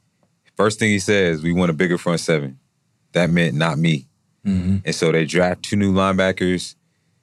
[0.57, 2.59] First thing he says, we want a bigger front seven.
[3.13, 4.07] That meant not me.
[4.47, 4.79] Mm-hmm.
[4.85, 6.75] And so they draft two new linebackers,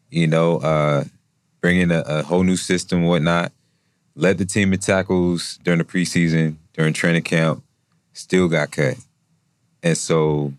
[0.10, 1.04] you know, uh,
[1.62, 3.52] bring in a, a whole new system, whatnot.
[4.16, 7.64] Led the team in tackles during the preseason, during training camp,
[8.14, 8.96] still got cut.
[9.84, 10.54] And so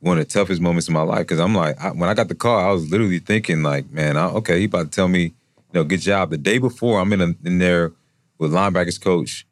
[0.00, 2.28] one of the toughest moments in my life, because I'm like, I, when I got
[2.28, 5.22] the call, I was literally thinking, like, man, I, okay, he about to tell me,
[5.22, 5.32] you
[5.74, 6.30] know, good job.
[6.30, 7.92] The day before, I'm in, a, in there
[8.38, 9.46] with linebackers coach,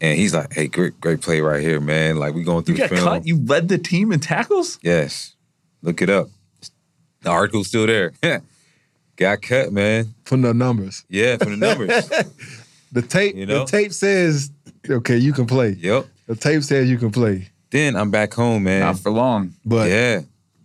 [0.00, 2.16] and he's like, hey, great, great play right here, man.
[2.16, 3.08] Like, we going through You got the film.
[3.08, 3.26] cut?
[3.26, 4.78] You led the team in tackles?
[4.82, 5.34] Yes.
[5.82, 6.28] Look it up.
[7.22, 8.12] The article's still there.
[9.16, 10.14] Got cut, man.
[10.24, 11.04] From the numbers.
[11.10, 12.10] Yeah, from the numbers.
[12.92, 13.36] The tape.
[13.36, 13.60] You know?
[13.60, 14.50] The tape says,
[14.88, 15.76] okay, you can play.
[15.78, 16.06] yep.
[16.26, 18.80] The tape says you can play, Then I'm back home, man.
[18.80, 19.54] Not for long.
[19.64, 20.22] but yeah.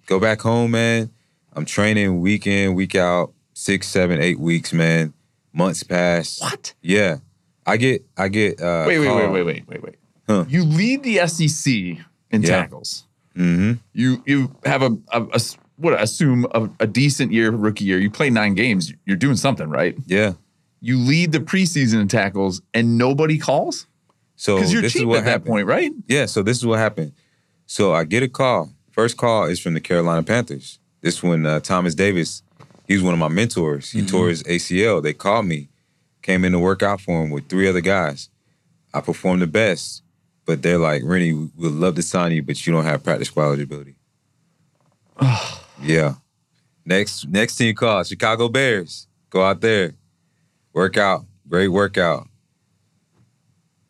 [0.08, 1.10] Go back home, man.
[1.54, 5.14] I'm training week in, week out, six, seven, eight weeks, man.
[5.54, 6.40] Months pass.
[6.42, 6.74] What?
[6.82, 7.18] Yeah.
[7.66, 9.96] I get I get uh Wait, wait, wait, wait, wait, wait, wait.
[10.28, 10.46] Huh.
[10.48, 12.42] You lead the SEC in Yeah.
[12.48, 13.06] tackles.
[13.36, 13.74] Mm-hmm.
[13.94, 17.86] You you have a, a, a s- what I assume a, a decent year rookie
[17.86, 18.00] year.
[18.00, 18.94] You play nine games.
[19.06, 19.96] You're doing something right.
[20.06, 20.34] Yeah.
[20.82, 23.88] You lead the preseason in tackles, and nobody calls
[24.36, 25.48] So because you're this cheap is what at that happened.
[25.48, 25.92] point, right?
[26.08, 27.14] Yeah, so this is what happened.
[27.66, 28.72] So I get a call.
[28.92, 30.80] First call is from the Carolina Panthers.
[31.02, 32.42] This one, uh, Thomas Davis,
[32.88, 33.92] he was one of my mentors.
[33.92, 35.02] He tore his ACL.
[35.02, 35.70] They called me,
[36.22, 38.30] came in to work out for him with three other guys.
[38.94, 40.04] I performed the best,
[40.46, 43.28] but they're like, Rennie, we would love to sign you, but you don't have practice
[43.28, 43.96] squad eligibility.
[45.82, 46.16] yeah.
[46.86, 49.08] Next next team call, Chicago Bears.
[49.30, 49.96] Go out there,
[50.72, 51.26] work out.
[51.48, 52.28] great workout.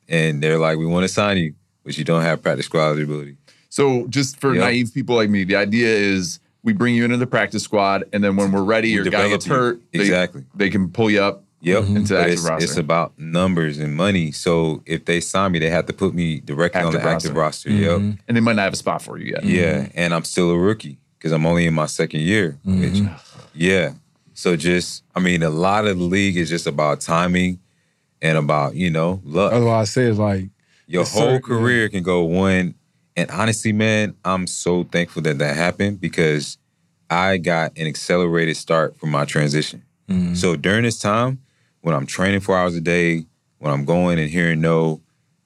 [0.08, 1.53] And they're like, we want to sign you,
[1.84, 3.38] but you don't have practice squad eligibility.
[3.70, 4.64] So just for Yep.
[4.64, 8.24] naive people like me, the idea is we bring you into the practice squad, and
[8.24, 9.82] then when we're ready, We your guy develop gets hurt.
[9.93, 10.45] they- Exactly.
[10.56, 11.43] They, can pull you up.
[11.62, 11.84] Yep.
[11.88, 12.64] Into But active it's, roster.
[12.66, 14.32] it's about numbers and money.
[14.32, 17.36] So if they sign me, they have to put me directly on Active the active
[17.36, 17.70] roster.
[17.70, 17.70] roster.
[17.97, 18.08] Mm-hmm.
[18.10, 18.18] Yep.
[18.28, 19.43] And they might not have a spot for you yet.
[19.43, 19.88] Yeah.
[19.95, 22.60] And I'm still a rookie because I'm only in my second year.
[22.66, 23.16] Which, mm-hmm.
[23.56, 23.93] yeah.
[24.36, 27.58] So just, I mean, a lot of the league is just about timing
[28.26, 29.51] and about, you know, luck.
[29.51, 30.49] That's why I say it's like
[30.88, 31.39] Your whole sir.
[31.39, 32.73] career can go one.
[33.15, 36.57] And honestly, man, I'm so thankful that that happened because
[37.09, 39.84] I got an accelerated start for my transition.
[40.09, 41.39] mm, So during this time,
[41.82, 43.26] when I'm training four hours a day,
[43.59, 45.01] when I'm going and hearing no,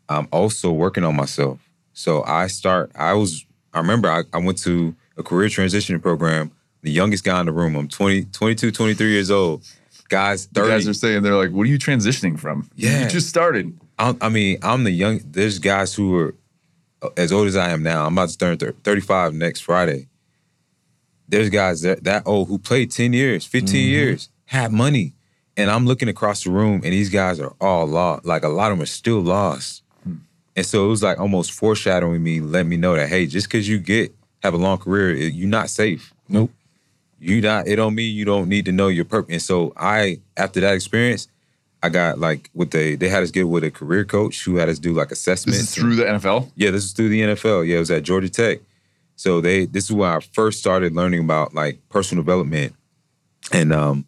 [0.07, 1.59] I'm also working on myself.
[1.93, 6.51] So I start, I was, I remember I, I went to a career transitioning program,
[6.81, 7.75] the youngest guy in the room.
[7.75, 9.63] I'm 20, 22, 23 years old.
[10.09, 10.71] Guys, The 30.
[10.71, 12.69] guys are saying they're like, "What are you transitioning from?
[12.75, 13.03] Yeah.
[13.03, 15.21] you just started." I'm, I mean, I'm the young.
[15.23, 16.35] There's guys who are
[17.17, 18.05] as old as I am now.
[18.05, 20.07] I'm about to turn 35 next Friday.
[21.27, 23.89] There's guys that, that old who played 10 years, 15 mm-hmm.
[23.89, 25.13] years, had money.
[25.55, 28.25] And I'm looking across the room and these guys are all lost.
[28.25, 29.83] Like a lot of them are still lost.
[30.03, 30.15] Hmm.
[30.55, 33.67] And so it was like almost foreshadowing me, letting me know that, hey, just because
[33.67, 36.13] you get, have a long career, you're not safe.
[36.29, 36.51] nope.
[37.19, 39.33] You not, it don't mean you don't need to know your purpose.
[39.33, 41.27] And so I, after that experience,
[41.81, 44.69] I got like with the, they had us get with a career coach who had
[44.69, 45.59] us do like assessments.
[45.59, 46.51] This is through the NFL.
[46.55, 47.67] Yeah, this is through the NFL.
[47.67, 48.59] Yeah, it was at Georgia Tech.
[49.15, 52.73] So they this is where I first started learning about like personal development
[53.51, 54.05] and um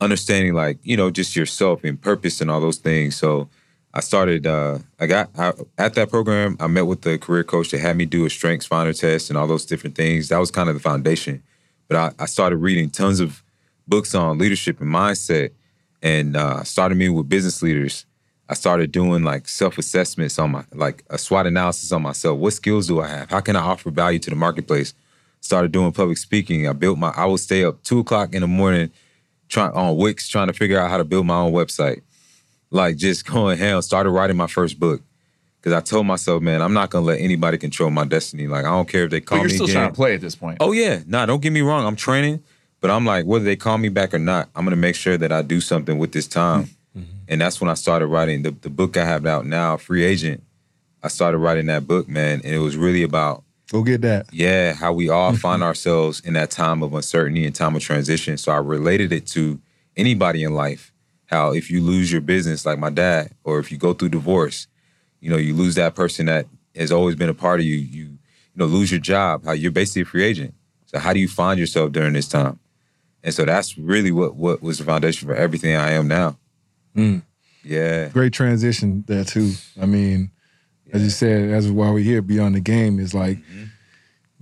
[0.00, 3.16] understanding like, you know, just yourself and purpose and all those things.
[3.16, 3.48] So
[3.92, 7.72] I started uh I got I, at that program, I met with the career coach
[7.72, 10.28] that had me do a strengths finder test and all those different things.
[10.28, 11.42] That was kind of the foundation.
[11.88, 13.42] But I, I started reading tons of
[13.86, 15.50] books on leadership and mindset
[16.02, 18.06] and uh started meeting with business leaders.
[18.48, 22.38] I started doing like self assessments on my like a SWOT analysis on myself.
[22.38, 23.30] What skills do I have?
[23.30, 24.94] How can I offer value to the marketplace?
[25.40, 26.68] Started doing public speaking.
[26.68, 27.10] I built my.
[27.10, 28.90] I would stay up two o'clock in the morning,
[29.48, 32.02] trying on Wix, trying to figure out how to build my own website.
[32.70, 35.02] Like just going hell, Started writing my first book
[35.64, 38.46] because I told myself, man, I'm not gonna let anybody control my destiny.
[38.46, 39.44] Like I don't care if they call me.
[39.44, 39.74] But you're me still again.
[39.76, 40.58] trying to play at this point.
[40.60, 41.86] Oh yeah, nah, don't get me wrong.
[41.86, 42.42] I'm training,
[42.82, 45.32] but I'm like, whether they call me back or not, I'm gonna make sure that
[45.32, 46.64] I do something with this time.
[46.64, 47.00] Mm-hmm.
[47.00, 47.18] Mm-hmm.
[47.28, 50.42] And that's when I started writing the the book I have out now, Free Agent.
[51.02, 54.26] I started writing that book, man, and it was really about Go get that.
[54.34, 58.36] yeah, how we all find ourselves in that time of uncertainty and time of transition.
[58.36, 59.58] So I related it to
[59.96, 60.92] anybody in life.
[61.24, 64.66] How if you lose your business, like my dad, or if you go through divorce,
[65.24, 66.46] you know, you lose that person that
[66.76, 67.76] has always been a part of you.
[67.76, 69.44] You, you know, lose your job.
[69.46, 70.52] How you're basically a free agent.
[70.86, 72.58] So how do you find yourself during this time?
[73.22, 76.36] And so that's really what what was the foundation for everything I am now.
[76.94, 77.22] Mm.
[77.64, 78.08] Yeah.
[78.08, 79.52] Great transition there too.
[79.80, 80.30] I mean,
[80.92, 83.64] as you said, that's why we're here beyond the game is like Mm-hmm.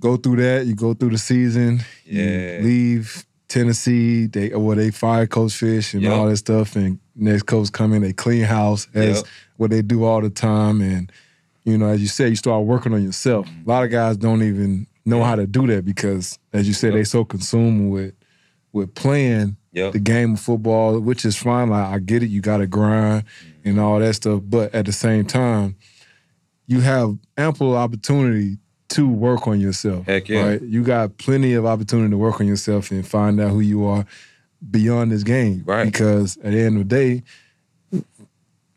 [0.01, 2.59] go through that, you go through the season, Yeah.
[2.59, 6.13] you leave Tennessee, they well, they fire Coach Fish and Yep.
[6.13, 9.25] all that stuff, and next coach come in, they clean house as Yep.
[9.57, 10.81] what they do all the time.
[10.81, 11.11] And
[11.65, 13.47] you know, as you said, you start working on yourself.
[13.47, 16.89] A lot of guys don't even know how to do that because as you said,
[16.89, 16.95] Yep.
[16.95, 18.15] they so consumed with
[18.73, 19.93] with playing Yep.
[19.93, 21.69] the game of football, which is fine.
[21.71, 23.25] Like I get it, you got to grind
[23.65, 25.77] and all that stuff, but at the same time,
[26.67, 28.57] you have ample opportunity
[28.91, 30.07] to work on yourself.
[30.07, 30.47] Heck yeah.
[30.49, 30.63] Right?
[30.63, 34.05] You got plenty of opportunity to work on yourself and find out who you are
[34.71, 35.63] beyond this game.
[35.67, 35.85] Right.
[35.85, 36.95] Because at the end of the
[37.91, 38.03] day,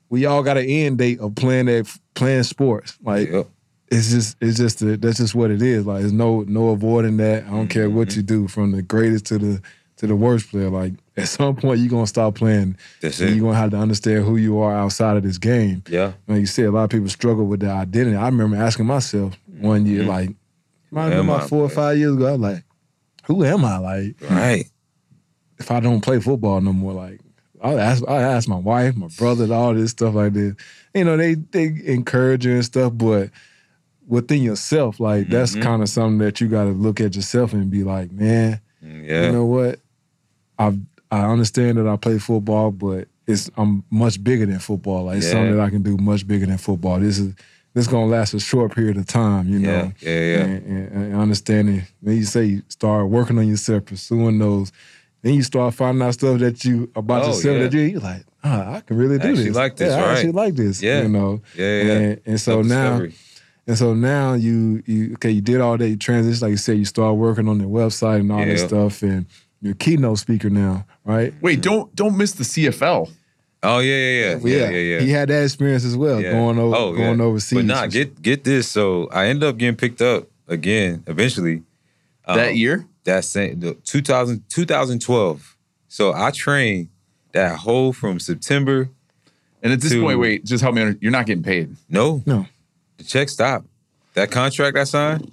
[0.10, 2.98] we all got an end date of playing that playing sports.
[3.04, 3.48] Like Yep.
[3.92, 5.86] it's just it's just a, that's just what it is.
[5.86, 7.44] Like there's no no avoiding that.
[7.46, 7.98] I don't care Mm-hmm.
[7.98, 9.62] what you do, from the greatest to the
[9.98, 10.70] to the worst player.
[10.70, 12.78] Like at some point you're gonna stop playing.
[13.02, 13.36] That's and it.
[13.36, 15.84] You're gonna have to understand who you are outside of this game.
[15.90, 16.14] Yeah.
[16.28, 18.16] Like you said, a lot of people struggle with their identity.
[18.16, 20.30] I remember asking myself one year, like,
[20.94, 22.28] have been am about four or five years ago.
[22.28, 22.64] I was like,
[23.26, 23.78] who am I?
[23.78, 24.66] Like, Right.
[25.58, 27.20] If I don't play football no more, like
[27.62, 30.56] I ask I ask my wife, my brother, all this stuff like this.
[30.94, 33.30] You know, they they encourage you and stuff, but
[34.08, 35.62] within yourself, like that's Mhm.
[35.64, 39.26] kind of something that you got to look at yourself and be like, man, Yeah.
[39.28, 39.80] you know what?
[40.60, 40.78] I
[41.12, 45.06] I understand that I play football, but it's I'm much bigger than football.
[45.06, 47.00] Like it's something that I can do much bigger than football.
[47.00, 47.34] This is
[47.74, 49.92] this gonna last a short period of time, you know.
[50.00, 50.10] Yeah.
[50.12, 50.44] Yeah.
[50.44, 54.72] And, and, and understanding when you say you start working on yourself, pursuing those,
[55.26, 57.64] then you start finding out stuff that you about Oh, yourself yeah.
[57.64, 59.56] that you you're like, ah, I can really do I actually this.
[59.56, 60.12] like this, Yeah, I right.
[60.18, 60.82] actually like this.
[60.82, 61.02] Yeah.
[61.02, 61.42] You know.
[61.58, 61.82] Yeah.
[61.82, 61.92] Yeah.
[61.94, 62.66] And, and so now
[63.00, 63.16] Self-discovery.
[63.68, 66.78] and so now you you okay, you did all that, you transition, like you said,
[66.78, 68.68] you start working on the website and all that Yeah.
[68.68, 69.26] stuff, and
[69.62, 71.34] you're a keynote speaker now, right?
[71.42, 73.10] Wait, don't don't miss the CFL.
[73.64, 75.00] Oh yeah, yeah, yeah, Well, yeah, yeah, yeah.
[75.00, 76.34] He had that experience as well, Yeah.
[76.34, 77.26] going over Oh, going yeah.
[77.26, 77.58] overseas.
[77.58, 78.68] But nah, get get this.
[78.68, 81.64] So I ended up getting picked up again eventually.
[82.28, 82.86] that Um, year?
[83.06, 85.58] That same the 2000, 2012.
[85.88, 86.90] So I trained
[87.32, 88.90] that whole from September.
[89.64, 90.82] And at this to- point, wait, just help me.
[90.82, 91.76] Under, you're not getting paid.
[91.90, 92.46] No, no.
[92.98, 93.68] the check stopped.
[94.14, 95.32] That contract I signed,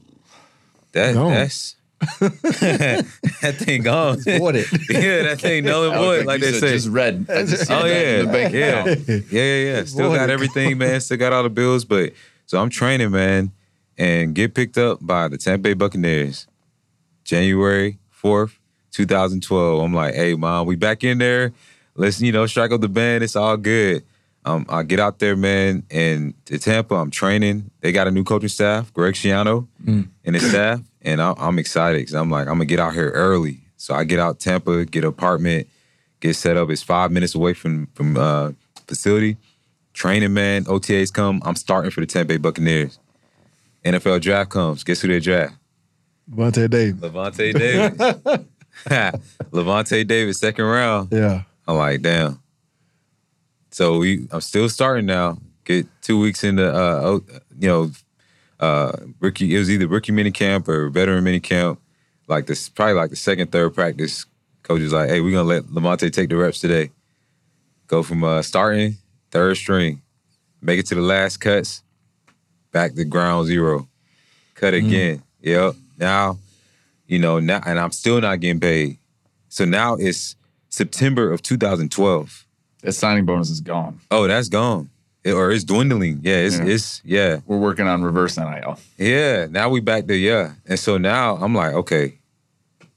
[0.93, 1.31] that Gone.
[1.31, 1.77] that's
[2.21, 4.21] that thing gone.
[4.21, 4.67] voided.
[4.91, 6.73] yeah, that thing null and void, like, like they say.
[6.73, 7.27] Just red.
[7.27, 9.85] Just Oh yeah, the bank yeah, yeah, yeah, yeah.
[9.85, 11.01] Still got everything, man.
[11.01, 12.13] Still got all the bills, but
[12.47, 13.53] so I'm training, man,
[13.97, 16.49] and get picked up by the Tampa Bay Buccaneers,
[17.37, 18.59] January fourth,
[18.91, 19.83] 2012.
[19.83, 21.53] I'm like, hey, mom, we back in there.
[21.95, 23.25] Let's you know strike up the band.
[23.25, 24.05] It's all good.
[24.45, 27.71] Um, I get out there, man, and to Tampa, I'm training.
[27.81, 30.09] They got a new coaching staff, Greg Schiano Mm.
[30.27, 33.11] and his staff, and I, I'm excited because I'm like, I'm gonna get out here
[33.13, 33.61] early.
[33.79, 35.69] So I get out Tampa, get an apartment,
[36.21, 36.69] get set up.
[36.71, 38.51] It's five minutes away from from uh,
[38.87, 39.39] facility.
[39.95, 40.65] Training, man.
[40.65, 41.41] OTAs come.
[41.47, 42.99] I'm starting for the Tampa Bay Buccaneers.
[43.87, 44.85] NFL draft comes.
[44.85, 45.55] Guess who they draft?
[46.35, 47.01] Vontae Davis.
[47.01, 47.99] Lavonte Davis.
[49.53, 51.09] Lavonte Davis, second round.
[51.13, 51.43] Yeah.
[51.67, 52.41] I'm like, damn.
[53.71, 55.39] So we, I'm still starting now.
[55.65, 57.21] Get two weeks into, uh,
[57.59, 57.91] you know,
[58.59, 59.55] uh, rookie.
[59.55, 61.81] It was either rookie mini camp or veteran mini camp.
[62.29, 64.27] Like this, probably like the second, third practice.
[64.63, 66.91] Coach is like, "Hey, we're gonna let Lavonte take the reps today.
[67.89, 68.97] Go from uh, starting
[69.31, 70.03] third string,
[70.61, 71.83] make it to the last cuts,
[72.71, 73.89] back to ground zero,
[74.55, 75.23] cut again.
[75.41, 75.75] Yep.
[76.03, 76.39] Now,
[77.07, 78.99] you know now, and I'm still not getting paid.
[79.49, 80.35] So now it's
[80.69, 82.47] September of 2012.
[82.83, 84.01] That signing bonus is gone.
[84.11, 84.91] Oh, that's gone.
[85.23, 86.19] It- or it's dwindling.
[86.25, 86.65] Yeah, it's Yeah.
[86.65, 87.37] it's yeah.
[87.47, 88.77] We're working on reverse NIL.
[88.99, 89.47] Yeah.
[89.49, 90.55] Now we back to yeah.
[90.67, 92.19] And so now I'm like, okay,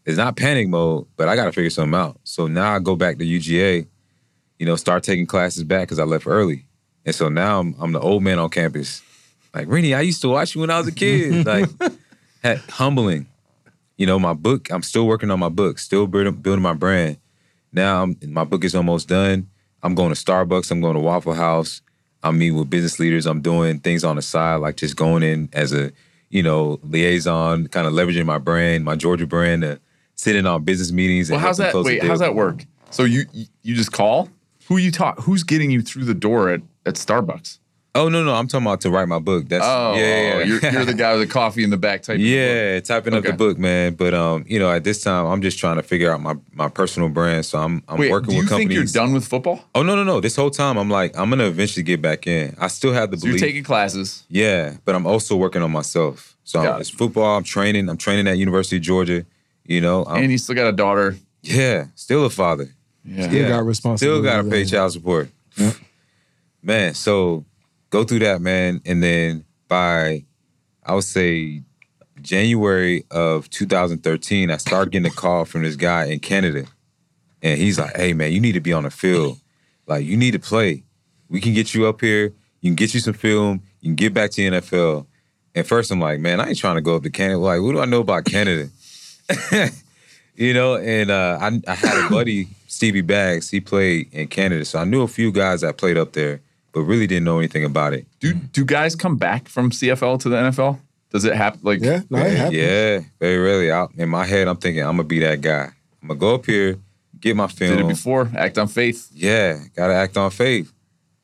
[0.05, 2.19] it's not panic mode, but I gotta figure something out.
[2.23, 3.85] So now I go back to UGA,
[4.57, 6.65] you know, start taking classes back because I left early.
[7.05, 9.03] And so now I'm I'm the old man on campus.
[9.53, 11.45] Like, Rennie, I used to watch you when I was a kid.
[11.53, 11.69] Like
[12.69, 13.27] humbling.
[13.97, 17.17] You know, my book, I'm still working on my book, still building, building my brand.
[17.71, 19.49] Now I'm, my book is almost done.
[19.83, 21.81] I'm going to Starbucks, I'm going to Waffle House.
[22.23, 23.25] I'm meeting with business leaders.
[23.27, 25.91] I'm doing things on the side, like just going in as a,
[26.29, 29.79] you know, liaison, kind of leveraging my brand, my Georgia brand, to
[30.15, 31.29] sit in on business meetings.
[31.29, 31.75] And Well, how's that?
[31.75, 32.65] Wait, how's that work?
[32.89, 34.29] So you you- you just call?
[34.67, 35.19] Who you talk?
[35.21, 37.59] Who's getting you through the door at, at Starbucks?
[37.95, 39.47] Oh no, no, I'm talking about to write my book.
[39.47, 40.43] That's Oh, yeah, yeah, yeah.
[40.43, 42.15] You're, you're the guy with the coffee in the back type.
[42.15, 42.27] of book.
[42.27, 43.93] Yeah, typing up the book, man.
[43.95, 46.67] But um, you know, at this time, I'm just trying to figure out my my
[46.67, 47.45] personal brand.
[47.45, 48.93] So I'm I'm Wait, working do you with think companies.
[48.93, 49.63] you're done with football?
[49.73, 50.19] Oh no, no, no!
[50.19, 52.55] This whole time, I'm like, I'm gonna eventually get back in.
[52.59, 54.25] I still have the So you're taking classes.
[54.29, 56.35] yeah, but I'm also working on myself.
[56.43, 56.81] So I'm, it.
[56.81, 57.37] it's football.
[57.37, 57.87] I'm training.
[57.89, 59.25] I'm training at University of Georgia.
[59.65, 61.15] You know, I'm, and you still got a daughter.
[61.43, 62.67] yeah, still a father.
[63.05, 63.23] Yeah.
[63.27, 63.47] Still Yeah.
[63.47, 64.21] got Still responsibility.
[64.27, 65.29] Still got to pay child support.
[66.61, 67.45] Man, so
[67.89, 70.25] go through that, man, and then by
[70.85, 71.63] I would say
[72.21, 76.65] January of 2013, I started getting a call from this guy in Canada,
[77.41, 79.39] and he's like, "Hey, man, you need to be on the field.
[79.87, 80.83] Like, you need to play.
[81.29, 82.33] We can get you up here.
[82.61, 83.61] You can get you some film.
[83.81, 85.05] You can get back to the NFL."
[85.53, 87.39] And first, I'm like, "Man, I ain't trying to go up to Canada.
[87.39, 88.69] Like, what do I know about Canada?"
[90.35, 93.49] you know, and uh, I, I had a buddy, Stevie Baggs.
[93.49, 96.41] He played in Canada, so I knew a few guys that played up there,
[96.75, 98.05] but really didn't know anything about it.
[98.19, 100.77] Do do guys come back from CFL to the NFL?
[101.09, 101.61] Does it happen?
[101.63, 102.55] Like, Yeah, no, it happens.
[102.57, 103.71] Yeah, very rarely.
[103.71, 105.71] Out in my head, I'm thinking I'm gonna be that guy.
[106.01, 106.77] I'm gonna go up here,
[107.19, 107.77] get my film.
[107.77, 108.29] did it before?
[108.35, 109.09] Act on faith.
[109.13, 110.73] Yeah, gotta act on faith.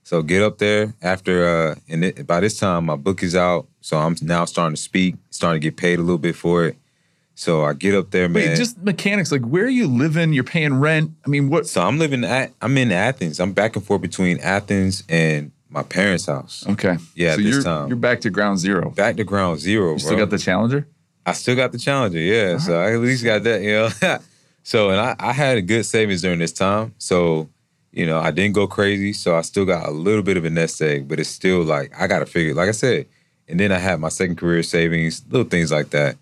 [0.04, 3.68] So get up there after, uh, and it, by this time my book is out,
[3.82, 6.78] so I'm now starting to speak, starting to get paid a little bit for it.
[7.36, 8.49] So I get up there, man.
[8.49, 9.32] Wait, just mechanics.
[9.32, 10.34] Like, where are you living?
[10.34, 11.11] You're paying rent.
[11.25, 11.65] I mean, what?
[11.65, 13.39] so I'm living at, I'm in Athens.
[13.39, 16.65] I'm back and forth between Athens and my parents' house.
[16.67, 16.97] Okay.
[17.15, 17.88] Yeah, So this you're time.
[17.88, 18.91] you're back to ground zero.
[18.91, 19.93] Back to ground zero.
[19.93, 20.25] You still bro.
[20.25, 20.88] got the Challenger.
[21.25, 22.57] I still got the Challenger, yeah.
[22.57, 24.17] So I at least got that, you know.
[24.63, 26.93] so and I, I had a good savings during this time.
[26.97, 27.49] So,
[27.91, 29.13] you know, I didn't go crazy.
[29.13, 31.93] So I still got a little bit of a nest egg, but it's still like
[31.97, 33.07] I gotta figure, like I said.
[33.47, 36.17] And then I had my second career savings, little things like that.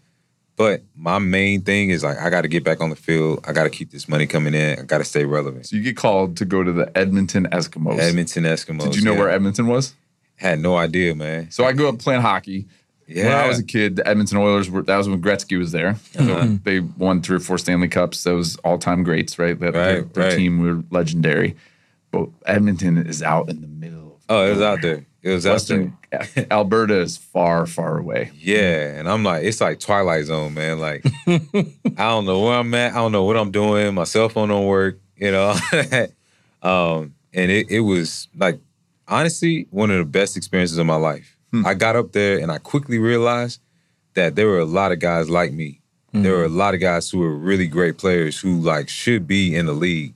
[0.60, 3.46] But my main thing is like I gotta get back on the field.
[3.48, 4.78] I gotta keep this money coming in.
[4.78, 5.68] I gotta stay relevant.
[5.68, 7.98] So you get called to go to the Edmonton Eskimos.
[7.98, 8.84] Edmonton Eskimos.
[8.84, 9.20] Did you know yeah.
[9.20, 9.96] where Edmonton was?
[10.36, 11.50] Had no idea, man.
[11.50, 12.68] So I grew up playing hockey.
[13.08, 13.24] Yeah.
[13.28, 15.96] When I was a kid, the Edmonton Oilers were that was when Gretzky was there.
[16.12, 16.58] So Uh-huh.
[16.66, 18.26] they won three or four Stanley Cups.
[18.26, 19.58] That was all time greats, right?
[19.58, 20.36] That their, Right, their right.
[20.36, 21.56] team were legendary.
[22.12, 23.68] But Edmonton is out in the
[24.30, 25.06] oh, it was out there.
[25.22, 25.92] It was out there.
[26.14, 28.32] Western Alberta is far, far away.
[28.38, 30.80] Yeah, and I'm like, it's like Twilight Zone, man.
[30.80, 32.94] Like, I don't know where I'm at.
[32.94, 33.94] I don't know what I'm doing.
[33.94, 35.00] My cell phone don't work.
[35.18, 35.56] You know.
[36.62, 38.60] um, and it, it was like
[39.08, 41.36] honestly one of the best experiences of my life.
[41.66, 43.60] I got up there and I quickly realized
[44.14, 45.82] that there were a lot of guys like me.
[46.12, 49.56] There were a lot of guys who were really great players who like should be
[49.56, 50.16] in the league.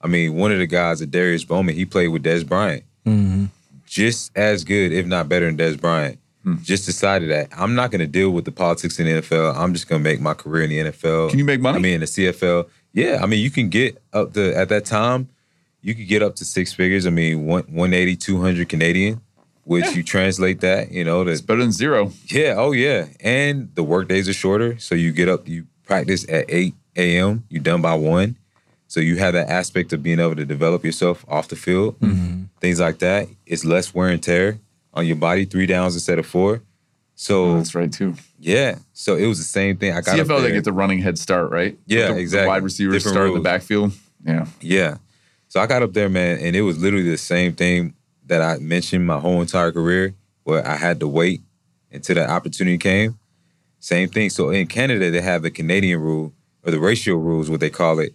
[0.00, 2.84] I mean, one of the guys, Adarius Bowman, he played with Dez Bryant.
[3.08, 3.44] Mm-hmm.
[3.86, 6.18] Just as good, if not better than Dez Bryant.
[6.44, 6.56] Hmm.
[6.62, 9.56] Just decided that I'm not going to deal with the politics in the NFL.
[9.56, 11.30] I'm just going to make my career in the NFL.
[11.30, 11.78] Can you make money?
[11.78, 12.68] I mean, in the CFL.
[12.92, 15.28] Yeah, I mean, you can get up to at that time,
[15.82, 17.06] you could get up to six figures.
[17.06, 19.20] I mean, one, 180, 200 Canadian,
[19.64, 19.90] which Yeah.
[19.92, 22.12] you translate that, you know, to It's better than zero.
[22.26, 23.06] yeah, oh yeah.
[23.20, 24.78] And the work days are shorter.
[24.78, 28.36] So you get up, you practice at 8 a.m., you done by one.
[28.88, 32.44] So you have that aspect of being able to develop yourself off the field, mm-hmm.
[32.60, 33.28] things like that.
[33.46, 34.58] It's less wear and tear
[34.94, 36.62] on your body, three downs instead of four.
[37.14, 38.14] So Oh, that's right too.
[38.38, 39.92] yeah, so it was the same thing.
[39.92, 41.76] I got CFL, they get the running head start, right?
[41.86, 42.44] Yeah, the, exactly.
[42.44, 43.92] The wide receivers Different start in the backfield.
[44.24, 44.46] Yeah.
[44.60, 44.96] Yeah.
[45.48, 47.94] So I got up there, man, and it was literally the same thing
[48.26, 50.14] that I mentioned my whole entire career,
[50.44, 51.42] where I had to wait
[51.90, 53.18] until that opportunity came.
[53.80, 54.30] Same thing.
[54.30, 56.32] So in Canada, they have the Canadian rule
[56.64, 58.14] or the ratio rules, what they call it,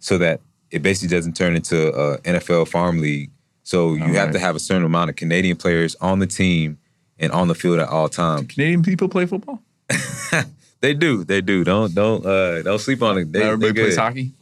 [0.00, 0.40] so that
[0.70, 3.30] it basically doesn't turn into a NFL farm league.
[3.62, 4.32] So you have Alright.
[4.32, 6.78] to have a certain amount of Canadian players on the team
[7.18, 8.52] and on the field at all times.
[8.52, 9.60] Canadian people play football.
[10.80, 11.62] They do, they do.
[11.62, 13.32] Don't don't uh don't sleep on it.
[13.32, 14.32] They, everybody plays hockey.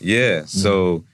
[0.00, 0.44] Yeah.
[0.44, 1.04] So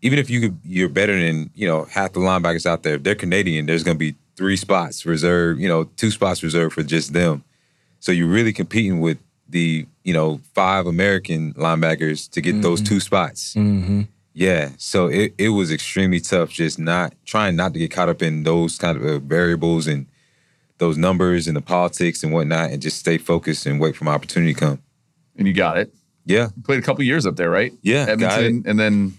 [0.00, 2.94] even if you could, you're better than you know half the linebackers out there.
[2.94, 5.60] If they're Canadian, there's going to be three spots reserved.
[5.60, 7.44] You know, two spots reserved for just them.
[8.00, 9.18] So you're really competing with
[9.48, 13.54] the you know five American linebackers to get those two spots.
[13.54, 14.02] Mm-hmm.
[14.32, 14.70] Yeah.
[14.78, 16.50] So it it was extremely tough.
[16.50, 20.06] Just not trying not to get caught up in those kind of uh, variables and
[20.78, 24.12] those numbers and the politics and whatnot, and just stay focused and wait for my
[24.12, 24.82] opportunity to come.
[25.36, 25.94] And you got it.
[26.26, 26.48] Yeah.
[26.56, 27.72] You played a couple years up there, right?
[27.82, 29.18] Yeah, got Edmonton, and then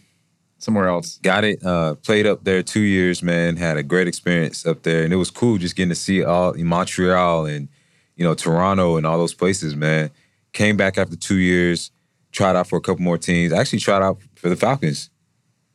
[0.57, 1.17] somewhere else.
[1.21, 1.63] got it.
[1.63, 3.55] Uh, played up there two years, man.
[3.55, 6.51] Had a great experience up there, and it was cool just getting to see all
[6.51, 7.69] in Montreal and
[8.15, 10.11] you know Toronto and all those places, man.
[10.53, 11.91] Came back after two years,
[12.31, 13.51] tried out for a couple more teams.
[13.51, 15.09] I actually tried out for the Falcons,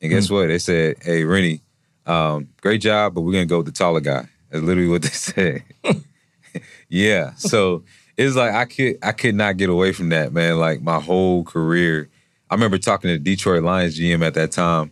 [0.01, 0.47] and guess what?
[0.47, 1.61] They said, "Hey, Rennie,
[2.07, 5.09] um, great job, but we're gonna go with the taller guy." That's literally what they
[5.11, 5.63] said.
[6.89, 7.85] yeah, so
[8.17, 10.59] it's like I could I could not get away from that, man.
[10.59, 12.09] Like my whole career.
[12.51, 14.91] I remember talking to the Detroit Lions GM at that time,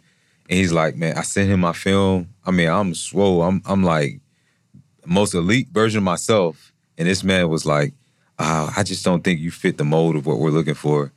[0.48, 2.28] and he's like, "Man, I sent him my film.
[2.44, 3.42] I mean, I'm swole.
[3.42, 4.20] I'm I'm like
[5.06, 7.94] most elite version of myself." And this man was like,
[8.38, 11.12] uh, "I just don't think you fit the mold of what we're looking for."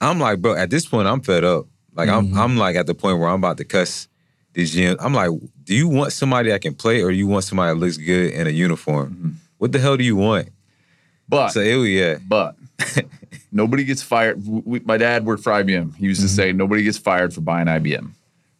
[0.00, 1.66] I'm like, bro, at this point, I'm fed up.
[1.94, 2.38] Like I'm mm-hmm.
[2.38, 4.08] I'm like at the point where I'm about to cuss
[4.52, 4.96] these GMs.
[5.00, 5.30] I'm like,
[5.64, 8.32] do you want somebody that can play, or do you want somebody that looks good
[8.32, 9.10] in a uniform?
[9.10, 9.30] Mm-hmm.
[9.58, 10.48] What the hell do you want?
[11.28, 12.18] But So it yeah.
[12.26, 12.56] but
[13.52, 14.44] nobody gets fired.
[14.46, 15.96] We, my dad worked for IBM.
[15.96, 16.34] He used to mm-hmm.
[16.34, 18.10] say nobody gets fired for buying IBM.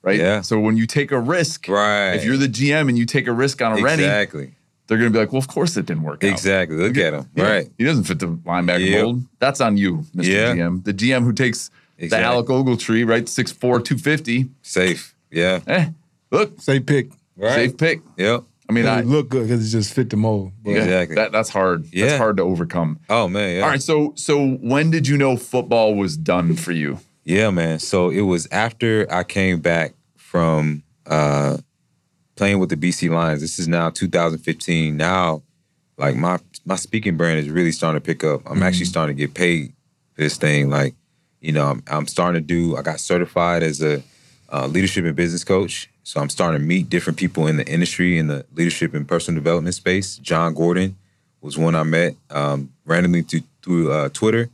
[0.02, 0.18] Right.
[0.18, 0.40] Yeah.
[0.40, 2.14] So when you take a risk, Right.
[2.14, 4.52] if you're the GM and you take a risk on a Rennie, exactly.
[4.86, 6.30] They're going to be like, well, of course it didn't work out.
[6.30, 6.76] Exactly.
[6.76, 7.28] Look at him.
[7.34, 7.44] Yeah.
[7.50, 7.70] Right.
[7.78, 9.02] He doesn't fit the linebacker Yep.
[9.04, 9.24] mold.
[9.38, 10.24] That's on you, Mr.
[10.24, 10.54] Yeah.
[10.54, 10.84] GM.
[10.84, 13.24] The GM who takes the Alec Ogletree, right?
[13.24, 14.48] 6'4, 250.
[14.62, 15.14] Safe.
[15.30, 15.60] Yeah.
[15.66, 15.86] Eh,
[16.30, 17.10] look, Safe pick.
[17.36, 17.54] Right.
[17.54, 18.02] safe pick.
[18.18, 18.42] Yep.
[18.68, 20.52] I mean, It I, look good because it just fit the mold.
[20.62, 21.14] But yeah, Exactly.
[21.16, 21.86] that, that's hard.
[21.92, 22.04] Yeah.
[22.04, 22.18] That's Yeah.
[22.18, 22.98] hard to overcome.
[23.08, 23.56] Oh man.
[23.56, 23.62] Yeah.
[23.62, 23.82] All right.
[23.82, 26.98] So, so when did you know football was done for you?
[27.24, 27.78] Yeah, man.
[27.78, 31.58] So it was after I came back from uh
[32.36, 33.40] playing with the BC Lions.
[33.40, 34.96] This is now 2015.
[34.96, 35.42] Now,
[35.96, 38.42] like my my speaking brand is really starting to pick up.
[38.46, 39.72] I'm actually starting to get paid
[40.14, 40.70] for this thing.
[40.70, 40.94] Like,
[41.40, 42.76] you know, I'm, I'm starting to do.
[42.76, 44.02] I got certified as a
[44.52, 45.88] uh, leadership and business coach.
[46.04, 49.40] So I'm starting to meet different people in the industry in the leadership and personal
[49.40, 50.16] development space.
[50.18, 50.96] Jon Gordon
[51.40, 54.48] was one I met um, randomly through, through uh, Twitter.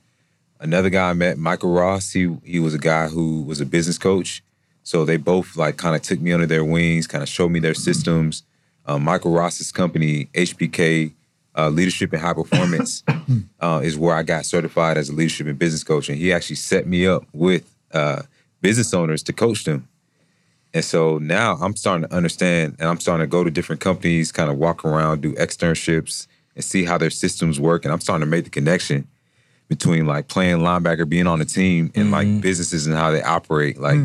[0.60, 2.12] Another guy I met, Michael Ross.
[2.12, 4.42] He he was a guy who was a business coach.
[4.88, 7.60] So they both like kind of took me under their wings, kind of showed me
[7.60, 8.42] their systems.
[8.86, 11.12] Um, Michael Ross's company, HPK
[11.58, 13.04] uh, Leadership and High Performance,
[13.60, 16.56] uh, is where I got certified as a leadership and business coach, and he actually
[16.56, 18.22] set me up with uh,
[18.62, 19.86] business owners to coach them.
[20.72, 24.32] And so now I'm starting to understand, and I'm starting to go to different companies,
[24.32, 27.84] kind of walk around, do externships, and see how their systems work.
[27.84, 29.06] And I'm starting to make the connection
[29.68, 33.78] between like playing linebacker, being on the team, and like businesses and how they operate.
[33.78, 33.98] Like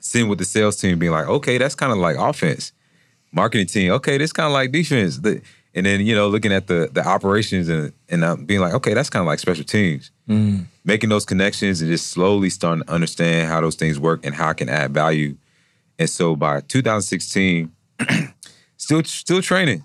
[0.00, 2.72] sitting with the sales team, being like, okay, that's kind of like offense.
[3.32, 5.18] Marketing team, okay, this kind of like defense.
[5.18, 5.42] The-
[5.74, 8.94] and then you know looking at the the operations and and uh, being like, okay,
[8.94, 10.10] that's kind of like special teams.
[10.84, 14.48] Making those connections and just slowly starting to understand how those things work and how
[14.48, 15.36] I can add value.
[15.98, 17.70] And so by 2016,
[18.76, 19.84] still still training,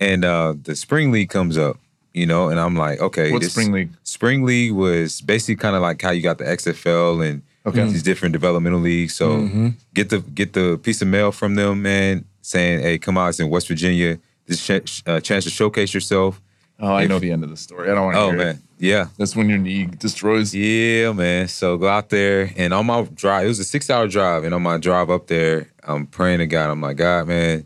[0.00, 1.78] and uh, the spring league comes up,
[2.12, 3.90] you know, and I'm like, okay, What's spring league?
[4.02, 7.84] Spring league was basically kind of like how you got the XFL and Okay.
[7.86, 9.14] These different developmental leagues.
[9.14, 9.68] So Mm-hmm.
[9.94, 13.28] get the get the piece of mail from them, man, saying, "Hey, come out.
[13.30, 14.18] It's in West Virginia.
[14.46, 16.40] This ch- uh, chance to showcase yourself."
[16.80, 17.90] Oh, I If- know the end of the story.
[17.90, 18.44] I don't want to Oh hear it.
[18.44, 20.52] man, yeah, That's when your knee destroys.
[20.54, 21.46] yeah, man.
[21.48, 24.62] So go out there, and on my drive, it was a six-hour drive, and on
[24.62, 26.70] my drive up there, I'm praying to God.
[26.70, 27.64] I'm like, God, man,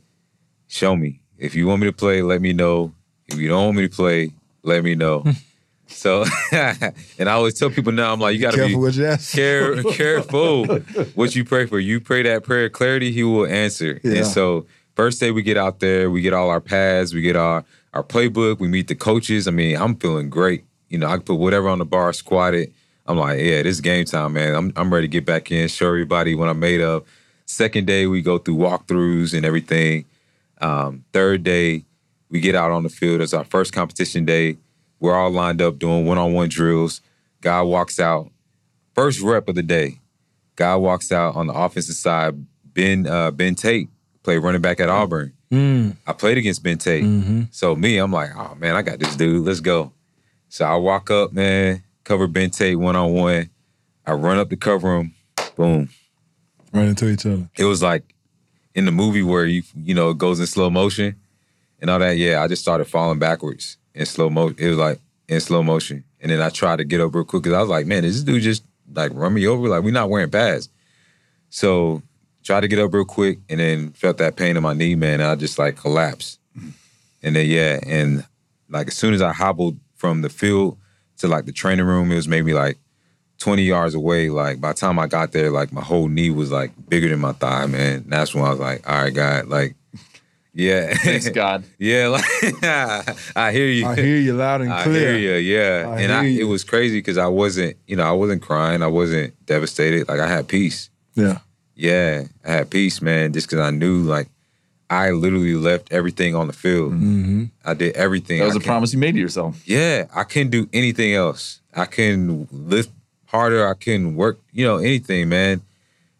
[0.68, 1.20] show me.
[1.38, 2.92] If you want me to play, let me know.
[3.28, 4.32] If you don't want me to play,
[4.62, 5.24] let me know.
[5.88, 8.94] so, and I always tell people now, I'm like, you got to be Careful what
[8.94, 9.34] you ask.
[9.34, 10.66] care, careful
[11.14, 11.80] what you pray for.
[11.80, 14.00] You pray that prayer clarity, he will answer.
[14.02, 14.18] Yeah.
[14.18, 17.36] And so first day we get out there, we get all our pads, we get
[17.36, 17.64] our
[17.94, 19.48] our playbook, we meet the coaches.
[19.48, 20.64] I mean, I'm feeling great.
[20.88, 22.72] You know, I can put whatever on the bar, squat it.
[23.06, 24.54] I'm like, yeah, this is game time, man.
[24.54, 27.04] I'm I'm ready to get back in, show everybody what I'm made of.
[27.46, 30.04] Second day, we go through walkthroughs and everything.
[30.60, 31.84] Um, third day,
[32.28, 33.22] we get out on the field.
[33.22, 34.58] It's our first competition day.
[35.00, 37.00] We're all lined up doing one-on-one drills.
[37.40, 38.30] Guy walks out.
[38.94, 40.00] First rep of the day.
[40.56, 42.34] Guy walks out on the offensive side.
[42.64, 43.88] Ben uh, Ben Tate
[44.22, 45.32] played running back at Auburn.
[45.52, 45.96] Mm.
[46.06, 47.04] I played against Ben Tate.
[47.04, 47.42] Mm-hmm.
[47.50, 49.46] So me, I'm like, oh man, I got this dude.
[49.46, 49.92] Let's go.
[50.48, 53.50] So I walk up, man, cover Ben Tate one on one.
[54.04, 55.14] I run up to cover him.
[55.56, 55.90] Boom.
[56.72, 57.48] Right into each other.
[57.56, 58.14] It was like
[58.74, 61.16] in the movie where you you know it goes in slow motion
[61.80, 62.16] and all that.
[62.16, 64.56] Yeah, I just started falling backwards in slow motion.
[64.58, 67.42] It was like in slow motion, and then I tried to get up real quick
[67.42, 69.68] because I was like, man, is this dude just like run me over?
[69.68, 70.70] Like we're not wearing pads.
[71.50, 72.02] So
[72.44, 75.20] tried to get up real quick, and then felt that pain in my knee, man.
[75.20, 76.38] And I just like collapsed,
[77.22, 78.24] and then yeah, and
[78.70, 80.78] like as soon as I hobbled from the field
[81.18, 82.78] to like the training room, it was maybe like
[83.38, 84.30] 20 yards away.
[84.30, 87.18] Like by the time I got there, like my whole knee was like bigger than
[87.18, 88.02] my thigh, man.
[88.02, 89.74] And that's when I was like, all right, God, like,
[90.58, 90.94] yeah.
[90.94, 91.64] Thanks, God.
[91.78, 92.24] yeah, like
[93.36, 93.86] I hear you.
[93.86, 95.16] I hear you loud and I clear.
[95.16, 95.88] hear you, yeah.
[95.88, 98.82] I and I, hear it was crazy because I wasn't, you know, I wasn't crying.
[98.82, 100.08] I wasn't devastated.
[100.08, 100.90] Like I had peace.
[101.14, 101.38] Yeah.
[101.76, 104.26] Yeah, I had peace, man, just because I knew like
[104.90, 106.92] I literally left everything on the field.
[106.92, 107.44] Mm-hmm.
[107.64, 108.40] I did everything.
[108.40, 109.62] That was I a promise you made to yourself.
[109.64, 111.60] yeah, I couldn't do anything else.
[111.72, 112.90] I couldn't lift
[113.26, 113.68] harder.
[113.68, 115.62] I couldn't work, you know, anything, man.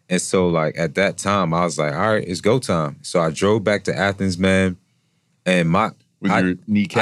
[0.09, 2.97] And so, like at that time, I was like, all right, it's go time.
[3.03, 4.77] So I drove back to Athens, man,
[5.45, 6.41] and my With I, I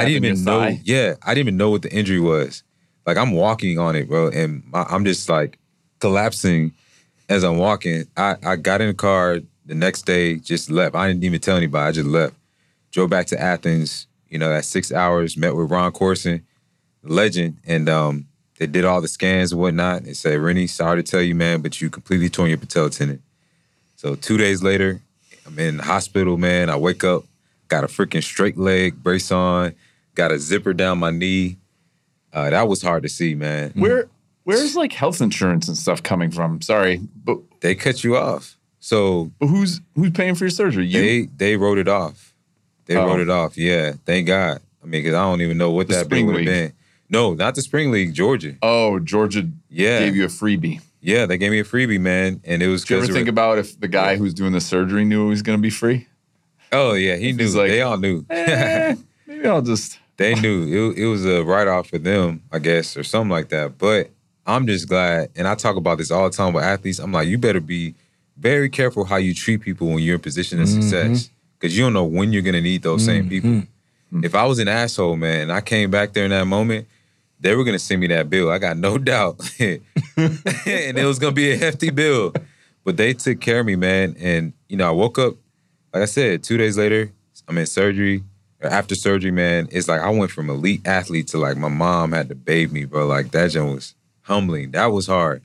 [0.04, 0.60] didn't even know.
[0.60, 0.80] thigh.
[0.84, 2.62] Yeah, I didn't even know what the injury was.
[3.06, 5.58] Like I'm walking on it, bro, and my, I'm just like
[6.00, 6.74] collapsing
[7.30, 8.04] as I'm walking.
[8.16, 10.94] I I got in the car the next day, just left.
[10.94, 11.88] I didn't even tell anybody.
[11.88, 12.34] I just left.
[12.90, 14.06] Drove back to Athens.
[14.28, 16.44] You know, at six hours, met with Ron Courson,
[17.02, 18.27] legend, and um,
[18.58, 20.04] they did all the scans and whatnot.
[20.04, 23.22] They said, Rennie, sorry to tell you, man, but you completely torn your patella tendon.
[23.96, 25.00] So two days later,
[25.46, 26.68] I'm in the hospital, man.
[26.70, 27.24] I wake up,
[27.68, 29.74] got a freaking straight leg brace on,
[30.14, 31.56] got a zipper down my knee.
[32.32, 33.72] Uh, that was hard to see, man.
[33.74, 34.08] Where
[34.44, 36.60] where's like health insurance and stuff coming from?
[36.60, 38.56] Sorry, but, They cut you off.
[38.80, 40.86] So but who's who's paying for your surgery?
[40.86, 41.00] You.
[41.00, 42.34] they they wrote it off.
[42.86, 43.06] They Oh.
[43.06, 43.56] wrote it off.
[43.56, 44.60] Yeah, thank God.
[44.82, 46.72] I mean, because I don't even know what The that bill would have been.
[47.10, 48.56] No, not the spring league, Georgia.
[48.62, 50.80] oh, Georgia Yeah, gave you a freebie.
[51.00, 53.58] yeah, they gave me a freebie, man, and it was Did you ever think about
[53.58, 56.06] if the guy who's doing the surgery knew it was going to be free?
[56.72, 57.48] oh yeah, he If knew.
[57.48, 58.24] like, they all knew.
[58.28, 58.94] Eh,
[59.26, 59.98] maybe I'll just.
[60.18, 63.48] they knew it, it was a write off for them, I guess, or something like
[63.50, 63.78] that.
[63.78, 64.10] But
[64.46, 66.98] I'm just glad, and I talk about this all the time with athletes.
[66.98, 67.94] I'm like, you better be
[68.36, 71.92] very careful how you treat people when you're in position of success, because you don't
[71.94, 73.62] know when you're gonna need those same people.
[74.22, 76.86] If I was an asshole, man, and I came back there in that moment,
[77.40, 78.50] they were gonna send me that bill.
[78.50, 79.80] I got no doubt, and
[80.98, 82.32] it was gonna be a hefty bill.
[82.84, 84.16] But they took care of me, man.
[84.18, 85.34] And you know, I woke up,
[85.92, 87.10] like I said, two days later,
[87.46, 88.22] I'm in surgery.
[88.60, 92.10] Or After surgery, man, it's like I went from elite athlete to like my mom
[92.12, 93.06] had to bathe me, bro.
[93.06, 94.72] Like that joint was humbling.
[94.72, 95.42] That was hard.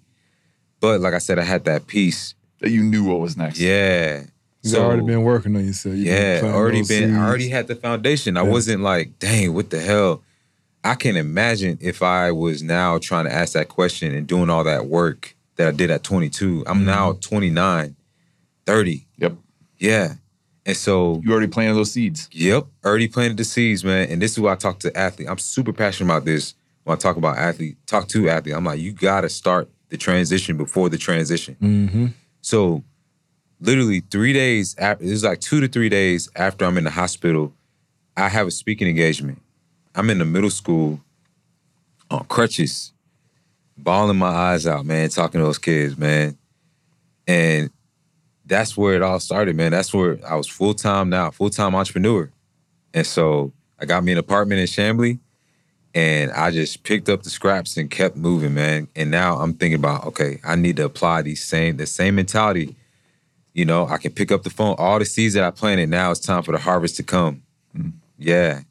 [0.80, 2.34] But like I said, I had that peace.
[2.60, 3.60] That you knew what was next.
[3.60, 4.24] Yeah.
[4.64, 5.96] You've already been working on yourself.
[5.96, 6.86] You've Yeah, planting already been.
[7.10, 7.14] seeds.
[7.18, 8.38] I already had the foundation.
[8.38, 8.50] I Yeah.
[8.50, 10.24] wasn't like, dang, what the hell?
[10.84, 14.64] I can imagine if I was now trying to ask that question and doing all
[14.66, 16.64] that work that I did at 22.
[16.68, 17.20] I'm now Mm-hmm.
[17.20, 17.96] 29,
[18.66, 19.08] 30.
[19.18, 19.34] Yep.
[19.78, 20.14] Yeah.
[20.66, 22.30] And so, You already planted those seeds.
[22.32, 24.10] yep, already planted the seeds, man.
[24.10, 25.28] And this is why I talk to athlete.
[25.30, 26.56] I'm super passionate about this
[26.86, 28.56] when I talk about athlete, talk to athlete.
[28.56, 31.56] I'm like, you gotta start the transition before the transition.
[31.62, 32.06] Mm-hmm.
[32.42, 32.84] So
[33.60, 36.90] literally three days after it was like two to three days after I'm in the
[36.92, 37.54] hospital,
[38.16, 39.42] I have a speaking engagement.
[39.96, 41.00] I'm in the middle school
[42.10, 42.94] on crutches,
[43.78, 46.38] bawling my eyes out, man, talking to those kids, man.
[47.28, 47.70] And
[48.46, 49.72] that's where it all started, man.
[49.72, 52.30] That's where I was full time now, full time entrepreneur.
[52.94, 55.20] And so I got me an apartment in Chamblee.
[55.96, 58.88] And I just picked up the scraps and kept moving, man.
[58.96, 62.76] And now I'm thinking about, okay, I need to apply these same the same mentality.
[63.54, 65.90] You know, I can pick up the phone, all the seeds that I planted.
[65.90, 67.44] Now it's time for the harvest to come.
[67.78, 67.90] Mm-hmm.
[68.18, 68.62] Yeah,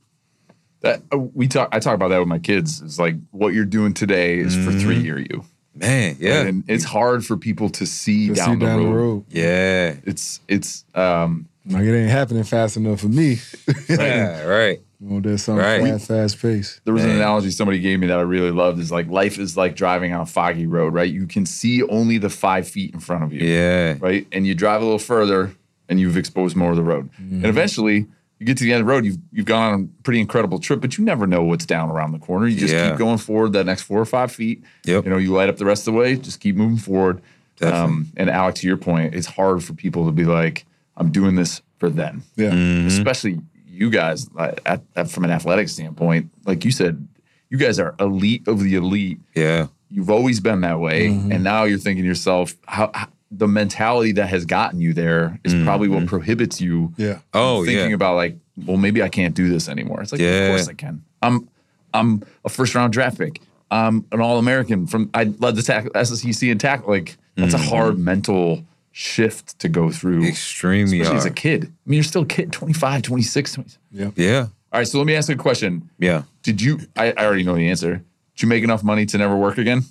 [0.82, 1.68] That uh, we talk.
[1.72, 2.80] I talk about that with my kids.
[2.82, 5.44] It's like what you're doing today is for three year you.
[5.74, 6.16] man.
[6.18, 9.24] Yeah, and it's hard for people to see To down, see the, road.
[9.30, 13.38] yeah, It's it's um Like it ain't happening fast enough for me.
[13.88, 14.42] yeah.
[14.44, 14.80] Right.
[15.00, 15.82] Well, there's something Right.
[15.82, 16.80] fast, fast pace.
[16.84, 19.56] there was an analogy somebody gave me that I really loved is like life is
[19.56, 21.10] like driving on a foggy road, right?
[21.12, 23.40] You can see only the five feet in front of you.
[23.40, 23.96] Yeah.
[24.00, 24.26] right?
[24.32, 25.52] And you drive a little further
[25.88, 27.10] and you've exposed more of the road.
[27.18, 28.06] And eventually
[28.42, 30.58] you get to the end of the road, you've you've gone on a pretty incredible
[30.58, 32.46] trip, but you never know what's down around the corner.
[32.48, 32.90] You just Yeah.
[32.90, 34.62] keep going forward that next four or five feet.
[34.84, 35.04] Yep.
[35.04, 37.20] You know, you light up the rest of the way, just keep moving forward.
[37.60, 40.64] Um, and Alec, to your point, it's hard for people to be like,
[40.96, 42.24] I'm doing this for them.
[42.36, 42.50] Yeah.
[42.50, 42.88] Mm-hmm.
[42.88, 46.30] Especially you guys uh, at, at, from an athletic standpoint.
[46.44, 47.06] Like you said,
[47.50, 49.68] you guys are elite of the elite Yeah.
[49.90, 51.32] you've always been that way Mm-hmm.
[51.32, 55.38] and now you're thinking to yourself how, how the mentality that has gotten you there
[55.42, 57.06] is probably what prohibits you Yeah.
[57.14, 57.20] Mm-hmm.
[57.34, 57.94] Oh, thinking yeah.
[57.94, 60.30] about like well maybe i can't do this anymore it's like Yeah.
[60.48, 61.48] of course i can i'm
[61.94, 66.42] i'm a first round draft pick i'm an all-american from i led the tackle SEC
[66.42, 67.64] in tackle like that's Mm-hmm.
[67.64, 72.04] a hard mental shift to go through Extremely especially as a kid i mean you're
[72.04, 73.70] still a kid 25 26 20.
[73.92, 74.10] Yeah.
[74.16, 74.40] Yeah.
[74.72, 76.24] all right so let me ask you a question Yeah.
[76.42, 78.02] did you I, I already know the answer
[78.34, 79.84] did you make enough money to never work again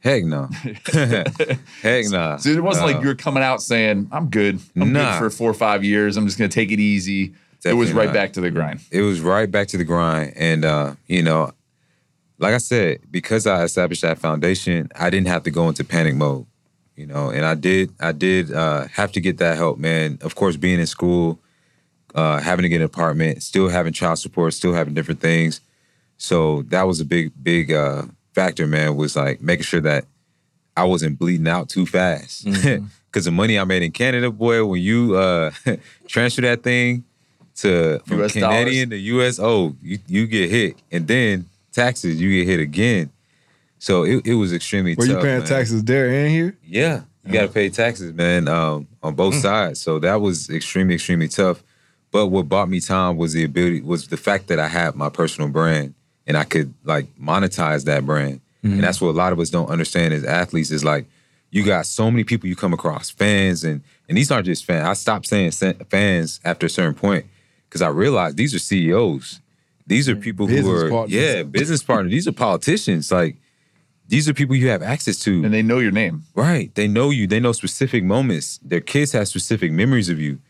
[0.00, 0.48] Heck no.
[1.82, 2.36] Heck no.
[2.38, 4.60] So it wasn't like you were coming out saying, I'm good.
[4.76, 5.12] I'm Nah.
[5.12, 6.16] good for four or five years.
[6.16, 7.34] I'm just going to take it easy.
[7.64, 8.14] it was right not.
[8.14, 8.80] back to the grind.
[8.90, 10.32] it was right back to the grind.
[10.36, 11.52] And uh, you know,
[12.38, 16.14] like I said, because I established that foundation, I didn't have to go into panic
[16.14, 16.46] mode.
[16.94, 20.18] You know, and I did I did uh, have to get that help, man.
[20.22, 21.38] Of course, being in school,
[22.14, 25.60] uh, having to get an apartment, still having child support, still having different things.
[26.16, 28.04] So that was a big, big uh,
[28.36, 30.04] factor, man, was like making sure that
[30.76, 32.46] I wasn't bleeding out too fast.
[33.06, 35.50] Because the money I made in Canada, boy, when you uh,
[36.06, 37.02] transfer that thing
[37.62, 40.76] to from US Canadian to US, oh, you, you get hit.
[40.92, 43.08] And then taxes, you get hit again.
[43.78, 45.16] So it, it was extremely Were tough.
[45.16, 45.46] you paying man.
[45.48, 46.58] taxes there and here?
[46.62, 49.40] Yeah, you got to pay taxes, man, um, on both Mm.
[49.42, 49.80] sides.
[49.80, 51.62] So that was extremely, extremely tough.
[52.10, 55.08] But what bought me time was the ability, was the fact that I had my
[55.08, 55.94] personal brand
[56.26, 58.40] and I could like monetize that brand.
[58.64, 58.74] Mm-hmm.
[58.74, 61.06] And that's what a lot of us don't understand as athletes is like,
[61.50, 64.86] you got so many people you come across, fans, and and these aren't just fans.
[64.86, 67.26] I stopped saying fans after a certain point
[67.68, 69.40] because I realized these are CEOs.
[69.86, 71.14] These are people who are partners.
[71.14, 72.10] yeah, business partners.
[72.10, 73.12] These are politicians.
[73.12, 73.36] Like
[74.08, 75.44] these are people you have access to.
[75.44, 76.24] And they know your name.
[76.34, 76.74] Right.
[76.74, 77.26] They know you.
[77.26, 78.58] They know specific moments.
[78.58, 80.40] Their kids have specific memories of you.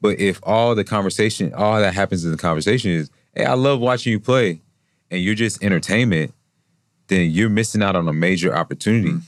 [0.00, 3.80] But if all the conversation, all that happens in the conversation is, hey, I love
[3.80, 4.60] watching you play,
[5.10, 6.34] and you're just entertainment,
[7.08, 9.10] then you're missing out on a major opportunity.
[9.10, 9.26] Mm-hmm.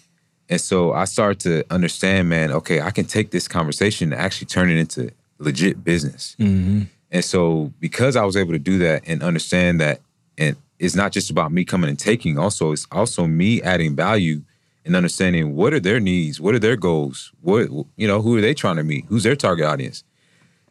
[0.50, 4.46] And so I started to understand, man, okay, I can take this conversation and actually
[4.46, 6.36] turn it into legit business.
[6.38, 6.82] Mm-hmm.
[7.10, 10.00] And so because I was able to do that and understand that,
[10.36, 14.42] and it's not just about me coming and taking, also it's also me adding value
[14.84, 18.40] and understanding what are their needs, what are their goals, what you know, who are
[18.40, 20.02] they trying to meet, who's their target audience.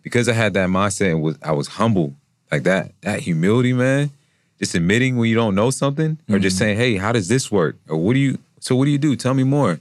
[0.01, 2.15] Because I had that mindset and was I was humble,
[2.51, 4.11] like that, that humility, man.
[4.59, 6.63] Just admitting when you don't know something, or just mm-hmm.
[6.63, 8.39] saying, "Hey, how does this work?" Or what do you?
[8.59, 9.15] So what do you do?
[9.15, 9.79] Tell me more.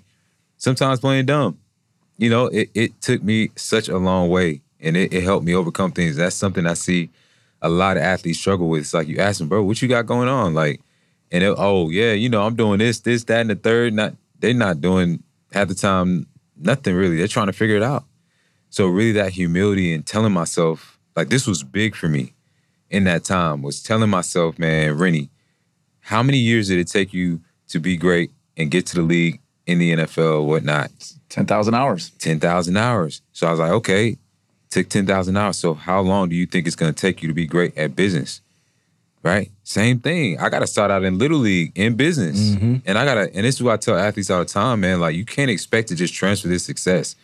[0.58, 1.58] Sometimes playing dumb,
[2.18, 5.54] you know, it, it took me such a long way and it, it helped me
[5.54, 6.16] overcome things.
[6.16, 7.10] That's something I see
[7.62, 8.82] a lot of athletes struggle with.
[8.82, 10.54] It's like you ask them, bro, what you got going on?
[10.54, 10.80] Like,
[11.30, 13.92] and it, oh yeah, you know, I'm doing this, this, that, and the third.
[13.94, 15.22] Not they're not doing
[15.52, 17.16] half the time nothing really.
[17.16, 18.04] They're trying to figure it out.
[18.70, 22.32] So really that humility and telling myself, like this was big for me
[22.90, 25.30] in that time, was telling myself, man, Rennie,
[26.00, 29.40] how many years did it take you to be great and get to the league
[29.66, 30.90] in the NFL, whatnot?
[31.28, 32.10] 10,000 hours.
[32.18, 33.22] 10,000 hours.
[33.32, 34.16] So I was like, okay,
[34.70, 35.58] took 10,000 hours.
[35.58, 37.96] So how long do you think it's going to take you to be great at
[37.96, 38.40] business?
[39.22, 39.50] Right?
[39.64, 40.38] Same thing.
[40.38, 42.50] I got to start out in Little League in business.
[42.50, 42.76] Mm-hmm.
[42.86, 45.00] And I got to, and this is what I tell athletes all the time, man.
[45.00, 47.16] Like, you can't expect to just transfer this success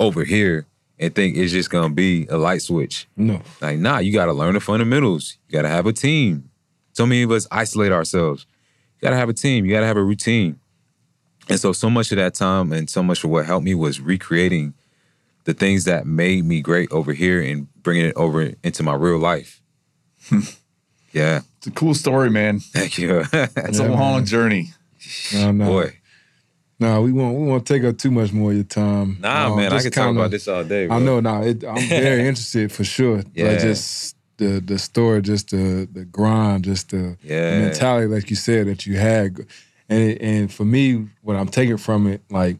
[0.00, 0.66] over here
[0.98, 3.06] and think it's just going to be a light switch.
[3.16, 3.42] No.
[3.60, 5.38] Like, nah, you got to learn the fundamentals.
[5.48, 6.50] You got to have a team.
[6.92, 8.46] So many of us isolate ourselves.
[9.00, 9.64] You got to have a team.
[9.64, 10.60] You got to have a routine.
[11.48, 14.00] And so, so much of that time and so much of what helped me was
[14.00, 14.74] recreating
[15.44, 19.18] the things that made me great over here and bringing it over into my real
[19.18, 19.60] life.
[21.12, 21.40] yeah.
[21.58, 22.60] It's a cool story, man.
[22.60, 23.24] Thank you.
[23.32, 24.24] It's Yeah, a long man.
[24.26, 24.70] journey.
[25.34, 25.66] No, no.
[25.66, 25.98] Boy.
[26.80, 29.18] No, we won't we won't take up too much more of your time.
[29.20, 30.86] Nah, Um, man, I could talk kinda- about this all day.
[30.86, 30.96] Bro.
[30.96, 31.42] I know now.
[31.42, 33.22] It, I'm very interested for sure.
[33.34, 33.48] Yeah.
[33.50, 37.28] Like just the the story, just the the grind, just the, the
[37.62, 39.38] mentality, like you said, that you had,
[39.88, 42.56] and and for me, what I'm taking from it, like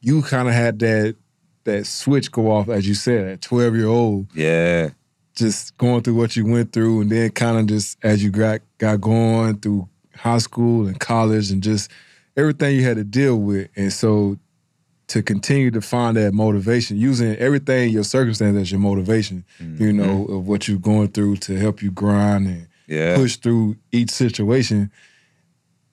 [0.00, 1.16] you kind of had that
[1.64, 4.90] that switch go off, as you said, at 12 year old, Yeah.
[5.34, 8.60] just going through what you went through, and then kind of just as you got
[8.78, 11.90] got going through high school and college, and just
[12.36, 14.38] everything you had to deal with, and so
[15.08, 19.44] to continue to find that motivation, using everything your circumstance as your motivation,
[19.78, 23.14] you know, of what you're going through to help you grind and Yeah.
[23.16, 24.90] push through each situation.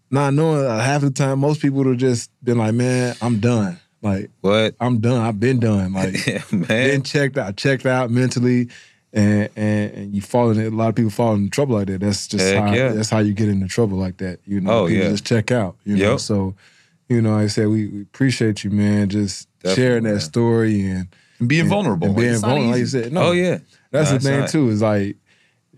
[0.09, 3.39] Not knowing uh, half the time, most people would have just been like, "Man, I'm
[3.39, 3.79] done.
[4.01, 4.75] Like, What?
[4.79, 5.21] I'm done.
[5.21, 5.93] I've been done.
[5.93, 8.69] Like, Yeah, been checked out, checked out mentally,
[9.13, 10.59] and and, and you fall in.
[10.59, 11.99] A lot of people fall in trouble like that.
[12.01, 12.89] That's just Heck how yeah.
[12.93, 14.39] that's how you get into trouble like that.
[14.45, 15.09] You know, Oh, people yeah.
[15.11, 15.75] just check out.
[15.83, 16.19] You know, Yep.
[16.21, 16.55] so
[17.09, 19.09] you know, like I said we, we appreciate you, man.
[19.09, 20.19] Just Definitely, sharing that man.
[20.21, 21.07] story and
[21.39, 22.07] And being and- vulnerable.
[22.07, 22.69] and Like, being vulnerable.
[22.71, 23.59] Like you said, no, oh yeah.
[23.91, 24.49] that's Nah, the thing not.
[24.49, 24.69] too.
[24.69, 25.17] Is like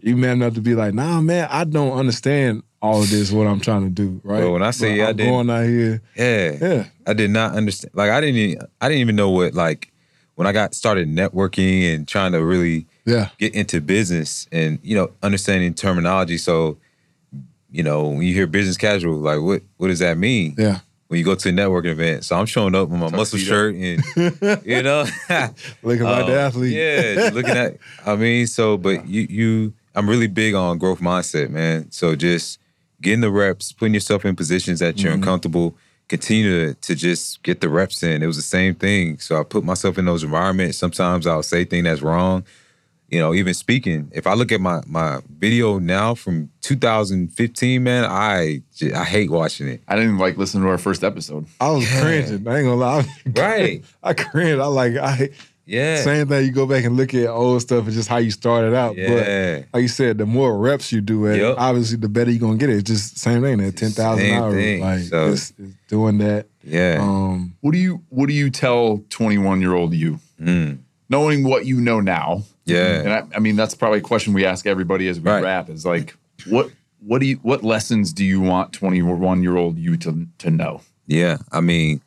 [0.02, 3.32] you man enough to be like, nah, man, I don't understand all of this.
[3.32, 4.40] What I'm trying to do, right?
[4.44, 6.58] Well, when I say But I I'm didn't- going out here, Yeah.
[6.62, 7.94] yeah, I did not understand.
[7.96, 8.36] Like I didn't.
[8.36, 9.92] Even, I didn't even know what like
[10.36, 14.96] when I got started networking and trying to really yeah, get into business and you
[14.96, 16.38] know understanding terminology.
[16.38, 16.78] So
[17.72, 20.56] you know when you hear business casual, like what what does that mean?
[20.58, 20.80] yeah.
[21.10, 23.76] When you go to a networking event, so I'm showing up with my muscle shirt
[23.76, 24.04] and
[24.66, 25.06] you know,
[25.84, 26.74] Looking like the Um, athlete.
[26.74, 27.78] Yeah, looking at.
[28.04, 31.92] I mean, so but you you, I'm really big on growth mindset, man.
[31.92, 32.58] So just
[33.00, 35.16] getting the reps, putting yourself in positions that you're Mhm.
[35.18, 35.76] uncomfortable.
[36.08, 38.24] Continue to, to just get the reps in.
[38.24, 39.20] It was the same thing.
[39.20, 40.78] So I put myself in those environments.
[40.80, 42.44] Sometimes I'll say things that's wrong.
[43.10, 44.10] You know, even speaking.
[44.14, 48.62] If I look at my my video now from 2015, man, I
[48.96, 49.82] I hate watching it.
[49.88, 51.46] I didn't even like listen to our first episode.
[51.62, 52.02] I was Yeah.
[52.02, 52.48] cringing.
[52.48, 53.06] I ain't gonna lie.
[53.36, 53.84] Right.
[54.04, 54.60] I cringed.
[54.60, 55.30] I like I
[55.66, 56.02] Yeah.
[56.02, 56.46] same thing.
[56.46, 58.96] You go back and look at old stuff and just how you started out.
[58.96, 61.56] But like you said, the more reps you do at it, Yep.
[61.60, 62.78] obviously the better you're gonna get it.
[62.78, 63.60] It's just same thing.
[63.60, 64.54] That ten thousand Same hours.
[64.56, 64.82] thing.
[64.82, 66.48] Like So- it's, it's doing that.
[66.64, 66.98] Yeah.
[67.00, 70.80] Um What do you What do you tell 21 year old you, Mm.
[71.10, 72.44] knowing what you know now?
[72.66, 73.00] Yeah.
[73.02, 75.44] And I, I mean, that's probably a question we ask everybody as we Right.
[75.44, 75.70] wrap.
[75.70, 76.16] Is like,
[76.48, 76.70] what
[77.06, 80.82] What do you What lessons do you want 21 year old you to to know?
[81.08, 82.02] Yeah, I mean,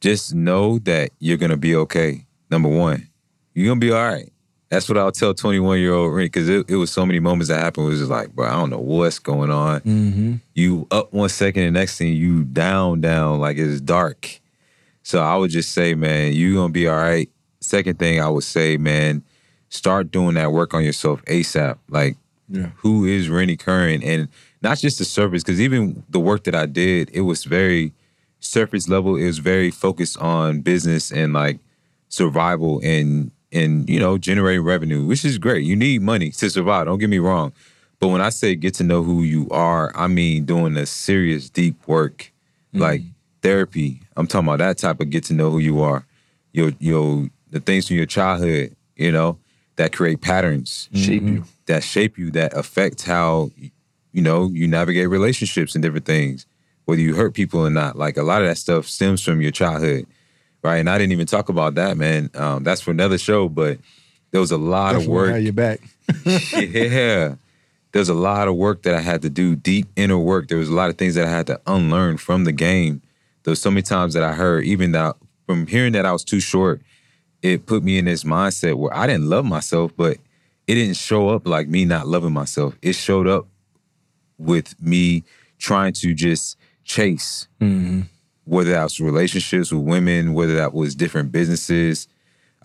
[0.00, 2.26] just know that you're gonna be okay.
[2.50, 3.08] Number one,
[3.54, 4.28] you're gonna be all right.
[4.68, 7.48] That's what I'll tell 21 year old Rick because it, it was so many moments
[7.50, 7.86] that happened.
[7.86, 9.80] It was just like, bro, I don't know what's going on.
[9.82, 10.40] mhm.
[10.54, 14.40] You up one second, and next thing you down, down like it's dark.
[15.04, 17.28] So I would just say, man, you are gonna be all right.
[17.60, 19.22] Second thing I would say, man,
[19.72, 21.78] start doing that work on yourself ASAP.
[21.88, 22.16] Like
[22.48, 22.70] Yeah.
[22.76, 24.28] who is Rennie Curran, and
[24.60, 27.92] not just the surface, because even the work that I did, it was very
[28.40, 29.16] surface level.
[29.16, 31.58] It was very focused on business and like
[32.08, 35.64] survival and and you know generating revenue, which is great.
[35.64, 36.86] You need money to survive.
[36.86, 37.52] Don't get me wrong,
[37.98, 41.48] but when I say get to know who you are, I mean doing a serious
[41.48, 42.30] deep work,
[42.74, 42.80] mm-hmm.
[42.82, 43.02] like
[43.40, 44.02] therapy.
[44.16, 46.04] I'm talking about that type of get to know who you are.
[46.52, 49.38] Your your the things from your childhood, you know,
[49.76, 51.44] that create patterns Shape you.
[51.66, 53.50] that shape you that affect how
[54.12, 56.46] you know you navigate relationships and different things
[56.84, 57.96] whether you hurt people or not.
[57.96, 60.06] Like a lot of that stuff stems from your childhood
[60.64, 60.76] right?
[60.76, 62.30] And i didn't even talk about that man.
[62.34, 63.78] Um, that's for another show but
[64.30, 65.42] there was a lot Definitely of work.
[65.42, 65.80] your back.
[66.24, 67.34] yeah.
[67.92, 70.48] There's a lot of work that i had to do deep inner work.
[70.48, 73.02] There was a lot of things that i had to unlearn from the game.
[73.44, 75.16] There was so many times that i heard even that
[75.46, 76.80] from hearing that i was too short
[77.42, 80.16] it put me in this mindset where i didn't love myself but
[80.66, 83.46] it didn't show up like me not loving myself it showed up
[84.38, 85.24] with me
[85.58, 88.06] trying to just chase Mhm.
[88.44, 92.08] whether that was relationships with women, whether that was different businesses.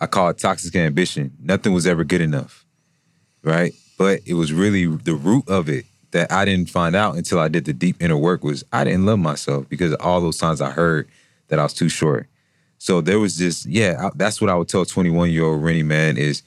[0.00, 1.32] I call it toxic ambition.
[1.40, 2.64] Nothing was ever good enough,
[3.44, 3.72] right?
[3.96, 7.46] But it was really the root of it that I didn't find out until I
[7.48, 10.60] did the deep inner work was I didn't love myself because of all those times
[10.60, 11.06] I heard
[11.48, 12.26] that I was too short.
[12.78, 15.82] So there was this, yeah, I- that's what I would tell 21 year old Rennie,
[15.82, 16.42] man, is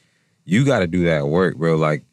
[0.45, 1.75] you got to do that work, bro.
[1.75, 2.03] Like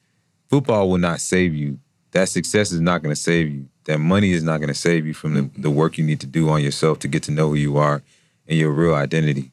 [0.51, 1.79] football will not save you.
[2.13, 3.67] That success is not going to save you.
[3.85, 6.27] That money is not going to save you from the, the work you need to
[6.27, 8.03] do on yourself to get to know who you are
[8.47, 9.53] and your real identity.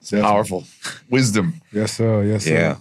[0.00, 0.64] It's powerful.
[1.10, 1.60] Wisdom.
[1.72, 2.24] Yes, sir.
[2.24, 2.52] Yes, sir.
[2.54, 2.76] Yeah.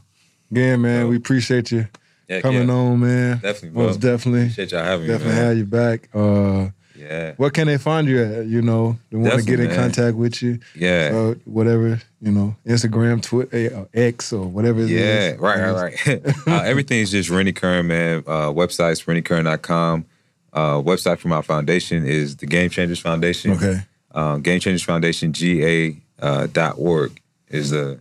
[0.52, 1.88] Again, man, we appreciate you
[2.28, 3.40] Yeah, coming on, man.
[3.42, 3.84] Definitely, bro.
[3.88, 4.42] Most definitely.
[4.42, 5.46] Appreciate y'all having Definitely me, man.
[5.48, 6.10] have you back.
[6.14, 6.70] Uh,
[7.02, 7.34] Yeah.
[7.38, 8.46] where can they find you at?
[8.46, 9.76] You know, they want to get in man.
[9.76, 10.60] contact with you.
[10.76, 11.12] Yeah.
[11.14, 14.92] Uh, whatever, you know, Instagram, Twitter, uh, X, or whatever it is.
[14.92, 16.38] Yeah, right, right, right.
[16.48, 18.20] uh, everything's just Rennie Curran, man.
[18.28, 20.06] Uh, website's renniecurran.com.
[20.54, 23.52] Uh, website for my foundation is the Game Changers Foundation.
[23.52, 23.82] Okay.
[24.14, 28.00] Um, Game Changers Foundation, GA uh, dot org is the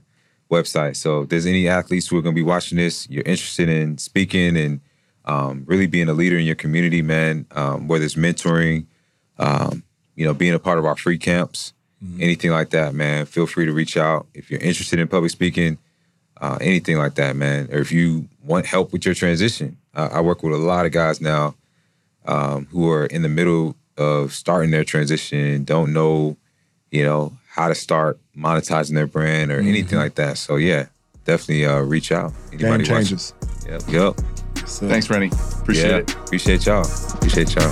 [0.51, 0.97] website.
[0.97, 3.99] So if there's any athletes who are going to be watching this, you're interested in
[3.99, 4.81] speaking and
[5.25, 8.87] um, really being a leader in your community, man, um, whether it's mentoring,
[9.39, 9.83] um,
[10.15, 11.73] you know, being a part of our free camps,
[12.03, 12.23] mm-hmm.
[12.23, 14.27] anything like that, man, feel free to reach out.
[14.35, 15.79] If you're interested in public speaking,
[16.41, 20.21] uh, anything like that, man, or if you want help with your transition, uh, I
[20.21, 21.55] work with a lot of guys now
[22.27, 26.37] um, who are in the middle of starting their transition, don't know,
[26.91, 29.69] you know, how to start monetizing their brand or mm-hmm.
[29.69, 30.39] anything like that.
[30.39, 30.87] So yeah,
[31.25, 32.33] definitely uh, reach out.
[32.53, 33.35] Anybody Game changes.
[33.69, 33.83] Yep.
[33.89, 34.21] Yep.
[34.71, 35.31] So, Thanks, Rennie.
[35.61, 36.15] Appreciate yeah, it.
[36.15, 36.87] Appreciate y'all.
[37.15, 37.71] Appreciate y'all.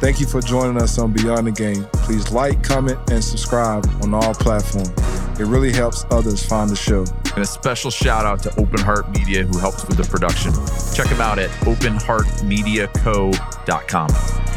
[0.00, 1.86] Thank you for joining us on Beyond the Game.
[2.04, 4.92] Please like, comment, and subscribe on all platforms.
[5.40, 7.06] It really helps others find the show.
[7.34, 10.52] And a special shout out to Open Heart Media who helps with the production.
[10.94, 14.53] Check them out at openheartmediaco.com.